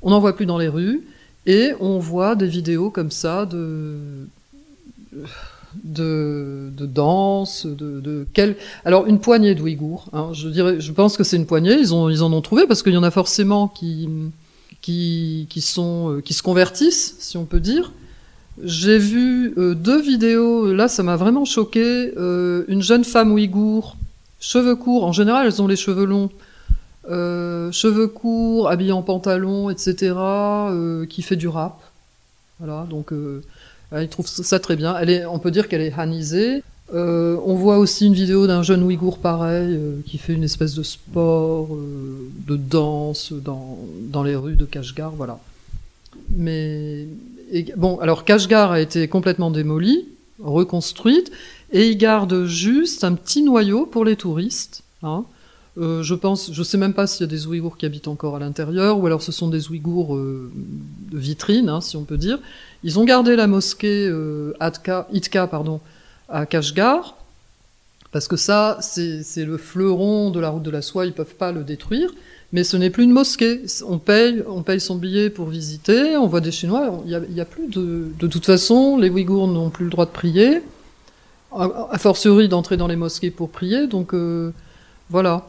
On 0.00 0.08
n'en 0.08 0.18
voit 0.18 0.34
plus 0.34 0.46
dans 0.46 0.56
les 0.56 0.68
rues, 0.68 1.02
et 1.44 1.72
on 1.78 1.98
voit 1.98 2.36
des 2.36 2.46
vidéos 2.46 2.90
comme 2.90 3.10
ça 3.10 3.44
de 3.44 3.96
de, 5.84 6.70
de 6.74 6.86
danse, 6.86 7.66
de, 7.66 8.26
quel... 8.32 8.56
alors 8.86 9.06
une 9.06 9.20
poignée 9.20 9.54
de 9.54 9.60
Ouïghours. 9.60 10.06
Hein, 10.14 10.30
je 10.32 10.48
dirais, 10.48 10.80
je 10.80 10.92
pense 10.92 11.18
que 11.18 11.24
c'est 11.24 11.36
une 11.36 11.46
poignée. 11.46 11.78
Ils 11.78 11.94
ont, 11.94 12.08
ils 12.08 12.22
en 12.22 12.32
ont 12.32 12.40
trouvé 12.40 12.66
parce 12.66 12.82
qu'il 12.82 12.94
y 12.94 12.96
en 12.96 13.02
a 13.02 13.10
forcément 13.10 13.68
qui 13.68 14.08
qui 14.80 15.46
qui 15.50 15.60
sont 15.60 16.12
euh, 16.12 16.20
qui 16.22 16.32
se 16.32 16.42
convertissent, 16.42 17.16
si 17.18 17.36
on 17.36 17.44
peut 17.44 17.60
dire. 17.60 17.92
J'ai 18.64 18.98
vu 18.98 19.54
euh, 19.56 19.74
deux 19.74 20.00
vidéos, 20.00 20.72
là 20.72 20.88
ça 20.88 21.02
m'a 21.02 21.16
vraiment 21.16 21.44
choqué. 21.44 22.12
Euh, 22.16 22.64
une 22.68 22.82
jeune 22.82 23.04
femme 23.04 23.32
ouïghour, 23.32 23.96
cheveux 24.40 24.76
courts, 24.76 25.04
en 25.04 25.12
général 25.12 25.46
elles 25.46 25.62
ont 25.62 25.68
les 25.68 25.76
cheveux 25.76 26.04
longs, 26.04 26.30
euh, 27.10 27.70
cheveux 27.72 28.08
courts, 28.08 28.68
habillée 28.68 28.92
en 28.92 29.02
pantalon, 29.02 29.70
etc., 29.70 30.14
euh, 30.16 31.06
qui 31.06 31.22
fait 31.22 31.36
du 31.36 31.48
rap. 31.48 31.80
Voilà, 32.58 32.86
donc 32.90 33.12
euh, 33.12 33.42
il 33.92 34.08
trouve 34.08 34.26
ça 34.26 34.58
très 34.58 34.76
bien. 34.76 34.96
Elle 34.98 35.10
est, 35.10 35.26
on 35.26 35.38
peut 35.38 35.50
dire 35.50 35.68
qu'elle 35.68 35.82
est 35.82 35.92
hanisée. 35.96 36.62
Euh, 36.94 37.36
on 37.44 37.54
voit 37.54 37.78
aussi 37.78 38.06
une 38.06 38.14
vidéo 38.14 38.46
d'un 38.46 38.62
jeune 38.62 38.82
ouïghour 38.82 39.18
pareil, 39.18 39.74
euh, 39.74 40.00
qui 40.06 40.16
fait 40.18 40.32
une 40.32 40.44
espèce 40.44 40.74
de 40.74 40.82
sport, 40.82 41.74
euh, 41.74 42.30
de 42.46 42.56
danse 42.56 43.32
dans, 43.32 43.78
dans 44.04 44.22
les 44.22 44.34
rues 44.34 44.56
de 44.56 44.64
Kashgar, 44.64 45.12
voilà. 45.12 45.38
Mais 46.34 47.06
bon, 47.76 47.98
alors 47.98 48.24
Kashgar 48.24 48.72
a 48.72 48.80
été 48.80 49.08
complètement 49.08 49.50
démolie, 49.50 50.06
reconstruite, 50.40 51.30
et 51.72 51.88
il 51.88 51.98
garde 51.98 52.44
juste 52.44 53.04
un 53.04 53.14
petit 53.14 53.42
noyau 53.42 53.86
pour 53.86 54.04
les 54.04 54.16
touristes. 54.16 54.82
Hein. 55.02 55.24
Euh, 55.78 56.02
je 56.02 56.14
pense, 56.14 56.52
je 56.52 56.62
sais 56.62 56.78
même 56.78 56.94
pas 56.94 57.06
s'il 57.06 57.24
y 57.24 57.28
a 57.28 57.30
des 57.30 57.46
Ouïghours 57.46 57.76
qui 57.76 57.86
habitent 57.86 58.08
encore 58.08 58.36
à 58.36 58.38
l'intérieur, 58.38 58.98
ou 58.98 59.06
alors 59.06 59.22
ce 59.22 59.30
sont 59.30 59.48
des 59.48 59.68
Ouïghours 59.68 60.16
euh, 60.16 60.50
de 61.10 61.18
vitrine, 61.18 61.68
hein, 61.68 61.80
si 61.80 61.96
on 61.96 62.04
peut 62.04 62.16
dire. 62.16 62.38
Ils 62.82 62.98
ont 62.98 63.04
gardé 63.04 63.36
la 63.36 63.46
mosquée 63.46 64.08
euh, 64.08 64.54
Atka, 64.58 65.06
pardon, 65.48 65.80
à 66.28 66.46
Kashgar, 66.46 67.16
parce 68.10 68.28
que 68.28 68.36
ça, 68.36 68.78
c'est 68.80 69.44
le 69.44 69.56
fleuron 69.58 70.30
de 70.30 70.40
la 70.40 70.50
route 70.50 70.62
de 70.62 70.70
la 70.70 70.82
soie, 70.82 71.06
ils 71.06 71.12
peuvent 71.12 71.34
pas 71.34 71.52
le 71.52 71.64
détruire. 71.64 72.10
Mais 72.52 72.64
ce 72.64 72.78
n'est 72.78 72.88
plus 72.88 73.04
une 73.04 73.12
mosquée. 73.12 73.62
On 73.86 73.98
paye, 73.98 74.42
on 74.48 74.62
paye 74.62 74.80
son 74.80 74.96
billet 74.96 75.28
pour 75.28 75.48
visiter. 75.48 76.16
On 76.16 76.26
voit 76.26 76.40
des 76.40 76.50
Chinois. 76.50 77.02
Il 77.04 77.10
y 77.10 77.40
a, 77.40 77.44
plus 77.44 77.68
de. 77.68 78.10
De 78.18 78.26
toute 78.26 78.46
façon, 78.46 78.96
les 78.96 79.10
Ouïghours 79.10 79.46
n'ont 79.48 79.68
plus 79.68 79.84
le 79.84 79.90
droit 79.90 80.06
de 80.06 80.10
prier. 80.10 80.62
A, 81.52 81.88
a 81.90 82.46
d'entrer 82.48 82.78
dans 82.78 82.86
les 82.86 82.96
mosquées 82.96 83.30
pour 83.30 83.50
prier. 83.50 83.86
Donc 83.86 84.14
euh, 84.14 84.52
voilà. 85.10 85.46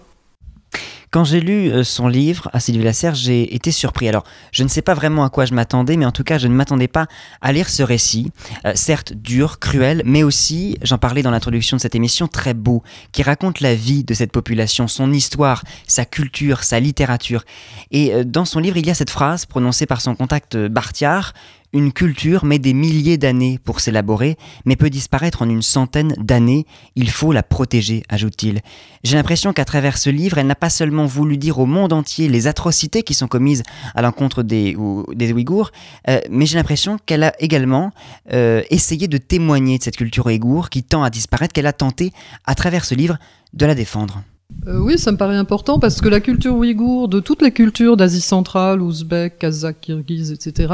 Quand 1.12 1.24
j'ai 1.24 1.40
lu 1.40 1.72
euh, 1.72 1.84
son 1.84 2.08
livre 2.08 2.50
à 2.54 2.60
Sylvie 2.60 2.84
Lasserre, 2.84 3.16
j'ai 3.16 3.56
été 3.56 3.72
surpris. 3.72 4.08
Alors, 4.08 4.24
je 4.52 4.64
ne 4.64 4.68
sais 4.68 4.84
pas 4.84 4.94
vraiment 4.94 5.24
à 5.24 5.32
quoi 5.32 5.46
je 5.46 5.56
m'attendais, 5.56 5.98
mais 5.98 6.06
en 6.06 6.12
tout 6.12 6.24
cas, 6.24 6.38
je 6.38 6.48
ne 6.48 6.54
m'attendais 6.54 6.88
pas 6.88 7.08
à 7.42 7.52
lire 7.52 7.68
ce 7.68 7.82
récit, 7.82 8.32
euh, 8.66 8.74
certes 8.76 9.14
dur, 9.14 9.58
cruel, 9.58 10.04
mais 10.06 10.22
aussi, 10.22 10.78
j'en 10.84 11.00
parlais 11.00 11.24
dans 11.24 11.32
l'introduction 11.32 11.78
de 11.78 11.82
cette 11.82 11.96
émission, 11.96 12.28
très 12.28 12.54
beau, 12.54 12.84
qui 13.12 13.24
raconte 13.24 13.60
la 13.60 13.74
vie 13.74 14.04
de 14.04 14.14
cette 14.14 14.32
population, 14.32 14.88
son 14.88 15.12
histoire, 15.12 15.64
sa 15.88 16.06
culture, 16.06 16.64
sa 16.64 16.80
littérature. 16.80 17.44
Et 17.90 18.14
euh, 18.14 18.24
dans 18.24 18.46
son 18.46 18.60
livre, 18.60 18.78
il 18.78 18.86
y 18.86 18.92
a 18.92 18.96
cette 18.96 19.10
phrase 19.10 19.48
prononcée 19.48 19.88
par 19.88 20.02
son 20.02 20.14
contact 20.14 20.58
Bartiard, 20.58 21.34
une 21.74 21.92
culture 21.92 22.46
met 22.46 22.60
des 22.60 22.74
milliers 22.74 23.18
d'années 23.18 23.60
pour 23.64 23.80
s'élaborer, 23.80 24.38
mais 24.66 24.76
peut 24.76 24.90
disparaître 24.90 25.42
en 25.42 25.50
une 25.50 25.62
centaine 25.62 26.14
d'années. 26.18 26.66
Il 26.96 27.10
faut 27.10 27.32
la 27.32 27.44
protéger, 27.44 28.04
ajoute-t-il. 28.10 28.62
J'ai 29.04 29.16
l'impression 29.16 29.54
qu'à 29.54 29.66
travers 29.66 29.98
ce 29.98 30.10
livre, 30.10 30.38
elle 30.40 30.48
n'a 30.48 30.56
pas 30.56 30.70
seulement 30.70 31.06
voulu 31.06 31.38
dire 31.38 31.60
au 31.60 31.66
monde 31.66 31.94
entier 31.94 32.28
les 32.28 32.48
atrocités 32.48 33.04
qui 33.04 33.14
sont 33.14 33.28
commises 33.28 33.64
à 33.94 34.02
l'encontre 34.02 34.42
des, 34.44 34.76
ou- 34.76 35.06
des 35.14 35.32
Ouïghours, 35.32 35.72
euh, 36.10 36.20
mais 36.30 36.46
j'ai 36.46 36.58
l'impression 36.58 36.98
qu'elle 37.06 37.24
a 37.24 37.34
également 37.40 37.92
euh, 38.34 38.64
essayé 38.70 39.08
de 39.08 39.18
témoigner 39.18 39.78
de 39.78 39.84
cette 39.84 39.98
culture 39.98 40.26
ouïghour 40.26 40.70
qui 40.70 40.84
tend 40.84 41.04
à 41.04 41.10
disparaître, 41.10 41.54
qu'elle 41.54 41.68
a 41.68 41.74
tenté, 41.74 42.12
à 42.46 42.56
travers 42.56 42.84
ce 42.86 42.96
livre, 42.96 43.18
de 43.54 43.66
la 43.66 43.76
défendre. 43.76 44.24
Euh, 44.68 44.80
oui, 44.80 44.98
ça 44.98 45.12
me 45.12 45.18
paraît 45.18 45.38
important 45.38 45.78
parce 45.78 46.02
que 46.02 46.10
la 46.10 46.20
culture 46.20 46.56
ouïghour, 46.56 47.08
de 47.08 47.20
toutes 47.20 47.44
les 47.44 47.52
cultures 47.52 47.96
d'Asie 47.98 48.22
centrale, 48.22 48.82
ouzbek, 48.82 49.38
kazakh, 49.38 49.80
kirghize, 49.82 50.32
etc., 50.32 50.74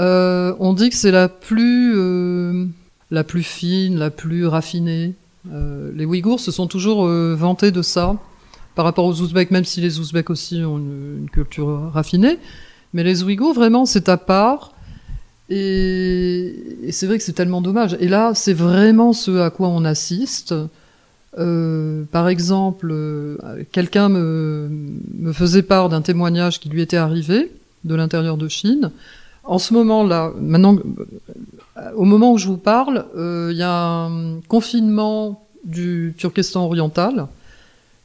euh, 0.00 0.54
on 0.58 0.72
dit 0.72 0.88
que 0.88 0.96
c'est 0.96 1.10
la 1.10 1.28
plus, 1.28 1.92
euh, 1.94 2.64
la 3.10 3.22
plus 3.22 3.42
fine, 3.42 3.98
la 3.98 4.10
plus 4.10 4.46
raffinée. 4.46 5.14
Euh, 5.52 5.90
les 5.94 6.06
Ouïghours 6.06 6.40
se 6.40 6.50
sont 6.50 6.66
toujours 6.66 7.06
vantés 7.06 7.70
de 7.70 7.82
ça 7.82 8.16
par 8.74 8.84
rapport 8.84 9.04
aux 9.04 9.20
Ouzbeks, 9.20 9.50
même 9.50 9.64
si 9.64 9.80
les 9.80 9.98
Ouzbeks 9.98 10.30
aussi 10.30 10.64
ont 10.64 10.78
une, 10.78 11.28
culture 11.30 11.90
raffinée. 11.92 12.38
Mais 12.94 13.04
les 13.04 13.22
Ouïghours, 13.22 13.54
vraiment, 13.54 13.84
c'est 13.84 14.08
à 14.08 14.16
part. 14.16 14.72
Et, 15.50 16.54
c'est 16.90 17.06
vrai 17.06 17.18
que 17.18 17.24
c'est 17.24 17.34
tellement 17.34 17.60
dommage. 17.60 17.96
Et 18.00 18.08
là, 18.08 18.32
c'est 18.34 18.54
vraiment 18.54 19.12
ce 19.12 19.38
à 19.38 19.50
quoi 19.50 19.68
on 19.68 19.84
assiste. 19.84 20.54
Par 21.36 22.28
exemple, 22.28 22.94
quelqu'un 23.70 24.08
me 24.08 25.32
faisait 25.32 25.62
part 25.62 25.88
d'un 25.90 26.00
témoignage 26.00 26.58
qui 26.58 26.70
lui 26.70 26.80
était 26.80 26.96
arrivé 26.96 27.52
de 27.84 27.94
l'intérieur 27.94 28.36
de 28.36 28.48
Chine. 28.48 28.90
En 29.50 29.58
ce 29.58 29.74
moment-là, 29.74 30.32
maintenant, 30.40 30.76
euh, 31.76 31.90
au 31.96 32.04
moment 32.04 32.32
où 32.32 32.38
je 32.38 32.46
vous 32.46 32.56
parle, 32.56 33.06
euh, 33.16 33.48
il 33.50 33.58
y 33.58 33.64
a 33.64 34.04
un 34.04 34.40
confinement 34.46 35.44
du 35.64 36.14
Turkestan 36.16 36.64
oriental. 36.64 37.26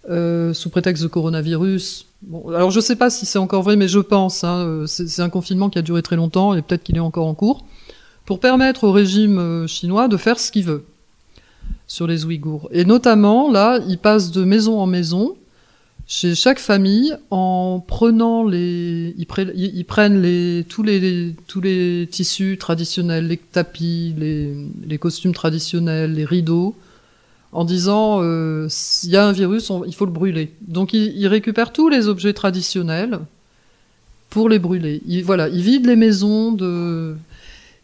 euh, 0.10 0.54
sous 0.54 0.70
prétexte 0.70 1.02
de 1.02 1.08
coronavirus. 1.08 2.06
Bon, 2.22 2.50
alors 2.50 2.70
je 2.70 2.80
sais 2.80 2.96
pas 2.96 3.10
si 3.10 3.26
c'est 3.26 3.40
encore 3.40 3.64
vrai, 3.64 3.76
mais 3.76 3.88
je 3.88 4.00
pense. 4.00 4.44
Hein, 4.44 4.86
c'est 4.88 5.22
un 5.22 5.30
confinement 5.30 5.70
qui 5.70 5.80
a 5.80 5.82
duré 5.82 6.04
très 6.04 6.16
longtemps 6.16 6.54
et 6.54 6.62
peut-être 6.62 6.84
qu'il 6.84 6.96
est 6.98 7.08
encore 7.10 7.26
en 7.26 7.34
cours 7.34 7.66
pour 8.26 8.40
permettre 8.40 8.84
au 8.84 8.92
régime 8.92 9.68
chinois 9.68 10.08
de 10.08 10.18
faire 10.18 10.40
ce 10.40 10.52
qu'il 10.52 10.66
veut 10.66 10.84
sur 11.88 12.06
les 12.06 12.24
Ouïghours. 12.26 12.70
Et 12.72 12.86
notamment, 12.86 13.52
là, 13.52 13.80
il 13.88 13.98
passe 13.98 14.32
de 14.32 14.44
maison 14.44 14.80
en 14.80 14.86
maison 14.86 15.36
chez 16.08 16.36
chaque 16.36 16.60
famille 16.60 17.16
en 17.32 17.84
prenant 17.86 18.44
les 18.44 19.16
ils, 19.18 19.26
pre- 19.26 19.52
ils- 19.56 19.76
ils 19.76 19.86
prennent 19.86 20.22
les 20.22 20.64
tous 20.70 20.84
les 20.84 21.34
tous 21.48 21.62
les 21.62 22.08
tissus 22.12 22.58
traditionnels 22.60 23.28
les 23.28 23.38
tapis 23.38 24.14
les, 24.18 24.54
les 24.88 24.98
costumes 25.00 25.34
traditionnels 25.34 26.14
les 26.14 26.26
rideaux 26.26 26.76
en 27.52 27.66
disant 27.66 28.20
euh, 28.22 28.68
s'il 28.70 29.10
y 29.12 29.18
a 29.18 29.26
un 29.26 29.32
virus 29.32 29.72
il 29.88 29.96
faut 29.96 30.06
le 30.06 30.12
brûler. 30.12 30.52
Donc 30.62 30.94
ils, 30.94 31.28
récupèrent 31.28 31.72
tous 31.74 31.90
les 31.90 32.08
objets 32.08 32.34
traditionnels 32.34 33.20
pour 34.30 34.50
les 34.50 34.60
brûler. 34.60 35.02
Voilà 35.24 35.48
ils 35.50 35.62
vident 35.62 35.88
les 35.88 35.96
maisons 35.96 36.52
de 36.52 37.16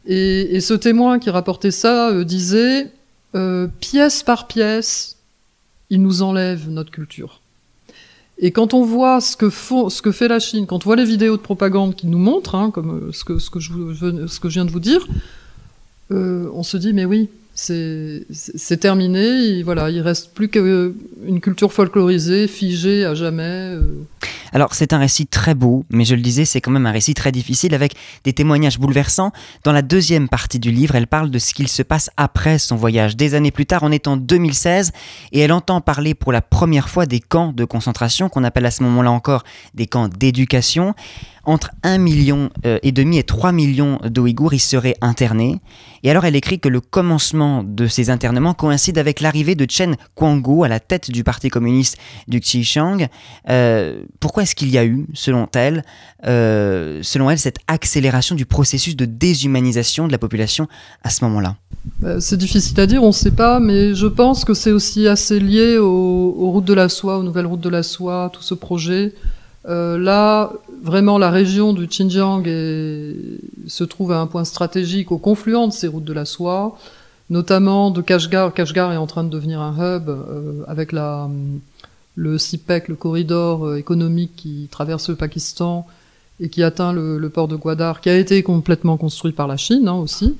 et, 0.05 0.55
et 0.55 0.61
ce 0.61 0.73
témoin 0.75 1.17
qui 1.19 1.29
rapportait 1.31 1.71
ça 1.71 2.09
euh, 2.11 2.23
disait 2.23 2.91
euh, 3.33 3.67
pièce 3.79 4.21
par 4.21 4.45
pièce 4.47 5.17
ils 5.89 6.01
nous 6.01 6.21
enlèvent 6.21 6.69
notre 6.69 6.91
culture 6.91 7.40
et 8.43 8.51
quand 8.51 8.73
on 8.73 8.83
voit 8.83 9.21
ce 9.21 9.37
que, 9.37 9.51
font, 9.51 9.89
ce 9.89 10.01
que 10.01 10.11
fait 10.11 10.27
la 10.27 10.39
Chine, 10.39 10.65
quand 10.65 10.77
on 10.77 10.89
voit 10.89 10.95
les 10.95 11.05
vidéos 11.05 11.37
de 11.37 11.41
propagande 11.41 11.95
qu'ils 11.95 12.09
nous 12.09 12.17
montrent, 12.17 12.55
hein, 12.55 12.71
comme 12.71 13.07
euh, 13.07 13.11
ce 13.11 13.23
que, 13.23 13.37
ce, 13.37 13.51
que 13.51 13.59
je, 13.59 13.71
ce 14.27 14.39
que 14.39 14.49
je 14.49 14.55
viens 14.55 14.65
de 14.65 14.71
vous 14.71 14.79
dire, 14.79 15.07
euh, 16.11 16.49
on 16.53 16.63
se 16.63 16.75
dit 16.77 16.91
mais 16.91 17.05
oui, 17.05 17.29
c'est 17.61 18.77
terminé. 18.79 19.19
Et 19.19 19.63
voilà, 19.63 19.89
il 19.89 20.01
reste 20.01 20.33
plus 20.33 20.49
qu'une 20.49 21.39
culture 21.41 21.71
folklorisée, 21.71 22.47
figée 22.47 23.05
à 23.05 23.13
jamais. 23.13 23.75
euh. 23.75 23.81
Alors 24.53 24.73
c'est 24.73 24.91
un 24.91 24.97
récit 24.97 25.27
très 25.27 25.55
beau, 25.55 25.85
mais 25.89 26.03
je 26.03 26.13
le 26.13 26.21
disais, 26.21 26.43
c'est 26.43 26.59
quand 26.59 26.71
même 26.71 26.85
un 26.85 26.91
récit 26.91 27.13
très 27.13 27.31
difficile 27.31 27.73
avec 27.73 27.93
des 28.25 28.33
témoignages 28.33 28.79
bouleversants. 28.79 29.31
Dans 29.63 29.71
la 29.71 29.81
deuxième 29.81 30.27
partie 30.27 30.59
du 30.59 30.71
livre, 30.71 30.95
elle 30.95 31.07
parle 31.07 31.31
de 31.31 31.39
ce 31.39 31.53
qu'il 31.53 31.69
se 31.69 31.83
passe 31.83 32.09
après 32.17 32.59
son 32.59 32.75
voyage. 32.75 33.15
Des 33.15 33.33
années 33.33 33.51
plus 33.51 33.65
tard, 33.65 33.83
on 33.83 33.91
est 33.91 34.07
en 34.07 34.17
2016, 34.17 34.91
et 35.31 35.39
elle 35.39 35.53
entend 35.53 35.79
parler 35.79 36.15
pour 36.15 36.33
la 36.33 36.41
première 36.41 36.89
fois 36.89 37.05
des 37.05 37.21
camps 37.21 37.53
de 37.53 37.63
concentration, 37.63 38.27
qu'on 38.27 38.43
appelle 38.43 38.65
à 38.65 38.71
ce 38.71 38.83
moment-là 38.83 39.11
encore 39.11 39.43
des 39.73 39.87
camps 39.87 40.09
d'éducation. 40.09 40.95
Entre 41.43 41.71
1 41.83 41.97
million 41.97 42.49
euh, 42.65 42.77
et 42.83 42.91
demi 42.91 43.17
et 43.17 43.23
3 43.23 43.51
millions 43.51 43.99
d'Ouïghours 44.03 44.53
y 44.53 44.59
seraient 44.59 44.95
internés. 45.01 45.59
Et 46.03 46.11
alors 46.11 46.25
elle 46.25 46.35
écrit 46.35 46.59
que 46.59 46.69
le 46.69 46.81
commencement 46.81 47.63
de 47.63 47.87
ces 47.87 48.09
internements 48.11 48.53
coïncide 48.53 48.97
avec 48.97 49.21
l'arrivée 49.21 49.55
de 49.55 49.65
Chen 49.69 49.95
Quango 50.13 50.63
à 50.63 50.67
la 50.67 50.79
tête 50.79 51.09
du 51.09 51.23
parti 51.23 51.49
communiste 51.49 51.97
du 52.27 52.39
Xinjiang. 52.39 53.07
Euh, 53.49 54.03
pourquoi 54.19 54.43
est-ce 54.43 54.53
qu'il 54.53 54.69
y 54.69 54.77
a 54.77 54.85
eu, 54.85 55.07
selon 55.13 55.47
elle, 55.55 55.83
euh, 56.27 56.99
selon 57.01 57.35
cette 57.37 57.59
accélération 57.67 58.35
du 58.35 58.45
processus 58.45 58.95
de 58.95 59.05
déshumanisation 59.05 60.07
de 60.07 60.11
la 60.11 60.19
population 60.19 60.67
à 61.03 61.09
ce 61.09 61.23
moment-là? 61.25 61.55
C'est 62.19 62.37
difficile 62.37 62.79
à 62.79 62.85
dire, 62.85 63.01
on 63.03 63.07
ne 63.07 63.11
sait 63.11 63.31
pas, 63.31 63.59
mais 63.59 63.95
je 63.95 64.05
pense 64.05 64.45
que 64.45 64.53
c'est 64.53 64.71
aussi 64.71 65.07
assez 65.07 65.39
lié 65.39 65.77
aux, 65.77 66.35
aux 66.37 66.51
routes 66.51 66.65
de 66.65 66.75
la 66.75 66.89
soie, 66.89 67.17
aux 67.17 67.23
nouvelles 67.23 67.47
routes 67.47 67.61
de 67.61 67.69
la 67.69 67.81
soie, 67.81 68.29
tout 68.31 68.43
ce 68.43 68.53
projet. 68.53 69.13
Euh, 69.67 69.97
là, 69.97 70.51
vraiment, 70.81 71.17
la 71.17 71.29
région 71.29 71.73
du 71.73 71.87
Xinjiang 71.87 72.43
est- 72.45 73.39
se 73.67 73.83
trouve 73.83 74.11
à 74.11 74.19
un 74.19 74.27
point 74.27 74.43
stratégique 74.43 75.11
au 75.11 75.17
confluent 75.17 75.67
de 75.67 75.71
ces 75.71 75.87
routes 75.87 76.03
de 76.03 76.13
la 76.13 76.25
soie, 76.25 76.77
notamment 77.29 77.91
de 77.91 78.01
Kashgar. 78.01 78.53
Kashgar 78.53 78.91
est 78.91 78.97
en 78.97 79.07
train 79.07 79.23
de 79.23 79.29
devenir 79.29 79.61
un 79.61 79.73
hub 79.77 80.09
euh, 80.09 80.63
avec 80.67 80.91
la, 80.91 81.29
le 82.15 82.37
CIPEC, 82.37 82.87
le 82.87 82.95
corridor 82.95 83.65
euh, 83.67 83.77
économique 83.77 84.31
qui 84.35 84.67
traverse 84.71 85.09
le 85.09 85.15
Pakistan 85.15 85.85
et 86.39 86.49
qui 86.49 86.63
atteint 86.63 86.91
le, 86.91 87.29
port 87.29 87.47
de 87.47 87.55
Gwadar, 87.55 88.01
qui 88.01 88.09
a 88.09 88.17
été 88.17 88.41
complètement 88.41 88.97
construit 88.97 89.31
par 89.31 89.47
la 89.47 89.57
Chine 89.57 89.87
hein, 89.87 89.93
aussi. 89.93 90.35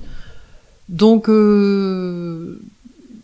Donc, 0.88 1.28
euh, 1.28 2.60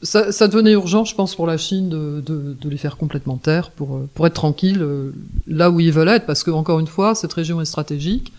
ça, 0.03 0.33
ça 0.33 0.49
devenait 0.49 0.73
urgent, 0.73 1.05
je 1.05 1.15
pense, 1.15 1.35
pour 1.35 1.47
la 1.47 1.57
Chine 1.57 1.89
de, 1.89 2.23
de, 2.25 2.57
de 2.61 2.69
les 2.69 2.77
faire 2.77 2.97
complètement 2.97 3.37
taire 3.37 3.71
pour, 3.71 3.97
euh, 3.97 4.09
pour 4.15 4.27
être 4.27 4.35
tranquille 4.35 4.79
euh, 4.81 5.13
là 5.47 5.71
où 5.71 5.81
ils 5.81 5.93
veulent 5.93 6.09
être, 6.09 6.27
parce 6.27 6.45
que 6.45 6.51
encore 6.51 6.79
une 6.79 6.87
fois, 6.87 7.15
cette 7.15 7.33
région 7.33 7.61
est 7.61 7.65
stratégique. 7.65 8.33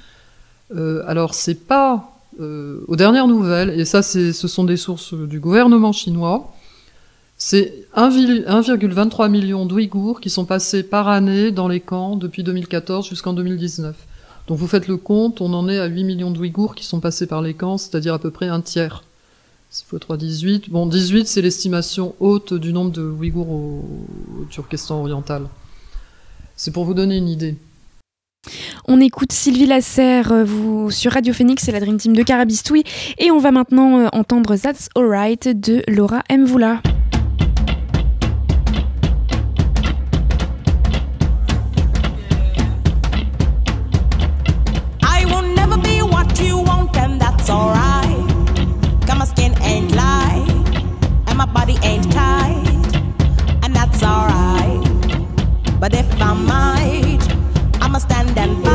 Euh, 0.76 1.04
alors, 1.08 1.34
c'est 1.34 1.68
pas 1.68 2.16
euh, 2.40 2.80
aux 2.88 2.96
dernières 2.96 3.28
nouvelles, 3.28 3.72
et 3.72 3.86
ça, 3.86 4.02
ce 4.02 4.32
sont 4.32 4.64
des 4.64 4.78
sources 4.78 5.14
du 5.14 5.40
gouvernement 5.40 5.92
chinois. 5.92 6.54
C'est 7.38 7.86
1,- 7.96 8.46
1,23 8.46 9.30
million 9.30 9.66
d'Ouïghours 9.66 10.20
qui 10.20 10.30
sont 10.30 10.46
passés 10.46 10.84
par 10.84 11.08
année 11.08 11.52
dans 11.52 11.68
les 11.68 11.80
camps 11.80 12.16
depuis 12.16 12.44
2014 12.44 13.08
jusqu'en 13.08 13.34
2019. 13.34 13.96
Donc 14.48 14.58
vous 14.58 14.68
faites 14.68 14.88
le 14.88 14.98
compte, 14.98 15.42
on 15.42 15.54
en 15.54 15.70
est 15.70 15.80
à 15.80 15.86
8 15.86 16.04
millions 16.04 16.32
d'Ouïghours 16.32 16.76
qui 16.76 16.84
sont 16.84 17.00
passés 17.00 17.28
par 17.28 17.42
les 17.42 17.54
camps, 17.54 17.78
c'est-à-dire 17.78 18.14
à 18.14 18.20
peu 18.20 18.32
près 18.32 18.48
un 18.48 18.62
tiers. 18.62 19.04
6 19.72 19.86
fois 19.86 20.00
3, 20.00 20.18
18. 20.18 20.70
Bon, 20.72 20.88
18, 20.88 21.28
c'est 21.28 21.42
l'estimation 21.42 22.16
haute 22.20 22.56
du 22.56 22.74
nombre 22.74 22.92
de 22.92 23.04
Ouïghours 23.04 23.50
au, 23.50 23.86
Turkestan 24.50 25.00
oriental. 25.00 25.48
C'est 26.56 26.72
pour 26.72 26.86
vous 26.86 26.96
donner 26.96 27.18
une 27.18 27.30
idée. 27.30 27.56
On 28.88 29.00
écoute 29.00 29.32
Sylvie 29.32 29.68
Lasserre 29.68 30.32
euh, 30.32 30.44
vous, 30.44 30.90
sur 30.90 31.12
Radio 31.12 31.34
Phoenix, 31.34 31.64
c'est 31.64 31.72
la 31.72 31.80
Dream 31.80 31.98
Team 31.98 32.16
de 32.16 32.24
Carabistoui. 32.24 32.84
Et 33.20 33.30
on 33.30 33.38
va 33.38 33.52
maintenant 33.52 34.00
euh, 34.00 34.08
entendre 34.12 34.56
That's 34.56 34.90
Alright 34.96 35.48
de 35.48 35.84
Laura 35.88 36.24
Mvoula. 36.32 36.82
But 55.80 55.94
if 55.94 56.22
I 56.22 56.34
might, 56.34 57.24
I'ma 57.82 58.00
stand 58.00 58.38
and 58.38 58.69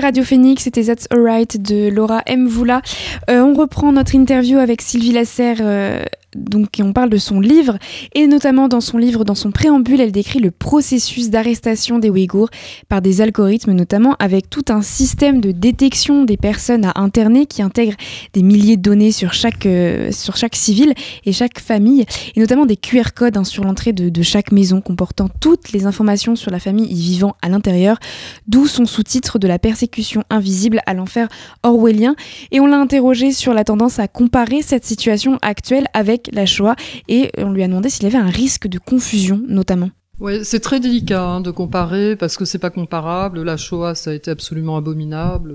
Radio 0.00 0.24
Phoenix, 0.24 0.64
c'était 0.64 0.84
That's 0.84 1.06
Alright 1.10 1.60
de 1.60 1.88
Laura 1.88 2.22
M. 2.26 2.46
Voula. 2.48 2.82
Euh, 3.28 3.42
on 3.42 3.54
reprend 3.54 3.92
notre 3.92 4.14
interview 4.14 4.58
avec 4.58 4.82
Sylvie 4.82 5.12
Lasserre, 5.12 5.58
euh, 5.60 6.02
donc, 6.36 6.68
on 6.80 6.92
parle 6.92 7.10
de 7.10 7.16
son 7.16 7.40
livre. 7.40 7.78
Et 8.14 8.26
notamment 8.26 8.68
dans 8.68 8.80
son 8.80 8.98
livre, 8.98 9.24
dans 9.24 9.34
son 9.34 9.50
préambule, 9.50 10.00
elle 10.00 10.12
décrit 10.12 10.38
le 10.38 10.50
processus 10.50 11.30
d'arrestation 11.30 11.98
des 11.98 12.08
Ouïghours 12.08 12.50
par 12.88 13.02
des 13.02 13.20
algorithmes, 13.20 13.72
notamment 13.72 14.14
avec 14.18 14.48
tout 14.48 14.64
un 14.68 14.82
système 14.82 15.40
de 15.40 15.50
détection 15.50 16.24
des 16.24 16.36
personnes 16.36 16.84
à 16.84 16.92
interner 17.00 17.46
qui 17.46 17.62
intègre 17.62 17.96
des 18.32 18.42
milliers 18.42 18.76
de 18.76 18.82
données 18.82 19.12
sur 19.12 19.32
chaque, 19.32 19.66
euh, 19.66 20.12
sur 20.12 20.36
chaque 20.36 20.54
civil 20.54 20.94
et 21.24 21.32
chaque 21.32 21.58
famille, 21.58 22.04
et 22.36 22.40
notamment 22.40 22.66
des 22.66 22.76
QR 22.76 23.12
codes 23.14 23.36
hein, 23.36 23.44
sur 23.44 23.64
l'entrée 23.64 23.92
de, 23.92 24.08
de 24.08 24.22
chaque 24.22 24.52
maison 24.52 24.80
comportant 24.80 25.28
toutes 25.40 25.72
les 25.72 25.86
informations 25.86 26.36
sur 26.36 26.50
la 26.50 26.60
famille 26.60 26.86
y 26.86 27.00
vivant 27.00 27.36
à 27.42 27.48
l'intérieur, 27.48 27.98
d'où 28.46 28.66
son 28.66 28.86
sous-titre 28.86 29.38
de 29.38 29.48
la 29.48 29.58
persécution 29.58 30.22
invisible 30.30 30.80
à 30.86 30.94
l'enfer 30.94 31.28
orwellien. 31.62 32.14
Et 32.52 32.60
on 32.60 32.66
l'a 32.66 32.78
interrogé 32.78 33.32
sur 33.32 33.52
la 33.52 33.64
tendance 33.64 33.98
à 33.98 34.06
comparer 34.06 34.62
cette 34.62 34.84
situation 34.84 35.38
actuelle 35.42 35.86
avec 35.92 36.19
la 36.32 36.46
Shoah 36.46 36.76
et 37.08 37.30
on 37.38 37.52
lui 37.52 37.62
a 37.62 37.68
demandé 37.68 37.88
s'il 37.88 38.04
y 38.04 38.06
avait 38.06 38.18
un 38.18 38.30
risque 38.30 38.68
de 38.68 38.78
confusion 38.78 39.40
notamment. 39.48 39.90
Ouais, 40.18 40.44
c'est 40.44 40.60
très 40.60 40.80
délicat 40.80 41.22
hein, 41.22 41.40
de 41.40 41.50
comparer 41.50 42.14
parce 42.16 42.36
que 42.36 42.44
c'est 42.44 42.58
pas 42.58 42.70
comparable. 42.70 43.42
La 43.42 43.56
Shoah, 43.56 43.94
ça 43.94 44.10
a 44.10 44.14
été 44.14 44.30
absolument 44.30 44.76
abominable. 44.76 45.54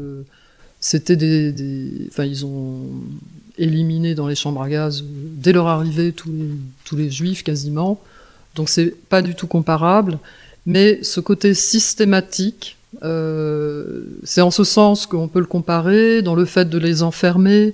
C'était 0.79 1.15
des, 1.15 2.07
enfin, 2.09 2.25
ils 2.25 2.45
ont 2.45 2.81
éliminé 3.57 4.15
dans 4.15 4.27
les 4.27 4.35
chambres 4.35 4.61
à 4.61 4.69
gaz 4.69 5.01
euh, 5.01 5.05
dès 5.07 5.53
leur 5.53 5.67
arrivée 5.67 6.11
tous 6.11 6.29
les, 6.29 6.49
tous 6.83 6.95
les 6.95 7.09
juifs 7.09 7.43
quasiment. 7.43 8.01
Donc 8.55 8.69
c'est 8.69 8.95
pas 9.09 9.21
du 9.21 9.35
tout 9.35 9.47
comparable. 9.47 10.19
Mais 10.65 10.99
ce 11.03 11.19
côté 11.19 11.53
systématique, 11.53 12.77
euh, 13.03 14.01
c'est 14.23 14.41
en 14.41 14.51
ce 14.51 14.63
sens 14.63 15.05
qu'on 15.05 15.27
peut 15.27 15.39
le 15.39 15.45
comparer 15.45 16.21
dans 16.21 16.35
le 16.35 16.45
fait 16.45 16.69
de 16.69 16.77
les 16.77 17.03
enfermer, 17.03 17.73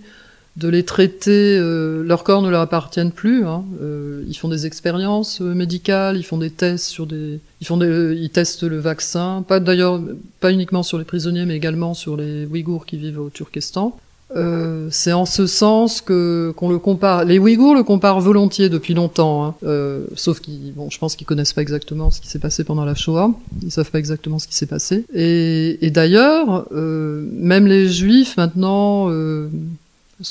de 0.58 0.68
les 0.68 0.84
traiter, 0.84 1.58
euh, 1.58 2.04
leurs 2.04 2.24
corps 2.24 2.42
ne 2.42 2.50
leur 2.50 2.62
appartiennent 2.62 3.12
plus. 3.12 3.46
Hein, 3.46 3.64
euh, 3.82 4.24
ils 4.28 4.38
font 4.38 4.50
des 4.50 4.66
expériences 4.66 5.42
euh, 5.42 5.54
médicales, 5.54 6.18
ils 6.18 6.24
font 6.24 6.38
des 6.38 6.50
tests 6.50 6.86
sur 6.86 7.08
des, 7.08 7.40
ils 7.62 7.68
font 7.68 7.78
des, 7.78 8.18
ils 8.20 8.30
testent 8.30 8.64
le 8.64 8.80
vaccin. 8.80 9.44
Pas 9.48 9.60
d'ailleurs, 9.60 10.02
pas 10.40 10.52
uniquement 10.52 10.84
sur 10.84 10.98
les 10.98 11.06
prisonniers, 11.06 11.46
mais 11.46 11.56
également 11.56 11.94
sur 11.94 12.18
les 12.18 12.46
Ouïghours 12.46 12.86
qui 12.86 12.98
vivent 12.98 13.20
au 13.20 13.30
Turkestan. 13.30 13.98
Euh, 14.36 14.88
c'est 14.92 15.12
en 15.12 15.26
ce 15.26 15.46
sens 15.46 16.02
que 16.02 16.54
qu'on 16.56 16.70
le 16.70 16.80
compare. 16.80 17.26
Les 17.26 17.38
Ouïghours 17.38 17.76
le 17.76 17.84
comparent 17.84 18.22
volontiers 18.22 18.70
depuis 18.70 18.94
longtemps, 18.94 19.46
hein. 19.46 19.56
euh, 19.64 20.06
sauf 20.16 20.40
qu'ils, 20.40 20.74
bon, 20.74 20.90
je 20.90 20.98
pense 20.98 21.16
qu'ils 21.16 21.28
connaissent 21.28 21.54
pas 21.54 21.62
exactement 21.62 22.12
ce 22.12 22.22
qui 22.22 22.28
s'est 22.28 22.40
passé 22.40 22.64
pendant 22.64 22.86
la 22.86 22.96
Shoah. 22.96 23.32
Ils 23.62 23.72
savent 23.72 23.92
pas 23.92 24.00
exactement 24.00 24.40
ce 24.40 24.48
qui 24.48 24.56
s'est 24.56 24.68
passé. 24.68 25.06
Et, 25.14 25.86
et 25.86 25.92
d'ailleurs, 25.92 26.66
euh, 26.72 27.26
même 27.34 27.68
les 27.68 27.90
Juifs 27.90 28.38
maintenant 28.38 29.08
euh, 29.10 29.50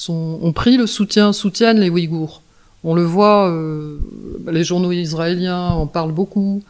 ont 0.09 0.53
pris 0.53 0.77
le 0.77 0.87
soutien, 0.87 1.33
soutiennent 1.33 1.81
les 1.81 1.91
Ouïghours. 1.91 2.43
On 2.83 2.95
le 2.95 3.05
voit, 3.05 3.49
euh, 3.51 3.99
les 4.51 4.65
journaux 4.65 4.93
israéliens 4.93 5.69
en 5.69 5.87
parlent 5.87 6.13
beaucoup. 6.13 6.63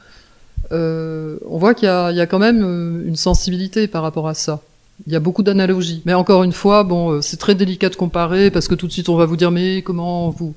Euh, 0.73 1.37
on 1.49 1.59
voit 1.59 1.75
qu'il 1.75 1.89
y 1.89 2.17
y 2.17 2.21
a 2.21 2.27
quand 2.27 2.39
même 2.39 2.63
euh, 2.65 3.07
une 3.07 3.17
sensibilité 3.17 3.87
par 3.87 4.03
rapport 4.03 4.29
à 4.29 4.35
ça. 4.35 4.61
Il 5.07 5.13
y 5.13 5.17
a 5.17 5.21
beaucoup 5.21 5.43
d'analogies. 5.43 6.03
Mais 6.05 6.15
encore 6.15 6.43
une 6.43 6.53
fois, 6.53 6.85
bon, 6.85 7.23
c'est 7.23 7.39
très 7.39 7.55
délicat 7.55 7.89
de 7.89 7.97
comparer 7.97 8.51
parce 8.51 8.69
que 8.69 8.75
tout 8.75 8.87
de 8.87 8.93
suite 8.93 9.09
on 9.09 9.17
va 9.17 9.25
vous 9.25 9.37
dire 9.37 9.51
mais 9.51 9.83
comment 9.83 10.31
vous 10.31 10.55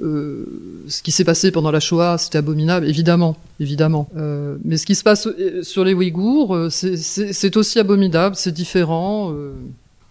ce 0.00 1.00
qui 1.02 1.12
s'est 1.12 1.22
passé 1.22 1.52
pendant 1.52 1.70
la 1.70 1.78
Shoah, 1.78 2.18
c'était 2.18 2.38
abominable, 2.38 2.88
évidemment, 2.88 3.36
évidemment. 3.60 4.08
Mais 4.64 4.76
ce 4.76 4.84
qui 4.84 4.96
se 4.96 5.04
passe 5.04 5.28
sur 5.62 5.84
les 5.84 5.94
Ouïghours, 5.94 6.56
c'est- 6.70 7.56
aussi 7.56 7.78
abominable, 7.78 8.34
c'est 8.34 8.50
différent, 8.50 9.32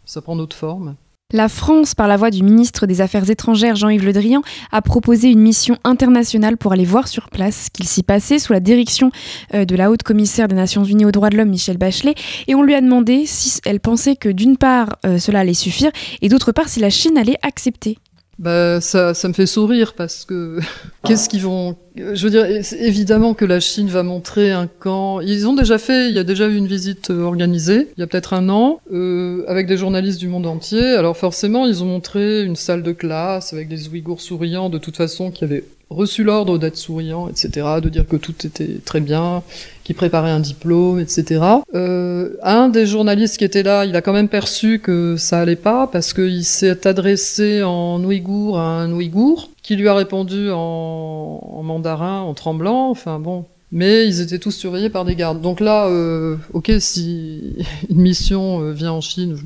ça 0.05 0.21
prend 0.21 0.37
d'autres 0.37 0.55
formes. 0.55 0.95
La 1.33 1.47
France, 1.47 1.95
par 1.95 2.07
la 2.07 2.17
voix 2.17 2.29
du 2.29 2.43
ministre 2.43 2.85
des 2.85 2.99
Affaires 2.99 3.29
étrangères 3.29 3.75
Jean-Yves 3.75 4.05
Le 4.05 4.11
Drian, 4.11 4.41
a 4.71 4.81
proposé 4.81 5.29
une 5.29 5.39
mission 5.39 5.77
internationale 5.83 6.57
pour 6.57 6.73
aller 6.73 6.83
voir 6.83 7.07
sur 7.07 7.29
place 7.29 7.65
ce 7.65 7.69
qu'il 7.69 7.87
s'y 7.87 8.03
passait 8.03 8.37
sous 8.37 8.51
la 8.51 8.59
direction 8.59 9.11
euh, 9.53 9.63
de 9.63 9.75
la 9.75 9.91
haute 9.91 10.03
commissaire 10.03 10.49
des 10.49 10.55
Nations 10.55 10.83
Unies 10.83 11.05
aux 11.05 11.11
droits 11.11 11.29
de 11.29 11.37
l'homme, 11.37 11.49
Michelle 11.49 11.77
Bachelet, 11.77 12.15
et 12.47 12.55
on 12.55 12.63
lui 12.63 12.75
a 12.75 12.81
demandé 12.81 13.25
si 13.25 13.61
elle 13.65 13.79
pensait 13.79 14.17
que 14.17 14.29
d'une 14.29 14.57
part 14.57 14.97
euh, 15.05 15.19
cela 15.19 15.39
allait 15.39 15.53
suffire 15.53 15.91
et 16.21 16.27
d'autre 16.27 16.51
part 16.51 16.67
si 16.67 16.81
la 16.81 16.89
Chine 16.89 17.17
allait 17.17 17.37
accepter. 17.43 17.97
Bah, 18.41 18.81
ça, 18.81 19.13
ça 19.13 19.27
me 19.27 19.33
fait 19.33 19.45
sourire 19.45 19.93
parce 19.93 20.25
que 20.25 20.59
qu'est-ce 21.05 21.29
qu'ils 21.29 21.43
vont. 21.43 21.75
Je 21.95 22.23
veux 22.23 22.31
dire, 22.31 22.45
évidemment 22.79 23.35
que 23.35 23.45
la 23.45 23.59
Chine 23.59 23.87
va 23.87 24.01
montrer 24.01 24.51
un 24.51 24.65
camp. 24.65 25.19
Ils 25.19 25.47
ont 25.47 25.53
déjà 25.53 25.77
fait, 25.77 26.09
il 26.09 26.15
y 26.15 26.19
a 26.19 26.23
déjà 26.23 26.47
eu 26.47 26.55
une 26.55 26.65
visite 26.65 27.11
euh, 27.11 27.21
organisée, 27.21 27.89
il 27.95 27.99
y 27.99 28.03
a 28.03 28.07
peut-être 28.07 28.33
un 28.33 28.49
an, 28.49 28.81
euh, 28.91 29.43
avec 29.47 29.67
des 29.67 29.77
journalistes 29.77 30.19
du 30.19 30.27
monde 30.27 30.47
entier. 30.47 30.83
Alors 30.95 31.15
forcément, 31.17 31.67
ils 31.67 31.83
ont 31.83 31.85
montré 31.85 32.41
une 32.41 32.55
salle 32.55 32.81
de 32.81 32.93
classe 32.93 33.53
avec 33.53 33.67
des 33.67 33.87
Ouïghours 33.89 34.21
souriants, 34.21 34.69
de 34.69 34.79
toute 34.79 34.97
façon, 34.97 35.29
qui 35.29 35.43
avaient 35.43 35.63
reçu 35.91 36.23
l'ordre 36.23 36.57
d'être 36.57 36.77
souriants, 36.77 37.27
etc., 37.27 37.67
de 37.81 37.89
dire 37.89 38.07
que 38.07 38.15
tout 38.15 38.33
était 38.45 38.79
très 38.83 39.01
bien, 39.01 39.43
qui 39.83 39.93
préparaient 39.93 40.31
un 40.31 40.39
diplôme, 40.39 40.99
etc. 40.99 41.43
Euh, 41.75 42.37
un 42.43 42.69
des 42.69 42.85
journalistes 42.85 43.37
qui 43.37 43.43
était 43.43 43.63
là, 43.63 43.85
il 43.85 43.95
a 43.95 44.01
quand 44.01 44.13
même 44.13 44.29
perçu 44.29 44.79
que 44.79 45.15
ça 45.17 45.39
allait 45.39 45.55
pas 45.55 45.87
parce 45.87 46.13
qu'il 46.13 46.45
s'est 46.45 46.87
adressé 46.87 47.63
en 47.63 48.03
ouïghour 48.03 48.57
à 48.57 48.81
un 48.81 48.91
ouïghour 48.91 49.49
qui 49.61 49.75
lui 49.75 49.87
a 49.87 49.93
répondu 49.93 50.49
en, 50.51 51.61
mandarin, 51.63 52.21
en 52.21 52.33
tremblant. 52.33 52.89
Enfin 52.89 53.19
bon. 53.19 53.45
Mais 53.73 54.05
ils 54.05 54.19
étaient 54.21 54.39
tous 54.39 54.51
surveillés 54.51 54.89
par 54.89 55.05
des 55.05 55.15
gardes. 55.15 55.41
Donc 55.41 55.59
là, 55.59 55.87
euh, 55.87 56.35
ok, 56.53 56.71
si 56.79 57.55
une 57.89 58.01
mission 58.01 58.61
euh, 58.61 58.71
vient 58.71 58.91
en 58.91 59.01
Chine, 59.01 59.37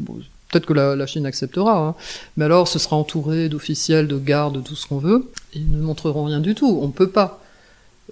peut-être 0.52 0.66
que 0.66 0.74
la, 0.74 0.96
la 0.96 1.06
Chine 1.06 1.26
acceptera, 1.26 1.78
hein. 1.78 1.96
mais 2.38 2.46
alors 2.46 2.68
ce 2.68 2.80
sera 2.80 2.96
entouré 2.96 3.50
d'officiels, 3.50 4.08
de 4.08 4.18
gardes, 4.18 4.56
de 4.56 4.62
tout 4.62 4.76
ce 4.76 4.88
qu'on 4.88 4.98
veut. 4.98 5.30
Ils 5.56 5.72
ne 5.72 5.82
montreront 5.82 6.26
rien 6.26 6.40
du 6.40 6.54
tout. 6.54 6.80
On 6.82 6.90
peut 6.90 7.10
pas. 7.10 7.42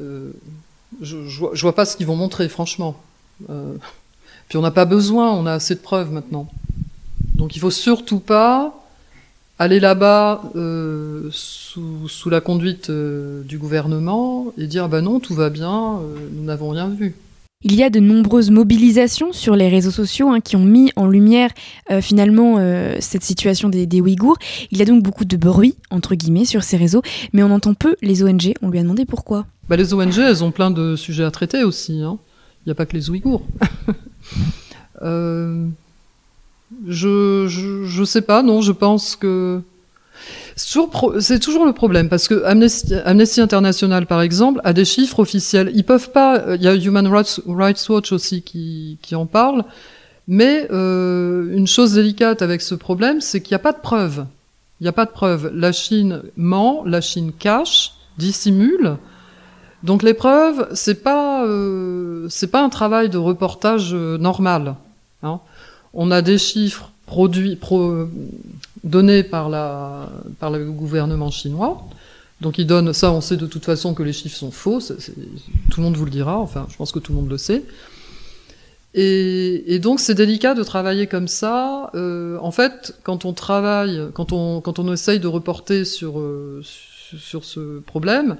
Euh, 0.01 0.31
je, 1.01 1.27
je, 1.27 1.61
vois, 1.61 1.75
pas 1.75 1.85
ce 1.85 1.97
qu'ils 1.97 2.07
vont 2.07 2.15
montrer, 2.15 2.49
franchement. 2.49 2.95
Euh, 3.49 3.75
puis 4.47 4.57
on 4.57 4.61
n'a 4.61 4.71
pas 4.71 4.85
besoin, 4.85 5.31
on 5.31 5.45
a 5.45 5.53
assez 5.53 5.75
de 5.75 5.79
preuves 5.79 6.11
maintenant. 6.11 6.49
Donc 7.35 7.55
il 7.55 7.59
faut 7.59 7.71
surtout 7.71 8.19
pas 8.19 8.73
aller 9.59 9.79
là-bas 9.79 10.43
euh, 10.55 11.29
sous, 11.31 12.07
sous 12.07 12.29
la 12.29 12.41
conduite 12.41 12.89
du 12.89 13.57
gouvernement 13.57 14.53
et 14.57 14.67
dire 14.67 14.89
bah 14.89 15.01
non, 15.01 15.19
tout 15.19 15.35
va 15.35 15.49
bien, 15.49 15.99
nous 16.31 16.43
n'avons 16.43 16.69
rien 16.69 16.89
vu. 16.89 17.15
Il 17.65 17.75
y 17.75 17.83
a 17.83 17.89
de 17.89 17.99
nombreuses 17.99 18.51
mobilisations 18.51 19.31
sur 19.31 19.55
les 19.55 19.69
réseaux 19.69 19.91
sociaux 19.91 20.29
hein, 20.29 20.41
qui 20.41 20.55
ont 20.57 20.65
mis 20.65 20.91
en 20.97 21.07
lumière 21.07 21.49
euh, 21.91 22.01
finalement 22.01 22.55
euh, 22.57 22.97
cette 22.99 23.23
situation 23.23 23.69
des, 23.69 24.01
Ouïghours. 24.01 24.37
Il 24.71 24.77
y 24.77 24.81
a 24.81 24.85
donc 24.85 25.01
beaucoup 25.01 25.23
de 25.23 25.37
bruit, 25.37 25.75
entre 25.89 26.15
guillemets, 26.15 26.45
sur 26.45 26.63
ces 26.63 26.75
réseaux, 26.75 27.01
mais 27.31 27.41
on 27.41 27.51
entend 27.51 27.73
peu 27.73 27.95
les 28.01 28.21
ONG. 28.21 28.53
On 28.61 28.69
lui 28.69 28.79
a 28.79 28.81
demandé 28.81 29.05
pourquoi. 29.05 29.45
Bah, 29.69 29.77
les 29.77 29.93
ONG, 29.93 30.17
elles 30.17 30.43
ont 30.43 30.51
plein 30.51 30.71
de 30.71 30.97
sujets 30.97 31.23
à 31.23 31.31
traiter 31.31 31.63
aussi. 31.63 32.01
hein. 32.01 32.17
Il 32.65 32.69
n'y 32.69 32.71
a 32.71 32.75
pas 32.75 32.85
que 32.85 32.97
les 32.97 33.09
Ouïghours. 33.09 33.43
euh, 35.01 35.65
je, 36.87 37.47
je 37.85 38.03
sais 38.03 38.21
pas, 38.21 38.43
non, 38.43 38.61
je 38.61 38.71
pense 38.73 39.15
que. 39.15 39.61
C'est 40.55 40.71
toujours, 40.71 40.91
toujours 41.41 41.65
le 41.65 41.73
problème 41.73 42.09
parce 42.09 42.27
que 42.27 42.43
Amnesty, 42.43 42.93
Amnesty 43.05 43.41
International, 43.41 44.05
par 44.05 44.21
exemple, 44.21 44.61
a 44.63 44.73
des 44.73 44.85
chiffres 44.85 45.19
officiels. 45.19 45.71
Ils 45.73 45.83
peuvent 45.83 46.11
pas. 46.11 46.39
euh, 46.39 46.55
Il 46.55 46.61
y 46.63 46.67
a 46.67 46.75
Human 46.75 47.07
Rights, 47.07 47.41
Rights 47.47 47.83
Watch 47.89 48.11
aussi 48.11 48.41
qui, 48.43 48.97
qui 49.01 49.15
en 49.15 49.25
parle. 49.25 49.63
Mais 50.27 50.67
euh, 50.71 51.53
une 51.55 51.67
chose 51.67 51.93
délicate 51.93 52.41
avec 52.41 52.61
ce 52.61 52.75
problème, 52.75 53.19
c'est 53.19 53.41
qu'il 53.41 53.53
n'y 53.53 53.61
a 53.61 53.65
pas 53.67 53.73
de 53.73 53.81
preuves. 53.81 54.25
Il 54.79 54.83
n'y 54.83 54.89
a 54.89 54.93
pas 54.93 55.05
de 55.05 55.11
preuves. 55.11 55.51
La 55.53 55.71
Chine 55.71 56.21
ment, 56.37 56.83
la 56.85 57.01
Chine 57.01 57.31
cache, 57.37 57.93
dissimule. 58.17 58.97
Donc 59.83 60.01
les 60.03 60.13
preuves, 60.13 60.69
c'est 60.73 61.03
pas 61.03 61.45
euh, 61.45 62.27
c'est 62.29 62.47
pas 62.47 62.63
un 62.63 62.69
travail 62.69 63.09
de 63.09 63.17
reportage 63.17 63.91
euh, 63.93 64.17
normal. 64.17 64.75
hein. 65.23 65.39
On 65.93 66.09
a 66.09 66.21
des 66.21 66.37
chiffres 66.37 66.89
produits 67.05 67.55
pro, 67.57 68.07
donnés 68.83 69.23
par 69.23 69.49
la 69.49 70.09
par 70.39 70.51
le 70.51 70.71
gouvernement 70.71 71.31
chinois. 71.31 71.87
Donc 72.41 72.57
ils 72.57 72.67
donnent 72.67 72.93
ça, 72.93 73.11
on 73.11 73.21
sait 73.21 73.37
de 73.37 73.47
toute 73.47 73.63
façon 73.63 73.93
que 73.93 74.03
les 74.03 74.13
chiffres 74.13 74.37
sont 74.37 74.51
faux. 74.51 74.79
tout 74.79 75.79
le 75.79 75.83
monde 75.83 75.95
vous 75.95 76.05
le 76.05 76.11
dira. 76.11 76.37
Enfin, 76.39 76.67
je 76.69 76.75
pense 76.75 76.91
que 76.91 76.99
tout 76.99 77.13
le 77.13 77.19
monde 77.19 77.29
le 77.29 77.37
sait. 77.37 77.63
Et, 78.95 79.79
donc 79.79 79.99
c'est 79.99 80.13
délicat 80.13 80.53
de 80.53 80.63
travailler 80.63 81.07
comme 81.07 81.27
ça. 81.27 81.89
Euh, 81.95 82.37
en 82.41 82.51
fait, 82.51 82.95
quand 83.03 83.25
on 83.25 83.33
travaille, 83.33 83.99
quand 84.13 84.33
on 84.33 84.61
quand 84.61 84.77
on 84.77 84.91
essaye 84.93 85.19
de 85.19 85.27
reporter 85.27 85.83
sur 85.85 86.19
euh, 86.19 86.61
sur- 87.17 87.43
ce 87.43 87.79
problème, 87.79 88.37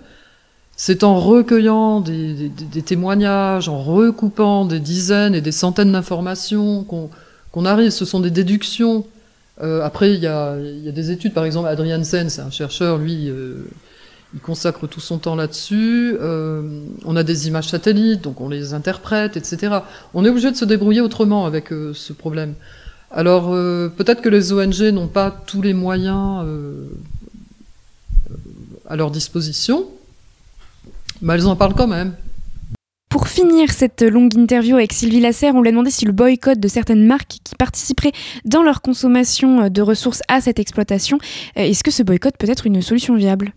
c'est 0.75 1.03
en 1.03 1.19
recueillant 1.19 2.01
des, 2.01 2.51
témoignages, 2.85 3.69
en 3.69 3.81
recoupant 3.81 4.65
des 4.65 4.79
dizaines 4.79 5.35
et 5.35 5.41
des 5.41 5.51
centaines 5.51 5.91
d'informations 5.91 6.83
qu'on 6.83 7.65
arrive. 7.65 7.91
Ce 7.91 8.05
sont 8.05 8.19
des 8.19 8.31
déductions. 8.31 9.05
Euh, 9.61 9.83
après, 9.83 10.13
il 10.13 10.19
y 10.19 10.27
a, 10.27 10.57
des 10.57 11.11
études, 11.11 11.33
par 11.33 11.45
exemple, 11.45 11.67
Adrian 11.67 12.03
Sen, 12.03 12.29
c'est 12.29 12.41
un 12.41 12.49
chercheur, 12.49 12.97
lui, 12.97 13.29
euh, 13.29 13.65
il 14.33 14.39
consacre 14.39 14.87
tout 14.87 14.99
son 14.99 15.19
temps 15.19 15.35
là-dessus. 15.35 16.15
Euh, 16.19 16.83
on 17.05 17.15
a 17.15 17.23
des 17.23 17.47
images 17.47 17.69
satellites, 17.69 18.21
donc 18.21 18.41
on 18.41 18.49
les 18.49 18.73
interprète, 18.73 19.37
etc. 19.37 19.79
On 20.13 20.25
est 20.25 20.29
obligé 20.29 20.49
de 20.49 20.55
se 20.55 20.65
débrouiller 20.65 21.01
autrement 21.01 21.45
avec 21.45 21.69
ce 21.69 22.13
problème. 22.13 22.55
Alors, 23.11 23.51
peut-être 23.51 24.21
que 24.21 24.29
les 24.29 24.53
ONG 24.53 24.81
n'ont 24.91 25.07
pas 25.07 25.29
tous 25.29 25.61
les 25.61 25.73
moyens 25.73 26.43
à 28.87 28.95
leur 28.95 29.11
disposition, 29.11 29.85
mais 31.21 31.35
elles 31.35 31.45
en 31.45 31.55
parlent 31.55 31.75
quand 31.75 31.87
même. 31.87 32.15
Pour 33.13 33.27
finir 33.27 33.69
cette 33.69 34.01
longue 34.01 34.35
interview 34.35 34.75
avec 34.75 34.91
Sylvie 34.91 35.19
Lasserre, 35.19 35.53
on 35.53 35.61
lui 35.61 35.67
a 35.67 35.71
demandé 35.71 35.91
si 35.91 36.03
le 36.03 36.11
boycott 36.11 36.59
de 36.59 36.67
certaines 36.67 37.05
marques 37.05 37.37
qui 37.43 37.53
participeraient 37.53 38.11
dans 38.43 38.63
leur 38.63 38.81
consommation 38.81 39.69
de 39.69 39.81
ressources 39.83 40.23
à 40.29 40.41
cette 40.41 40.57
exploitation, 40.57 41.19
euh, 41.55 41.61
est-ce 41.61 41.83
que 41.83 41.91
ce 41.91 42.01
boycott 42.01 42.33
peut 42.39 42.49
être 42.49 42.65
une 42.65 42.81
solution 42.81 43.15
viable? 43.15 43.53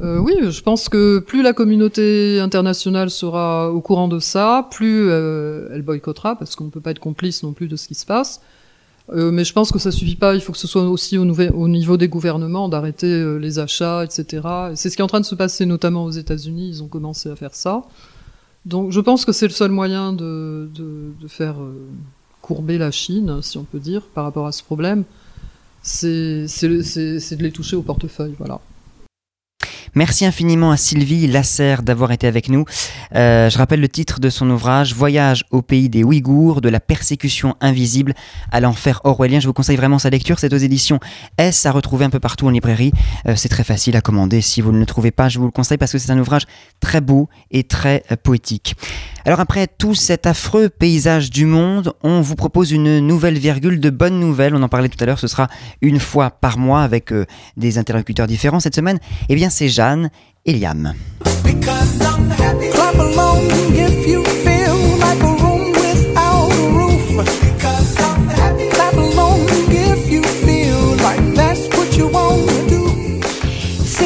Euh, 0.00 0.16
oui, 0.16 0.32
je 0.48 0.62
pense 0.62 0.88
que 0.88 1.18
plus 1.18 1.42
la 1.42 1.52
communauté 1.52 2.40
internationale 2.40 3.10
sera 3.10 3.70
au 3.70 3.82
courant 3.82 4.08
de 4.08 4.20
ça, 4.20 4.68
plus 4.70 5.10
euh, 5.10 5.68
elle 5.74 5.82
boycottera, 5.82 6.38
parce 6.38 6.56
qu'on 6.56 6.64
ne 6.64 6.70
peut 6.70 6.80
pas 6.80 6.92
être 6.92 6.98
complice 6.98 7.42
non 7.42 7.52
plus 7.52 7.68
de 7.68 7.76
ce 7.76 7.88
qui 7.88 7.94
se 7.94 8.06
passe. 8.06 8.40
Mais 9.12 9.44
je 9.44 9.52
pense 9.52 9.70
que 9.70 9.78
ça 9.78 9.90
suffit 9.90 10.16
pas. 10.16 10.34
Il 10.34 10.40
faut 10.40 10.52
que 10.52 10.58
ce 10.58 10.66
soit 10.66 10.88
aussi 10.88 11.18
au, 11.18 11.30
au 11.30 11.68
niveau 11.68 11.98
des 11.98 12.08
gouvernements 12.08 12.70
d'arrêter 12.70 13.38
les 13.38 13.58
achats, 13.58 14.02
etc. 14.02 14.48
Et 14.72 14.76
C'est 14.76 14.88
ce 14.88 14.96
qui 14.96 15.02
est 15.02 15.04
en 15.04 15.08
train 15.08 15.20
de 15.20 15.26
se 15.26 15.34
passer 15.34 15.66
notamment 15.66 16.06
aux 16.06 16.10
États-Unis. 16.10 16.70
Ils 16.70 16.82
ont 16.82 16.88
commencé 16.88 17.28
à 17.28 17.36
faire 17.36 17.54
ça. 17.54 17.82
Donc 18.64 18.92
je 18.92 19.00
pense 19.00 19.24
que 19.24 19.32
c'est 19.32 19.46
le 19.46 19.52
seul 19.52 19.70
moyen 19.70 20.12
de, 20.12 20.70
de, 20.74 21.28
faire 21.28 21.60
euh, 21.60 21.74
courber 22.40 22.78
la 22.78 22.90
Chine, 22.90 23.40
si 23.42 23.58
on 23.58 23.64
peut 23.64 23.78
dire, 23.78 24.02
par 24.02 24.24
rapport 24.24 24.46
à 24.46 24.52
ce 24.52 24.62
problème. 24.62 25.04
C'est 25.82 26.46
de 26.46 27.42
les 27.42 27.52
toucher 27.52 27.76
au 27.76 27.82
portefeuille, 27.82 28.34
voilà. 28.38 28.60
Merci 29.94 30.24
infiniment 30.24 30.70
à 30.70 30.76
Sylvie 30.76 31.26
Lasserre 31.26 31.82
d'avoir 31.82 32.12
été 32.12 32.26
avec 32.26 32.48
nous. 32.48 32.64
Euh, 33.14 33.50
je 33.50 33.58
rappelle 33.58 33.80
le 33.80 33.88
titre 33.88 34.20
de 34.20 34.30
son 34.30 34.48
ouvrage 34.50 34.94
Voyage 34.94 35.44
au 35.50 35.62
pays 35.62 35.88
des 35.88 36.02
Ouïghours, 36.02 36.60
de 36.60 36.68
la 36.68 36.80
persécution 36.80 37.56
invisible 37.60 38.14
à 38.50 38.60
l'enfer 38.60 39.00
orwellien. 39.04 39.40
Je 39.40 39.46
vous 39.46 39.52
conseille 39.52 39.76
vraiment 39.76 39.98
sa 39.98 40.10
lecture. 40.10 40.38
C'est 40.38 40.52
aux 40.52 40.58
éditions 40.58 41.00
S 41.38 41.66
à 41.66 41.72
retrouver 41.72 42.04
un 42.04 42.10
peu 42.10 42.20
partout 42.20 42.46
en 42.46 42.50
librairie. 42.50 42.92
Euh, 43.26 43.36
c'est 43.36 43.48
très 43.48 43.64
facile 43.64 43.96
à 43.96 44.00
commander. 44.00 44.40
Si 44.40 44.60
vous 44.60 44.72
ne 44.72 44.78
le 44.78 44.86
trouvez 44.86 45.10
pas, 45.10 45.28
je 45.28 45.38
vous 45.38 45.46
le 45.46 45.50
conseille 45.50 45.78
parce 45.78 45.92
que 45.92 45.98
c'est 45.98 46.12
un 46.12 46.18
ouvrage 46.18 46.46
très 46.80 47.00
beau 47.00 47.28
et 47.50 47.64
très 47.64 48.02
euh, 48.10 48.16
poétique. 48.16 48.74
Alors 49.26 49.40
après 49.40 49.66
tout 49.66 49.94
cet 49.94 50.26
affreux 50.26 50.68
paysage 50.68 51.30
du 51.30 51.46
monde, 51.46 51.94
on 52.02 52.20
vous 52.20 52.34
propose 52.34 52.72
une 52.72 52.98
nouvelle 52.98 53.38
virgule 53.38 53.80
de 53.80 53.88
bonnes 53.88 54.20
nouvelles. 54.20 54.54
On 54.54 54.62
en 54.62 54.68
parlait 54.68 54.90
tout 54.90 55.02
à 55.02 55.06
l'heure, 55.06 55.18
ce 55.18 55.28
sera 55.28 55.48
une 55.80 55.98
fois 55.98 56.28
par 56.30 56.58
mois 56.58 56.82
avec 56.82 57.10
euh, 57.10 57.24
des 57.56 57.78
interlocuteurs 57.78 58.26
différents. 58.26 58.60
Cette 58.60 58.74
semaine, 58.74 58.98
eh 59.30 59.34
bien 59.34 59.48
c'est 59.48 59.68
Jeanne 59.74 60.08
et 60.46 60.52
Liam. 60.52 60.94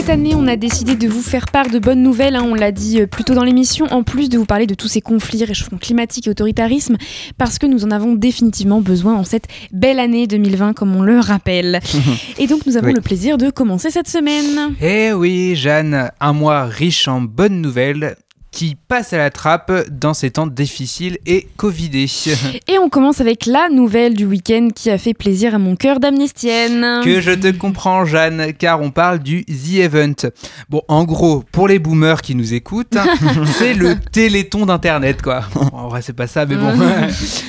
Cette 0.08 0.14
année, 0.20 0.34
on 0.34 0.46
a 0.46 0.56
décidé 0.56 0.94
de 0.96 1.06
vous 1.06 1.20
faire 1.20 1.44
part 1.52 1.68
de 1.68 1.78
bonnes 1.78 2.02
nouvelles, 2.02 2.34
hein, 2.34 2.42
on 2.42 2.54
l'a 2.54 2.72
dit 2.72 3.02
euh, 3.02 3.06
plus 3.06 3.24
tôt 3.24 3.34
dans 3.34 3.44
l'émission, 3.44 3.84
en 3.90 4.02
plus 4.02 4.30
de 4.30 4.38
vous 4.38 4.46
parler 4.46 4.66
de 4.66 4.72
tous 4.72 4.88
ces 4.88 5.02
conflits, 5.02 5.44
réchauffement 5.44 5.76
climatique 5.76 6.26
et 6.26 6.30
autoritarisme, 6.30 6.96
parce 7.36 7.58
que 7.58 7.66
nous 7.66 7.84
en 7.84 7.90
avons 7.90 8.14
définitivement 8.14 8.80
besoin 8.80 9.16
en 9.16 9.24
cette 9.24 9.48
belle 9.70 9.98
année 10.00 10.26
2020, 10.26 10.72
comme 10.72 10.96
on 10.96 11.02
le 11.02 11.20
rappelle. 11.20 11.80
Et 12.38 12.46
donc, 12.46 12.64
nous 12.64 12.78
avons 12.78 12.86
Oui. 12.86 12.94
le 12.94 13.02
plaisir 13.02 13.36
de 13.36 13.50
commencer 13.50 13.90
cette 13.90 14.08
semaine. 14.08 14.74
Eh 14.80 15.12
oui, 15.12 15.54
Jeanne, 15.56 16.10
un 16.20 16.32
mois 16.32 16.64
riche 16.64 17.06
en 17.06 17.20
bonnes 17.20 17.60
nouvelles 17.60 18.16
qui 18.50 18.76
passe 18.88 19.12
à 19.12 19.18
la 19.18 19.30
trappe 19.30 19.88
dans 19.90 20.14
ces 20.14 20.30
temps 20.30 20.46
difficiles 20.46 21.18
et 21.26 21.46
covidés. 21.56 22.06
Et 22.68 22.78
on 22.78 22.88
commence 22.88 23.20
avec 23.20 23.46
la 23.46 23.68
nouvelle 23.68 24.14
du 24.14 24.24
week-end 24.24 24.68
qui 24.74 24.90
a 24.90 24.98
fait 24.98 25.14
plaisir 25.14 25.54
à 25.54 25.58
mon 25.58 25.76
cœur 25.76 26.00
d'amnestienne. 26.00 27.02
Que 27.04 27.20
je 27.20 27.32
te 27.32 27.50
comprends, 27.56 28.04
Jeanne, 28.04 28.52
car 28.54 28.80
on 28.80 28.90
parle 28.90 29.18
du 29.18 29.44
The 29.44 29.78
Event. 29.78 30.30
Bon, 30.70 30.82
en 30.88 31.04
gros, 31.04 31.44
pour 31.52 31.68
les 31.68 31.78
boomers 31.78 32.22
qui 32.22 32.34
nous 32.34 32.54
écoutent, 32.54 32.96
c'est 33.58 33.74
le 33.74 33.96
téléthon 33.98 34.66
d'Internet, 34.66 35.22
quoi. 35.22 35.42
En 35.72 35.88
vrai, 35.88 36.02
c'est 36.02 36.12
pas 36.12 36.26
ça, 36.26 36.44
mais 36.44 36.56
bon. 36.56 36.72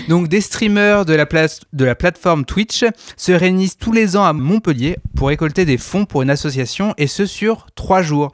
Donc, 0.07 0.27
des 0.27 0.41
streamers 0.41 1.05
de 1.05 1.13
la, 1.13 1.25
place, 1.25 1.61
de 1.73 1.85
la 1.85 1.95
plateforme 1.95 2.45
Twitch 2.45 2.85
se 3.17 3.31
réunissent 3.31 3.77
tous 3.77 3.91
les 3.91 4.15
ans 4.15 4.23
à 4.23 4.33
Montpellier 4.33 4.97
pour 5.15 5.29
récolter 5.29 5.65
des 5.65 5.77
fonds 5.77 6.05
pour 6.05 6.21
une 6.21 6.29
association, 6.29 6.93
et 6.97 7.07
ce 7.07 7.25
sur 7.25 7.67
trois 7.75 8.01
jours. 8.01 8.31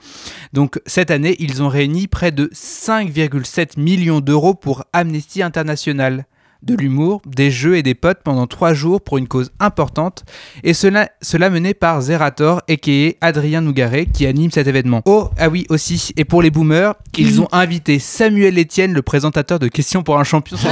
Donc, 0.53 0.79
cette 0.85 1.11
année, 1.11 1.35
ils 1.39 1.63
ont 1.63 1.69
réuni 1.69 2.07
près 2.07 2.31
de 2.31 2.49
5,7 2.55 3.79
millions 3.79 4.21
d'euros 4.21 4.53
pour 4.53 4.85
Amnesty 4.93 5.43
International 5.43 6.25
de 6.65 6.75
l'humour, 6.75 7.21
des 7.25 7.51
jeux 7.51 7.77
et 7.77 7.83
des 7.83 7.93
potes 7.95 8.19
pendant 8.23 8.47
trois 8.47 8.73
jours 8.73 9.01
pour 9.01 9.17
une 9.17 9.27
cause 9.27 9.51
importante, 9.59 10.23
et 10.63 10.73
cela, 10.73 11.09
cela 11.21 11.49
mené 11.49 11.73
par 11.73 12.01
Zerator, 12.01 12.61
a.k.a. 12.69 13.13
Adrien 13.25 13.61
Nougaret, 13.61 14.05
qui 14.07 14.25
anime 14.25 14.51
cet 14.51 14.67
événement. 14.67 15.01
Oh, 15.05 15.29
ah 15.37 15.49
oui, 15.49 15.65
aussi, 15.69 16.11
et 16.17 16.25
pour 16.25 16.41
les 16.41 16.49
boomers, 16.51 16.95
ils 17.17 17.39
ont 17.41 17.47
invité 17.51 17.99
Samuel 17.99 18.57
Etienne, 18.59 18.93
le 18.93 19.01
présentateur 19.01 19.59
de 19.59 19.67
Questions 19.67 20.03
pour 20.03 20.19
un 20.19 20.23
champion. 20.23 20.57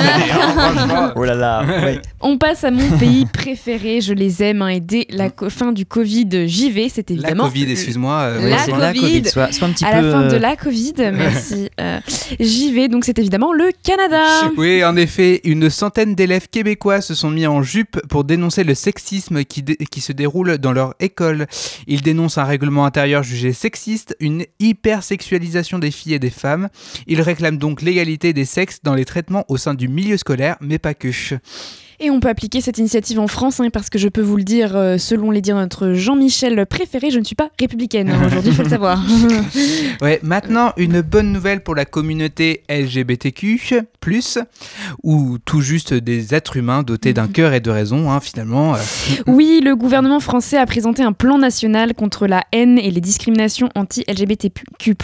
Oh 1.15 1.23
là 1.23 1.35
là, 1.35 1.63
oui. 1.85 1.99
On 2.21 2.37
passe 2.37 2.63
à 2.63 2.71
mon 2.71 2.97
pays 2.97 3.25
préféré, 3.25 4.01
je 4.01 4.13
les 4.13 4.41
aime, 4.43 4.61
hein, 4.61 4.69
et 4.69 4.79
dès 4.79 5.05
la 5.09 5.29
fin 5.49 5.71
du 5.71 5.85
Covid, 5.85 6.47
j'y 6.47 6.71
vais, 6.71 6.89
c'est 6.89 7.09
La 7.09 7.15
évidemment... 7.15 7.43
Covid, 7.45 7.71
excuse-moi. 7.71 8.13
euh, 8.15 8.49
La 8.49 8.57
Covid, 8.65 8.79
la 8.79 8.93
Covid, 8.93 9.25
soit- 9.25 9.51
soit 9.51 9.67
un 9.67 9.71
petit 9.71 9.85
à 9.85 9.99
peu, 9.99 10.05
la 10.07 10.11
fin 10.11 10.27
de 10.27 10.33
euh, 10.35 10.39
la 10.39 10.55
Covid, 10.55 10.93
merci. 11.13 11.69
Euh, 11.79 11.99
J'y 12.39 12.73
vais, 12.73 12.87
donc 12.87 13.05
c'est 13.05 13.19
évidemment 13.19 13.53
le 13.53 13.71
Canada. 13.83 14.21
Oui, 14.57 14.83
en 14.83 14.95
effet, 14.95 15.41
une 15.43 15.69
centaine 15.83 16.15
d'élèves 16.15 16.47
québécois 16.47 17.01
se 17.01 17.13
sont 17.13 17.29
mis 17.29 17.45
en 17.45 17.61
jupe 17.61 17.99
pour 18.07 18.23
dénoncer 18.23 18.63
le 18.63 18.73
sexisme 18.73 19.43
qui, 19.43 19.65
qui 19.65 19.99
se 19.99 20.13
déroule 20.13 20.57
dans 20.57 20.71
leur 20.71 20.95
école. 21.01 21.45
Ils 21.87 22.01
dénoncent 22.01 22.37
un 22.37 22.45
règlement 22.45 22.85
intérieur 22.85 23.21
jugé 23.21 23.51
sexiste, 23.51 24.15
une 24.21 24.45
hypersexualisation 24.59 25.79
des 25.79 25.91
filles 25.91 26.13
et 26.13 26.19
des 26.19 26.29
femmes. 26.29 26.69
Ils 27.05 27.19
réclament 27.19 27.57
donc 27.57 27.81
l'égalité 27.81 28.31
des 28.31 28.45
sexes 28.45 28.79
dans 28.81 28.93
les 28.93 29.03
traitements 29.03 29.43
au 29.49 29.57
sein 29.57 29.73
du 29.73 29.89
milieu 29.89 30.15
scolaire, 30.15 30.55
mais 30.61 30.79
pas 30.79 30.93
que. 30.93 31.09
Et 31.99 32.09
on 32.09 32.19
peut 32.19 32.29
appliquer 32.29 32.61
cette 32.61 32.77
initiative 32.77 33.19
en 33.19 33.27
France, 33.27 33.59
hein, 33.59 33.67
parce 33.71 33.89
que 33.89 33.97
je 33.99 34.07
peux 34.09 34.21
vous 34.21 34.37
le 34.37 34.43
dire, 34.43 34.75
euh, 34.75 34.97
selon 34.97 35.31
les 35.31 35.41
dires 35.41 35.55
de 35.55 35.61
notre 35.61 35.93
Jean-Michel 35.93 36.65
préféré, 36.65 37.11
je 37.11 37.19
ne 37.19 37.23
suis 37.23 37.35
pas 37.35 37.49
républicaine 37.59 38.09
hein, 38.09 38.21
aujourd'hui, 38.25 38.49
il 38.51 38.55
faut 38.55 38.63
le 38.63 38.69
savoir. 38.77 38.99
Ouais, 40.01 40.19
maintenant, 40.23 40.73
une 40.77 41.01
bonne 41.01 41.31
nouvelle 41.31 41.61
pour 41.63 41.75
la 41.75 41.85
communauté 41.85 42.63
LGBTQ, 42.69 43.59
ou 45.03 45.37
tout 45.45 45.61
juste 45.61 45.93
des 45.93 46.33
êtres 46.33 46.57
humains 46.57 46.83
dotés 46.83 47.13
d'un 47.13 47.27
cœur 47.33 47.53
et 47.53 47.59
de 47.59 47.69
raison, 47.71 48.11
hein, 48.11 48.19
finalement. 48.19 48.75
euh. 48.75 48.77
Oui, 49.27 49.61
le 49.63 49.75
gouvernement 49.75 50.19
français 50.19 50.57
a 50.57 50.65
présenté 50.65 51.03
un 51.03 51.13
plan 51.13 51.37
national 51.37 51.93
contre 51.93 52.27
la 52.27 52.43
haine 52.51 52.77
et 52.77 52.91
les 52.91 53.01
discriminations 53.01 53.69
anti-LGBTQ+, 53.75 54.95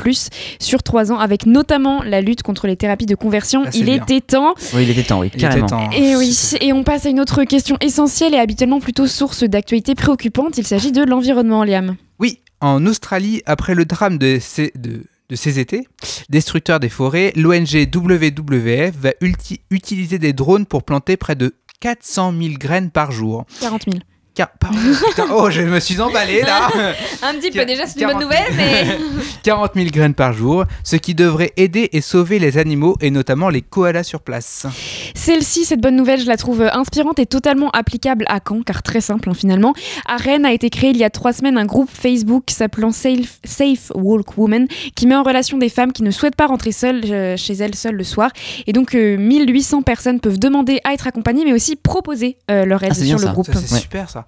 sur 0.59 0.83
trois 0.83 1.11
ans, 1.11 1.19
avec 1.19 1.45
notamment 1.45 2.03
la 2.03 2.21
lutte 2.21 2.43
contre 2.43 2.67
les 2.67 2.75
thérapies 2.75 3.05
de 3.05 3.15
conversion. 3.15 3.63
Ah, 3.65 3.69
il 3.73 3.85
bien. 3.85 3.95
était 3.95 4.21
temps. 4.21 4.53
Oui, 4.73 4.83
il 4.83 4.89
était 4.89 5.03
temps, 5.03 5.19
oui, 5.19 5.27
Il 5.33 5.37
était 5.37 5.47
carrément. 5.47 5.67
temps. 5.67 5.89
Et 5.91 6.15
oui, 6.15 6.37
et 6.61 6.73
on 6.73 6.78
on 6.79 6.83
passe 6.83 7.05
à 7.05 7.09
une 7.09 7.19
autre 7.19 7.43
question 7.43 7.75
essentielle 7.81 8.33
et 8.33 8.37
habituellement 8.39 8.79
plutôt 8.79 9.05
source 9.05 9.43
d'actualité 9.43 9.95
préoccupante. 9.95 10.57
Il 10.57 10.65
s'agit 10.65 10.93
de 10.93 11.03
l'environnement, 11.03 11.65
Liam. 11.65 11.97
Oui, 12.19 12.39
en 12.61 12.85
Australie, 12.85 13.41
après 13.45 13.75
le 13.75 13.83
drame 13.83 14.17
de 14.17 14.37
ces, 14.39 14.71
de, 14.75 15.03
de 15.29 15.35
ces 15.35 15.59
étés, 15.59 15.87
destructeurs 16.29 16.79
des 16.79 16.87
forêts, 16.87 17.33
l'ONG 17.35 17.89
WWF 17.93 18.95
va 18.95 19.11
ulti- 19.21 19.59
utiliser 19.71 20.19
des 20.19 20.31
drones 20.31 20.65
pour 20.65 20.83
planter 20.83 21.17
près 21.17 21.35
de 21.35 21.53
400 21.81 22.33
000 22.41 22.53
graines 22.57 22.91
par 22.91 23.11
jour. 23.11 23.45
40 23.59 23.83
000. 23.85 23.97
Car- 24.39 24.51
pardon, 24.57 24.77
putain, 25.09 25.25
oh, 25.33 25.49
je 25.49 25.61
me 25.63 25.81
suis 25.81 25.99
emballé 25.99 26.41
là 26.43 26.69
Un 27.23 27.33
petit 27.33 27.51
peu, 27.51 27.65
déjà, 27.65 27.85
c'est 27.85 27.99
une 27.99 28.07
40 28.07 28.13
bonne 28.13 28.23
nouvelle, 28.23 28.53
mais. 28.55 28.97
40 29.43 29.71
000 29.75 29.87
graines 29.89 30.13
par 30.13 30.31
jour, 30.31 30.63
ce 30.85 30.95
qui 30.95 31.13
devrait 31.13 31.51
aider 31.57 31.89
et 31.91 31.99
sauver 31.99 32.39
les 32.39 32.57
animaux 32.57 32.95
et 33.01 33.11
notamment 33.11 33.49
les 33.49 33.61
koalas 33.61 34.03
sur 34.03 34.21
place. 34.21 34.65
Celle-ci, 35.13 35.65
cette 35.65 35.81
bonne 35.81 35.97
nouvelle, 35.97 36.21
je 36.21 36.27
la 36.27 36.37
trouve 36.37 36.61
inspirante 36.71 37.19
et 37.19 37.25
totalement 37.25 37.69
applicable 37.71 38.23
à 38.29 38.39
Caen, 38.47 38.61
car 38.61 38.81
très 38.81 39.01
simple 39.01 39.29
hein, 39.29 39.33
finalement. 39.33 39.73
À 40.07 40.15
Rennes 40.15 40.45
a 40.45 40.53
été 40.53 40.69
créé 40.69 40.91
il 40.91 40.97
y 40.97 41.03
a 41.03 41.09
trois 41.09 41.33
semaines 41.33 41.57
un 41.57 41.65
groupe 41.65 41.89
Facebook 41.91 42.45
s'appelant 42.49 42.91
Safe, 42.93 43.39
Safe 43.43 43.91
Walk 43.93 44.37
Women, 44.37 44.67
qui 44.95 45.05
met 45.05 45.15
en 45.15 45.23
relation 45.23 45.57
des 45.57 45.69
femmes 45.69 45.91
qui 45.91 46.03
ne 46.03 46.11
souhaitent 46.11 46.37
pas 46.37 46.47
rentrer 46.47 46.71
seules 46.71 47.01
euh, 47.11 47.35
chez 47.35 47.53
elles 47.55 47.75
seules 47.75 47.95
le 47.95 48.03
soir. 48.05 48.31
Et 48.67 48.71
donc, 48.73 48.95
euh, 48.95 49.17
1800 49.17 49.81
personnes 49.81 50.21
peuvent 50.21 50.39
demander 50.39 50.79
à 50.85 50.93
être 50.93 51.07
accompagnées, 51.07 51.43
mais 51.43 51.51
aussi 51.53 51.75
proposer 51.75 52.37
euh, 52.49 52.63
leur 52.65 52.81
aide 52.83 52.91
Ah, 52.91 52.95
sur 52.95 53.03
bien 53.03 53.15
le 53.17 53.21
ça. 53.23 53.31
groupe. 53.31 53.47
C'est 53.53 53.75
super 53.79 54.09
ça. 54.09 54.25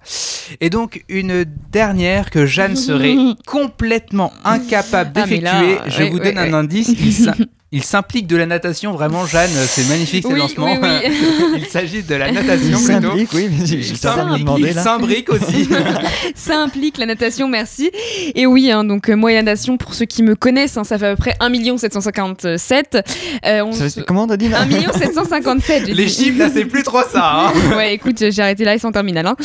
Et 0.60 0.70
donc 0.70 1.04
une 1.08 1.44
dernière 1.70 2.30
que 2.30 2.46
Jeanne 2.46 2.76
serait 2.76 3.16
complètement 3.46 4.32
incapable 4.44 5.12
Ah, 5.14 5.20
d'effectuer. 5.26 5.78
Je 5.86 6.04
vous 6.04 6.18
donne 6.18 6.38
un 6.38 6.52
indice. 6.52 6.88
Il 6.88 7.48
Il 7.74 7.82
s'implique 7.82 8.26
de 8.26 8.36
la 8.36 8.44
natation, 8.44 8.92
vraiment 8.92 9.24
Jeanne, 9.26 9.48
c'est 9.66 9.88
magnifique 9.88 10.26
ces 10.26 10.32
Oui, 10.32 10.38
lancements. 10.40 10.74
oui, 10.74 10.88
oui. 11.02 11.10
il 11.56 11.64
s'agit 11.66 12.02
de 12.02 12.14
la 12.14 12.30
natation 12.30 12.78
Il 12.78 12.84
plutôt. 12.84 13.00
s'implique, 13.08 13.28
oui, 13.32 13.48
mais 13.50 13.64
j'ai- 13.66 13.78
Il 13.78 14.74
s'imbrique 14.74 15.30
aussi. 15.30 15.68
ça 16.34 16.58
implique 16.60 16.98
la 16.98 17.06
natation, 17.06 17.48
merci. 17.48 17.90
Et 18.34 18.44
oui, 18.44 18.70
hein, 18.70 18.84
donc 18.84 19.08
euh, 19.08 19.14
moi 19.16 19.32
et 19.32 19.36
la 19.36 19.42
natation, 19.42 19.78
pour 19.78 19.94
ceux 19.94 20.04
qui 20.04 20.22
me 20.22 20.34
connaissent, 20.34 20.76
hein, 20.76 20.84
ça 20.84 20.98
fait 20.98 21.06
à 21.06 21.16
peu 21.16 21.20
près 21.22 21.34
1 21.40 21.78
757. 21.78 22.98
Euh, 23.46 23.62
on 23.64 23.72
Ça 23.72 23.88
se- 23.88 24.00
Comment 24.00 24.24
on 24.24 24.30
a 24.30 24.36
dit 24.36 24.48
là 24.48 24.60
1 24.62 24.92
757. 24.98 25.86
j'ai 25.86 25.94
Les 25.94 26.04
dit. 26.04 26.12
chiffres 26.12 26.38
là, 26.40 26.50
c'est 26.52 26.66
plus 26.66 26.82
trop 26.82 27.00
ça. 27.10 27.46
hein. 27.48 27.76
ouais, 27.76 27.94
écoute, 27.94 28.22
j'ai 28.30 28.42
arrêté 28.42 28.64
là, 28.64 28.74
ils 28.74 28.80
sont 28.80 28.88
en 28.88 28.92
terminale. 28.92 29.26
hein. 29.26 29.36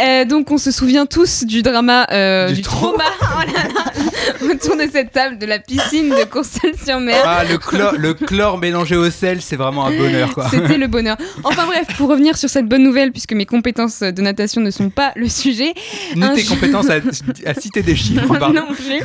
Euh, 0.00 0.24
donc, 0.24 0.50
on 0.50 0.58
se 0.58 0.72
souvient 0.72 1.06
tous 1.06 1.44
du 1.44 1.62
drama, 1.62 2.06
euh, 2.10 2.48
Du 2.48 2.54
du, 2.54 2.62
trauma. 2.62 3.04
trauma 3.20 3.44
oh 3.46 3.46
là 3.46 3.62
là, 4.02 4.07
autour 4.42 4.76
de 4.76 4.88
cette 4.90 5.12
table 5.12 5.38
de 5.38 5.46
la 5.46 5.58
piscine 5.58 6.10
de 6.10 6.24
Courcelles-sur-Mer. 6.24 7.22
Ah, 7.24 7.44
le 7.44 7.58
chlore, 7.58 7.92
le 7.98 8.14
chlore 8.14 8.58
mélangé 8.58 8.96
au 8.96 9.10
sel, 9.10 9.40
c'est 9.42 9.56
vraiment 9.56 9.86
un 9.86 9.96
bonheur 9.96 10.34
quoi. 10.34 10.48
C'était 10.50 10.78
le 10.78 10.86
bonheur. 10.86 11.16
Enfin 11.44 11.66
bref, 11.66 11.86
pour 11.96 12.08
revenir 12.08 12.36
sur 12.36 12.48
cette 12.48 12.66
bonne 12.66 12.82
nouvelle, 12.82 13.12
puisque 13.12 13.32
mes 13.32 13.46
compétences 13.46 14.00
de 14.00 14.22
natation 14.22 14.60
ne 14.60 14.70
sont 14.70 14.90
pas 14.90 15.12
le 15.16 15.28
sujet. 15.28 15.74
Ni 16.16 16.32
tes 16.34 16.42
je- 16.42 16.48
compétences 16.48 16.88
à, 16.90 16.96
à 17.46 17.54
citer 17.54 17.82
des 17.82 17.96
chiffres. 17.96 18.36
pardon. 18.38 18.62
non 18.68 18.74
plus. 18.74 19.02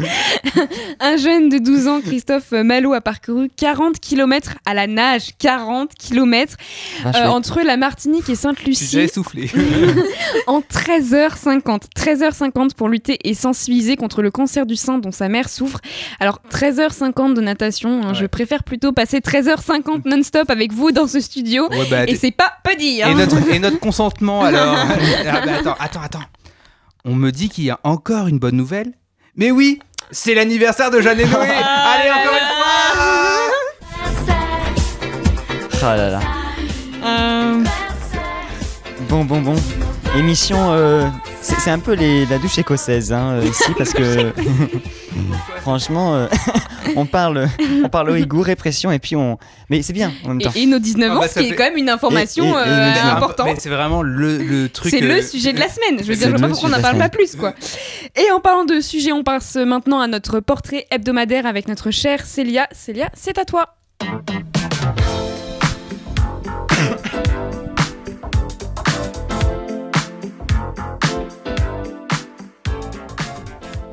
Un 1.00 1.18
jeune 1.18 1.50
de 1.50 1.58
12 1.58 1.88
ans, 1.88 2.02
Christophe 2.02 2.52
Malo, 2.52 2.94
a 2.94 3.02
parcouru 3.02 3.50
40 3.56 4.00
km 4.00 4.54
à 4.66 4.74
la 4.74 4.88
nage. 4.88 5.30
40 5.40 5.92
km 5.96 6.56
chouette. 7.02 7.16
entre 7.16 7.62
la 7.62 7.78
Martinique 7.78 8.30
et 8.30 8.36
Sainte-Lucie. 8.36 8.86
déjà 8.86 9.02
essoufflé. 9.04 9.50
en 10.48 10.62
13h50. 10.62 11.82
13h50 11.98 12.74
pour 12.76 12.90
lutter 12.90 13.18
et 13.24 13.34
sensibiliser 13.34 13.96
contre 13.96 14.22
le 14.22 14.32
cancer 14.32 14.66
du 14.66 14.76
sein 14.76 14.98
dont 14.98 15.12
sa 15.14 15.30
mère 15.30 15.50
souffre. 15.50 15.80
Alors 16.20 16.40
13h50 16.52 17.34
de 17.34 17.42
natation, 17.42 18.02
hein, 18.04 18.14
je 18.14 18.26
préfère 18.26 18.64
plutôt 18.64 18.92
passer 18.92 19.20
13h50 19.20 20.02
non-stop 20.06 20.50
avec 20.50 20.74
vous 20.74 20.92
dans 20.92 21.08
ce 21.08 21.20
studio. 21.20 21.68
Ouais, 21.70 21.88
bah, 21.90 22.04
et 22.08 22.16
c'est 22.16 22.32
pas 22.32 22.54
pas 22.64 22.76
dit. 22.76 23.02
hein. 23.04 23.10
Et 23.12 23.16
notre, 23.16 23.38
et 23.54 23.60
notre 23.60 23.80
consentement 23.80 24.44
alors 24.44 24.76
Ah, 25.26 25.42
bah, 25.46 25.52
Attends, 25.60 25.76
attends, 25.80 26.02
attends. 26.02 26.24
On 27.06 27.16
me 27.16 27.32
dit 27.32 27.50
qu'il 27.50 27.66
y 27.66 27.70
a 27.72 27.80
encore 27.84 28.28
une 28.28 28.40
bonne 28.40 28.56
nouvelle. 28.56 28.94
Mais 29.36 29.52
oui, 29.52 29.80
c'est 30.12 30.34
l'anniversaire 30.36 30.92
de 30.92 31.02
Jeanne 31.02 31.20
et 31.20 31.26
Noé. 31.26 31.48
Allez, 31.50 32.10
encore 32.12 32.34
une 32.34 32.48
fois 32.48 33.52
Ah 35.86 35.98
là 35.98 36.10
là. 36.12 36.20
Euh, 37.04 37.64
Bon, 39.10 39.26
bon, 39.26 39.42
bon. 39.42 39.56
Émission, 40.16 40.72
euh, 40.74 41.08
c'est 41.42 41.72
un 41.72 41.80
peu 41.80 41.94
les, 41.94 42.28
la 42.28 42.38
douche 42.38 42.60
écossaise 42.60 43.12
hein, 43.12 43.32
euh, 43.42 43.46
ici 43.46 43.64
parce 43.76 43.94
que 43.94 44.32
franchement, 45.62 46.14
euh, 46.16 46.28
on 46.96 47.08
parle, 47.08 47.48
on 47.84 47.90
parle 47.90 48.12
Ouïghour, 48.12 48.46
répression 48.46 48.92
et 48.92 49.00
puis 49.00 49.16
on. 49.16 49.40
Mais 49.70 49.82
c'est 49.82 49.92
bien 49.94 50.12
en 50.24 50.30
même 50.30 50.42
temps. 50.42 50.52
Et, 50.56 50.62
et 50.64 50.66
nos 50.68 50.78
19 50.78 51.12
ans, 51.12 51.16
Ah 51.18 51.22
bah, 51.22 51.28
ce 51.28 51.40
qui 51.40 51.48
est 51.48 51.56
quand 51.56 51.64
même 51.64 51.78
une 51.78 51.90
information 51.90 52.46
Et- 52.46 52.48
et- 52.48 52.52
et 52.52 52.56
euh, 52.58 52.88
nos 52.90 52.94
19 52.94 53.06
ans. 53.14 53.18
importante. 53.18 53.50
C'est 53.60 53.70
vraiment 53.70 54.04
le, 54.04 54.38
le 54.38 54.70
truc. 54.70 54.92
C'est 54.92 55.02
euh, 55.04 55.16
le 55.16 55.22
sujet 55.24 55.52
de 55.52 55.60
la 55.60 55.68
semaine. 55.70 55.98
Je 56.00 56.04
veux 56.08 56.16
dire, 56.16 56.28
je 56.28 56.32
vois 56.32 56.40
pas 56.42 56.48
pourquoi 56.50 56.70
on 56.70 56.72
n'en 56.74 56.82
parle 56.82 57.00
pas 57.00 57.10
plus, 57.10 57.36
quoi. 57.36 57.56
Et 58.16 58.30
en 58.32 58.40
parlant 58.40 58.66
de 58.66 58.80
sujet, 58.82 59.12
on 59.12 59.24
passe 59.24 59.56
maintenant 59.56 60.00
à 60.00 60.06
notre 60.08 60.40
portrait 60.42 60.86
hebdomadaire 60.92 61.48
avec 61.48 61.68
notre 61.68 61.90
chère 61.90 62.24
Célia. 62.26 62.68
Célia, 62.72 63.10
c'est 63.16 63.40
à 63.40 63.46
toi. 63.46 63.76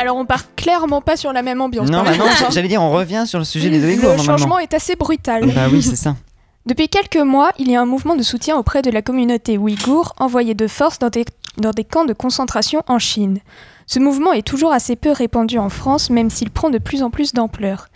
Alors 0.00 0.16
on 0.16 0.24
part 0.24 0.54
clairement 0.54 1.02
pas 1.02 1.18
sur 1.18 1.30
la 1.30 1.42
même 1.42 1.60
ambiance. 1.60 1.90
Non, 1.90 2.02
même. 2.02 2.16
maintenant, 2.16 2.48
j'allais 2.50 2.68
dire, 2.68 2.80
on 2.80 2.90
revient 2.90 3.24
sur 3.26 3.38
le 3.38 3.44
sujet 3.44 3.68
des 3.68 3.84
Ouïghours 3.84 4.16
Le 4.16 4.22
changement 4.22 4.58
est 4.58 4.72
assez 4.72 4.96
brutal. 4.96 5.44
Bah 5.54 5.66
oui, 5.70 5.82
c'est 5.82 5.94
ça. 5.94 6.16
Depuis 6.66 6.88
quelques 6.88 7.16
mois, 7.16 7.52
il 7.58 7.70
y 7.70 7.76
a 7.76 7.82
un 7.82 7.84
mouvement 7.84 8.16
de 8.16 8.22
soutien 8.22 8.56
auprès 8.56 8.80
de 8.80 8.90
la 8.90 9.02
communauté 9.02 9.58
ouïghour 9.58 10.14
envoyée 10.18 10.54
de 10.54 10.66
force 10.66 10.98
dans 10.98 11.10
des, 11.10 11.26
dans 11.58 11.72
des 11.72 11.84
camps 11.84 12.06
de 12.06 12.14
concentration 12.14 12.82
en 12.88 12.98
Chine. 12.98 13.40
Ce 13.86 13.98
mouvement 13.98 14.32
est 14.32 14.46
toujours 14.46 14.72
assez 14.72 14.96
peu 14.96 15.10
répandu 15.10 15.58
en 15.58 15.68
France, 15.68 16.08
même 16.08 16.30
s'il 16.30 16.50
prend 16.50 16.70
de 16.70 16.78
plus 16.78 17.02
en 17.02 17.10
plus 17.10 17.34
d'ampleur. 17.34 17.88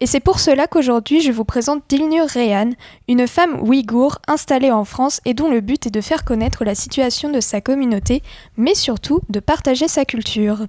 Et 0.00 0.06
c'est 0.06 0.18
pour 0.18 0.40
cela 0.40 0.66
qu'aujourd'hui 0.66 1.20
je 1.20 1.30
vous 1.30 1.44
présente 1.44 1.84
Dilnur 1.88 2.26
Rehan, 2.26 2.70
une 3.06 3.28
femme 3.28 3.60
ouïghour 3.60 4.18
installée 4.26 4.72
en 4.72 4.84
France 4.84 5.20
et 5.24 5.32
dont 5.32 5.48
le 5.48 5.60
but 5.60 5.86
est 5.86 5.90
de 5.90 6.00
faire 6.00 6.24
connaître 6.24 6.64
la 6.64 6.74
situation 6.74 7.30
de 7.30 7.38
sa 7.38 7.60
communauté, 7.60 8.20
mais 8.56 8.74
surtout 8.74 9.20
de 9.28 9.38
partager 9.38 9.86
sa 9.86 10.04
culture. 10.04 10.66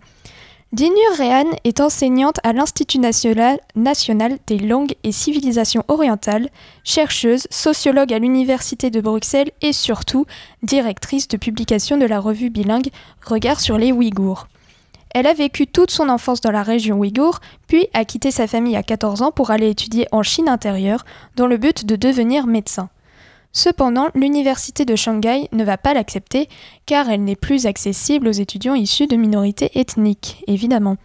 Dilnur 0.73 1.17
Rehan 1.19 1.51
est 1.65 1.81
enseignante 1.81 2.39
à 2.41 2.51
l'Institut 2.51 2.97
national, 2.97 3.59
national 3.75 4.39
des 4.47 4.57
langues 4.57 4.95
et 5.03 5.11
civilisations 5.11 5.83
orientales, 5.87 6.49
chercheuse, 6.83 7.45
sociologue 7.51 8.11
à 8.11 8.17
l'Université 8.17 8.89
de 8.89 8.99
Bruxelles 8.99 9.51
et 9.61 9.71
surtout 9.71 10.25
directrice 10.63 11.27
de 11.27 11.37
publication 11.37 11.97
de 11.97 12.07
la 12.07 12.19
revue 12.19 12.49
bilingue 12.49 12.89
Regard 13.23 13.59
sur 13.59 13.77
les 13.77 13.91
Ouïghours. 13.91 14.47
Elle 15.13 15.27
a 15.27 15.35
vécu 15.35 15.67
toute 15.67 15.91
son 15.91 16.09
enfance 16.09 16.41
dans 16.41 16.49
la 16.49 16.63
région 16.63 16.97
ouïghour, 16.97 17.39
puis 17.67 17.87
a 17.93 18.03
quitté 18.03 18.31
sa 18.31 18.47
famille 18.47 18.75
à 18.75 18.81
14 18.81 19.21
ans 19.21 19.31
pour 19.31 19.51
aller 19.51 19.69
étudier 19.69 20.07
en 20.11 20.23
Chine 20.23 20.49
intérieure 20.49 21.05
dans 21.35 21.45
le 21.45 21.57
but 21.57 21.85
de 21.85 21.95
devenir 21.95 22.47
médecin. 22.47 22.89
Cependant, 23.55 24.09
l'université 24.15 24.83
de 24.83 24.95
Shanghai 24.95 25.47
ne 25.51 25.63
va 25.63 25.77
pas 25.77 25.93
l'accepter 25.93 26.49
car 26.87 27.09
elle 27.09 27.23
n'est 27.23 27.35
plus 27.35 27.67
accessible 27.67 28.27
aux 28.27 28.31
étudiants 28.31 28.73
issus 28.73 29.05
de 29.05 29.15
minorités 29.15 29.79
ethniques, 29.79 30.43
évidemment. 30.47 30.97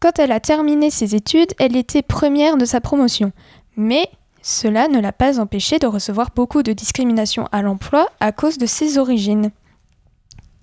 Quand 0.00 0.18
elle 0.18 0.32
a 0.32 0.40
terminé 0.40 0.90
ses 0.90 1.14
études, 1.14 1.52
elle 1.58 1.76
était 1.76 2.02
première 2.02 2.56
de 2.56 2.64
sa 2.64 2.80
promotion, 2.80 3.30
mais 3.76 4.08
cela 4.40 4.88
ne 4.88 5.00
l'a 5.00 5.12
pas 5.12 5.38
empêchée 5.38 5.78
de 5.78 5.86
recevoir 5.86 6.30
beaucoup 6.34 6.62
de 6.62 6.72
discrimination 6.72 7.46
à 7.52 7.60
l'emploi 7.60 8.08
à 8.20 8.32
cause 8.32 8.56
de 8.56 8.66
ses 8.66 8.96
origines. 8.96 9.50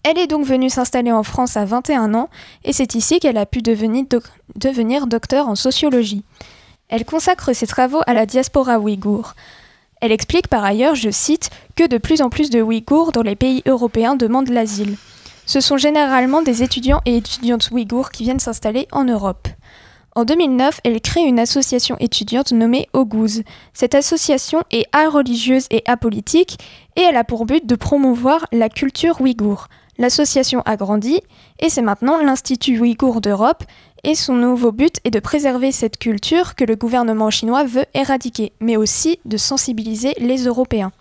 Elle 0.03 0.17
est 0.17 0.27
donc 0.27 0.45
venue 0.45 0.71
s'installer 0.71 1.11
en 1.11 1.21
France 1.21 1.57
à 1.57 1.65
21 1.65 2.15
ans 2.15 2.29
et 2.63 2.73
c'est 2.73 2.95
ici 2.95 3.19
qu'elle 3.19 3.37
a 3.37 3.45
pu 3.45 3.61
devenir, 3.61 4.05
devenir 4.55 5.05
docteur 5.05 5.47
en 5.47 5.55
sociologie. 5.55 6.23
Elle 6.89 7.05
consacre 7.05 7.53
ses 7.53 7.67
travaux 7.67 8.01
à 8.07 8.13
la 8.13 8.25
diaspora 8.25 8.79
ouïghour. 8.79 9.35
Elle 10.01 10.11
explique 10.11 10.47
par 10.47 10.63
ailleurs, 10.65 10.95
je 10.95 11.11
cite, 11.11 11.51
que 11.75 11.87
de 11.87 11.97
plus 11.97 12.21
en 12.21 12.29
plus 12.29 12.49
de 12.49 12.61
Ouïghours 12.61 13.11
dans 13.11 13.21
les 13.21 13.35
pays 13.35 13.61
européens 13.67 14.15
demandent 14.15 14.49
l'asile. 14.49 14.97
Ce 15.45 15.59
sont 15.59 15.77
généralement 15.77 16.41
des 16.41 16.63
étudiants 16.63 17.01
et 17.05 17.17
étudiantes 17.17 17.69
ouïghours 17.71 18.11
qui 18.11 18.23
viennent 18.23 18.39
s'installer 18.39 18.87
en 18.91 19.03
Europe. 19.03 19.47
En 20.13 20.25
2009, 20.25 20.81
elle 20.83 20.99
crée 20.99 21.21
une 21.21 21.39
association 21.39 21.95
étudiante 21.99 22.51
nommée 22.51 22.89
Oguz. 22.93 23.43
Cette 23.73 23.95
association 23.95 24.63
est 24.69 24.85
religieuse 25.07 25.67
et 25.71 25.83
apolitique 25.85 26.57
et 26.97 27.01
elle 27.01 27.15
a 27.15 27.23
pour 27.23 27.45
but 27.45 27.65
de 27.65 27.75
promouvoir 27.75 28.45
la 28.51 28.69
culture 28.69 29.21
ouïghour. 29.21 29.67
L'association 29.97 30.61
a 30.65 30.77
grandi 30.77 31.21
et 31.59 31.69
c'est 31.69 31.81
maintenant 31.81 32.17
l'Institut 32.17 32.79
ouïghour 32.79 33.21
d'Europe 33.21 33.63
et 34.03 34.15
son 34.15 34.33
nouveau 34.33 34.71
but 34.71 34.97
est 35.03 35.11
de 35.11 35.19
préserver 35.19 35.71
cette 35.71 35.97
culture 35.97 36.55
que 36.55 36.63
le 36.63 36.75
gouvernement 36.75 37.29
chinois 37.29 37.63
veut 37.63 37.85
éradiquer, 37.93 38.51
mais 38.59 38.77
aussi 38.77 39.19
de 39.25 39.37
sensibiliser 39.37 40.13
les 40.17 40.45
Européens. 40.45 40.91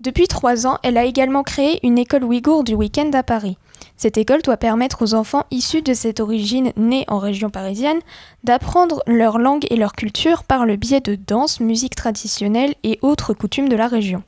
Depuis 0.00 0.26
trois 0.26 0.66
ans, 0.66 0.78
elle 0.82 0.98
a 0.98 1.04
également 1.04 1.44
créé 1.44 1.78
une 1.84 1.98
école 1.98 2.24
ouïghour 2.24 2.64
du 2.64 2.74
week-end 2.74 3.10
à 3.12 3.22
Paris. 3.22 3.56
Cette 3.96 4.18
école 4.18 4.42
doit 4.42 4.56
permettre 4.56 5.02
aux 5.02 5.14
enfants 5.14 5.44
issus 5.52 5.82
de 5.82 5.94
cette 5.94 6.18
origine 6.18 6.72
née 6.76 7.04
en 7.06 7.18
région 7.18 7.50
parisienne 7.50 8.00
d'apprendre 8.42 9.02
leur 9.06 9.38
langue 9.38 9.64
et 9.70 9.76
leur 9.76 9.92
culture 9.92 10.42
par 10.42 10.66
le 10.66 10.74
biais 10.74 11.00
de 11.00 11.14
danse, 11.14 11.60
musique 11.60 11.94
traditionnelle 11.94 12.74
et 12.82 12.98
autres 13.02 13.32
coutumes 13.32 13.68
de 13.68 13.76
la 13.76 13.86
région. 13.86 14.24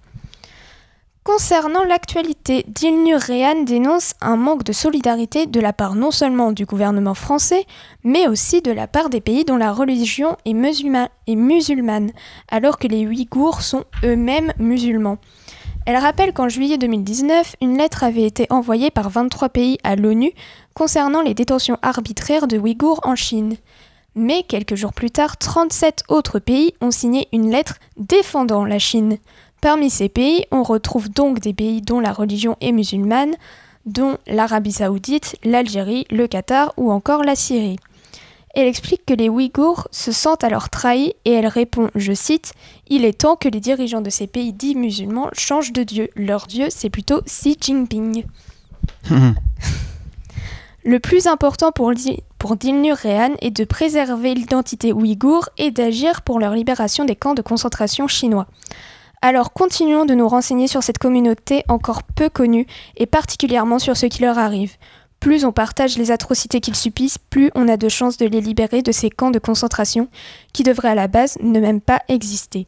Concernant 1.25 1.85
l'actualité, 1.85 2.67
Dilnur 2.69 3.19
Réan 3.19 3.63
dénonce 3.63 4.13
un 4.21 4.37
manque 4.37 4.63
de 4.63 4.75
solidarité 4.75 5.47
de 5.47 5.59
la 5.59 5.73
part 5.73 5.95
non 5.95 6.11
seulement 6.11 6.53
du 6.53 6.67
gouvernement 6.67 7.15
français, 7.15 7.65
mais 8.05 8.29
aussi 8.29 8.61
de 8.61 8.71
la 8.71 8.87
part 8.87 9.09
des 9.09 9.23
pays 9.23 9.47
dont 9.47 9.57
la 9.57 9.73
religion 9.73 10.37
est 10.45 10.53
musulmane, 10.53 12.11
alors 12.49 12.79
que 12.79 12.89
les 12.89 13.07
Ouïghours 13.07 13.63
sont 13.63 13.85
eux-mêmes 14.05 14.53
musulmans. 14.59 15.17
Elle 15.87 15.97
rappelle 15.97 16.35
qu'en 16.35 16.51
juillet 16.51 16.77
2019, 16.77 17.57
une 17.63 17.79
lettre 17.79 18.05
avait 18.05 18.25
été 18.25 18.47
envoyée 18.51 18.91
par 18.91 19.09
23 19.09 19.49
pays 19.49 19.79
à 19.83 19.97
l'ONU 19.97 20.31
concernant 20.75 21.23
les 21.23 21.33
détentions 21.33 21.79
arbitraires 21.81 22.49
de 22.49 22.59
Ouïghours 22.59 23.01
en 23.03 23.17
Chine. 23.17 23.57
Mais 24.15 24.43
quelques 24.43 24.75
jours 24.75 24.93
plus 24.93 25.11
tard, 25.11 25.39
37 25.39 26.05
autres 26.09 26.39
pays 26.39 26.75
ont 26.83 26.91
signé 26.91 27.29
une 27.33 27.51
lettre 27.51 27.79
défendant 27.97 28.67
la 28.67 28.79
Chine. 28.79 29.17
Parmi 29.65 29.89
ces 29.89 30.11
pays, 30.11 30.45
on 30.51 30.63
retrouve 30.63 31.09
donc 31.09 31.41
des 31.41 31.55
pays 31.55 31.81
dont 31.81 31.99
la 31.99 32.13
religion 32.13 32.59
est 32.61 32.71
musulmane, 32.71 33.35
dont 33.87 34.19
l'Arabie 34.27 34.73
saoudite, 34.73 35.37
l'Algérie, 35.43 36.05
le 36.11 36.27
Qatar 36.27 36.75
ou 36.77 36.93
encore 36.93 37.25
la 37.25 37.35
Syrie. 37.35 37.79
Elle 38.55 38.67
explique 38.67 39.07
que 39.07 39.15
les 39.15 39.31
Ouïghours 39.31 39.89
se 39.91 40.13
sentent 40.13 40.45
alors 40.45 40.69
trahis 40.69 41.15
et 41.25 41.33
elle 41.33 41.47
répond, 41.47 41.89
je 41.95 42.13
cite, 42.13 42.53
Il 42.89 43.07
est 43.07 43.23
temps 43.23 43.37
que 43.37 43.49
les 43.49 43.61
dirigeants 43.61 44.03
de 44.03 44.11
ces 44.11 44.27
pays 44.27 44.53
dits 44.53 44.75
musulmans 44.75 45.31
changent 45.33 45.73
de 45.73 45.83
Dieu. 45.83 46.11
Leur 46.15 46.47
Dieu, 46.47 46.67
c'est 46.69 46.91
plutôt 46.91 47.23
Xi 47.23 47.57
Jinping. 47.59 48.27
Le 50.85 50.99
plus 51.01 51.27
important 51.27 51.73
pour, 51.73 51.91
pour 52.39 52.57
Dilnur 52.57 52.99
Réan 52.99 53.33
est 53.41 53.51
de 53.51 53.65
préserver 53.65 54.35
l'identité 54.35 54.93
ouïghour 54.93 55.49
et 55.57 55.71
d'agir 55.71 56.21
pour 56.21 56.39
leur 56.39 56.53
libération 56.53 57.07
des 57.07 57.17
camps 57.17 57.33
de 57.33 57.41
concentration 57.41 58.09
chinois. 58.09 58.47
Alors 59.27 59.55
continuons 59.55 60.05
de 60.05 60.13
nous 60.13 60.29
renseigner 60.29 60.69
sur 60.69 60.83
cette 60.83 60.99
communauté 60.99 61.65
encore 61.69 62.03
peu 62.03 62.29
connue 62.29 62.67
et 62.99 63.07
particulièrement 63.07 63.79
sur 63.79 63.97
ce 63.97 64.05
qui 64.05 64.21
leur 64.21 64.39
arrive. 64.39 64.73
Plus 65.19 65.47
on 65.47 65.51
partage 65.53 65.97
les 65.97 66.11
atrocités 66.11 66.61
qu'ils 66.61 66.77
subissent, 66.77 67.17
plus 67.17 67.51
on 67.55 67.67
a 67.69 67.79
de 67.79 67.89
chances 67.89 68.19
de 68.19 68.27
les 68.27 68.43
libérer 68.43 68.83
de 68.83 68.93
ces 68.93 69.09
camps 69.09 69.31
de 69.31 69.39
concentration 69.39 70.09
qui 70.53 70.63
devraient 70.63 70.91
à 70.91 70.95
la 70.95 71.09
base 71.09 71.39
ne 71.43 71.59
même 71.59 71.81
pas 71.81 72.01
exister. 72.09 72.67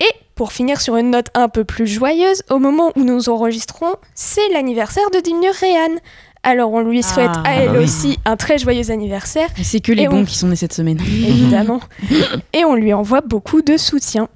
Et 0.00 0.08
pour 0.34 0.50
finir 0.52 0.80
sur 0.80 0.96
une 0.96 1.10
note 1.10 1.26
un 1.34 1.50
peu 1.50 1.64
plus 1.64 1.86
joyeuse, 1.86 2.42
au 2.48 2.58
moment 2.58 2.92
où 2.96 3.02
nous 3.04 3.28
enregistrons, 3.28 3.96
c'est 4.14 4.48
l'anniversaire 4.54 5.10
de 5.12 5.20
Dilnur 5.20 5.52
Réan. 5.52 5.96
Alors 6.42 6.72
on 6.72 6.80
lui 6.80 7.02
souhaite 7.02 7.28
Ah. 7.34 7.42
à 7.44 7.52
elle 7.56 7.68
Ah 7.68 7.72
bah 7.72 7.78
oui. 7.80 7.84
aussi 7.84 8.18
un 8.24 8.36
très 8.36 8.56
joyeux 8.56 8.90
anniversaire. 8.90 9.48
C'est 9.62 9.80
que 9.80 9.92
les 9.92 10.04
Et 10.04 10.08
bons 10.08 10.20
on- 10.20 10.24
qui 10.24 10.38
sont 10.38 10.46
nés 10.48 10.56
cette 10.56 10.72
semaine. 10.72 10.98
Évidemment. 11.28 11.80
Et 12.54 12.64
on 12.64 12.74
lui 12.76 12.94
envoie 12.94 13.20
beaucoup 13.20 13.60
de 13.60 13.76
soutien. 13.76 14.28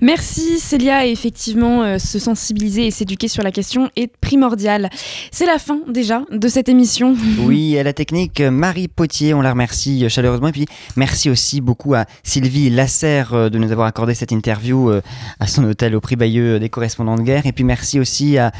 Merci 0.00 0.58
Célia, 0.58 1.06
et 1.06 1.10
effectivement, 1.10 1.82
euh, 1.82 1.98
se 1.98 2.18
sensibiliser 2.18 2.86
et 2.86 2.90
s'éduquer 2.90 3.28
sur 3.28 3.42
la 3.42 3.50
question 3.50 3.90
est 3.96 4.14
primordial. 4.20 4.90
C'est 5.30 5.46
la 5.46 5.58
fin 5.58 5.80
déjà 5.88 6.22
de 6.30 6.48
cette 6.48 6.68
émission. 6.68 7.16
Oui, 7.46 7.78
à 7.78 7.82
la 7.82 7.92
technique, 7.92 8.40
Marie 8.40 8.88
Potier, 8.88 9.32
on 9.34 9.40
la 9.40 9.50
remercie 9.50 10.08
chaleureusement. 10.08 10.48
Et 10.48 10.52
puis, 10.52 10.66
merci 10.96 11.30
aussi 11.30 11.60
beaucoup 11.60 11.94
à 11.94 12.06
Sylvie 12.24 12.70
Lasserre 12.70 13.34
euh, 13.34 13.48
de 13.50 13.58
nous 13.58 13.70
avoir 13.70 13.86
accordé 13.86 14.14
cette 14.14 14.32
interview 14.32 14.90
euh, 14.90 15.00
à 15.38 15.46
son 15.46 15.62
hôtel 15.64 15.94
au 15.94 16.00
prix 16.00 16.16
Bayeux 16.16 16.58
des 16.58 16.68
correspondants 16.68 17.14
de 17.14 17.22
guerre. 17.22 17.46
Et 17.46 17.52
puis, 17.52 17.62
merci 17.62 18.00
aussi 18.00 18.38
à 18.38 18.52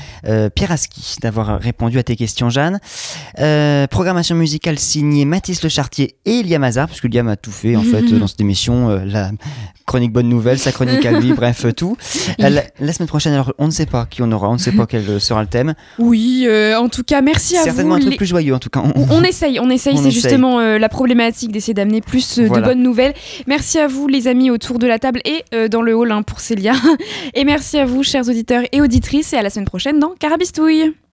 Pierre 0.55 0.73
Aski 0.73 1.17
d'avoir 1.21 1.61
répondu 1.61 1.99
à 1.99 2.03
tes 2.03 2.17
questions, 2.17 2.51
Jeanne. 2.51 2.79
Programmation 3.91 4.37
musicale 4.37 4.79
signée 4.79 5.25
Mathis 5.25 5.63
Le 5.63 5.69
Chartier 5.69 6.17
et 6.25 6.43
Liam 6.43 6.63
Hazard, 6.63 6.89
parce 6.89 7.01
que 7.01 7.09
Liam 7.09 7.29
a 7.29 7.37
tout 7.37 7.51
fait, 7.51 7.77
en 7.77 7.83
fait, 7.83 8.03
dans 8.03 8.27
cette 8.27 8.41
émission. 8.41 8.89
la 9.05 9.31
chronique 9.87 10.13
bonne 10.13 10.29
nouvelle, 10.29 10.59
sa 10.59 10.73
chronique 10.73 10.96
lui, 11.05 11.33
bref, 11.37 11.65
tout. 11.77 11.97
La, 12.39 12.51
la 12.81 12.93
semaine 12.93 13.09
prochaine, 13.09 13.33
alors, 13.33 13.53
on 13.59 13.67
ne 13.67 13.71
sait 13.71 13.87
pas 13.87 14.07
qui 14.09 14.23
on 14.23 14.31
aura, 14.33 14.49
on 14.49 14.55
ne 14.55 14.59
sait 14.59 14.73
pas 14.73 14.87
quel 14.87 15.21
sera 15.21 15.43
le 15.43 15.49
thème. 15.49 15.75
Oui, 15.99 16.45
euh, 16.49 16.77
en 16.79 16.89
tout 16.89 17.03
cas, 17.03 17.21
merci 17.23 17.57
à 17.57 17.63
Certainement 17.63 17.91
vous. 17.91 17.97
un 17.97 18.01
truc 18.01 18.11
les- 18.13 18.17
plus 18.17 18.27
joyeux, 18.27 18.55
en 18.55 18.59
tout 18.59 18.71
cas. 18.71 18.83
On, 18.83 19.07
on 19.11 19.23
essaye, 19.23 19.59
on 19.61 19.71
essaye, 19.71 19.97
c'est 20.03 20.11
justement 20.11 20.61
euh, 20.61 20.79
la 20.79 20.89
problématique 20.89 21.53
d'essayer 21.53 21.75
d'amener 21.75 22.01
plus 22.01 22.39
euh, 22.39 22.47
Voilà. 22.47 22.63
de 22.63 22.73
bonnes 22.73 22.83
nouvelles. 22.83 23.15
Merci 23.47 23.79
à 23.79 23.87
vous 23.87 24.09
les 24.09 24.29
amis 24.29 24.51
autour 24.51 24.79
de 24.79 24.87
la 24.87 24.99
table 24.99 25.21
et 25.25 25.45
dans 25.69 25.83
le 25.83 25.95
hall 25.95 26.13
hein, 26.13 26.23
pour 26.23 26.41
Célia. 26.41 26.73
Et 27.35 27.45
merci 27.45 27.79
à 27.79 27.85
vous 27.85 28.03
chers 28.03 28.29
auditeurs 28.29 28.63
et 28.73 28.81
auditrices 28.81 29.33
et 29.33 29.37
à 29.37 29.43
la 29.43 29.51
semaine 29.51 29.67
prochaine 29.67 29.99
dans 29.99 30.15
Carabistouille. 30.19 30.93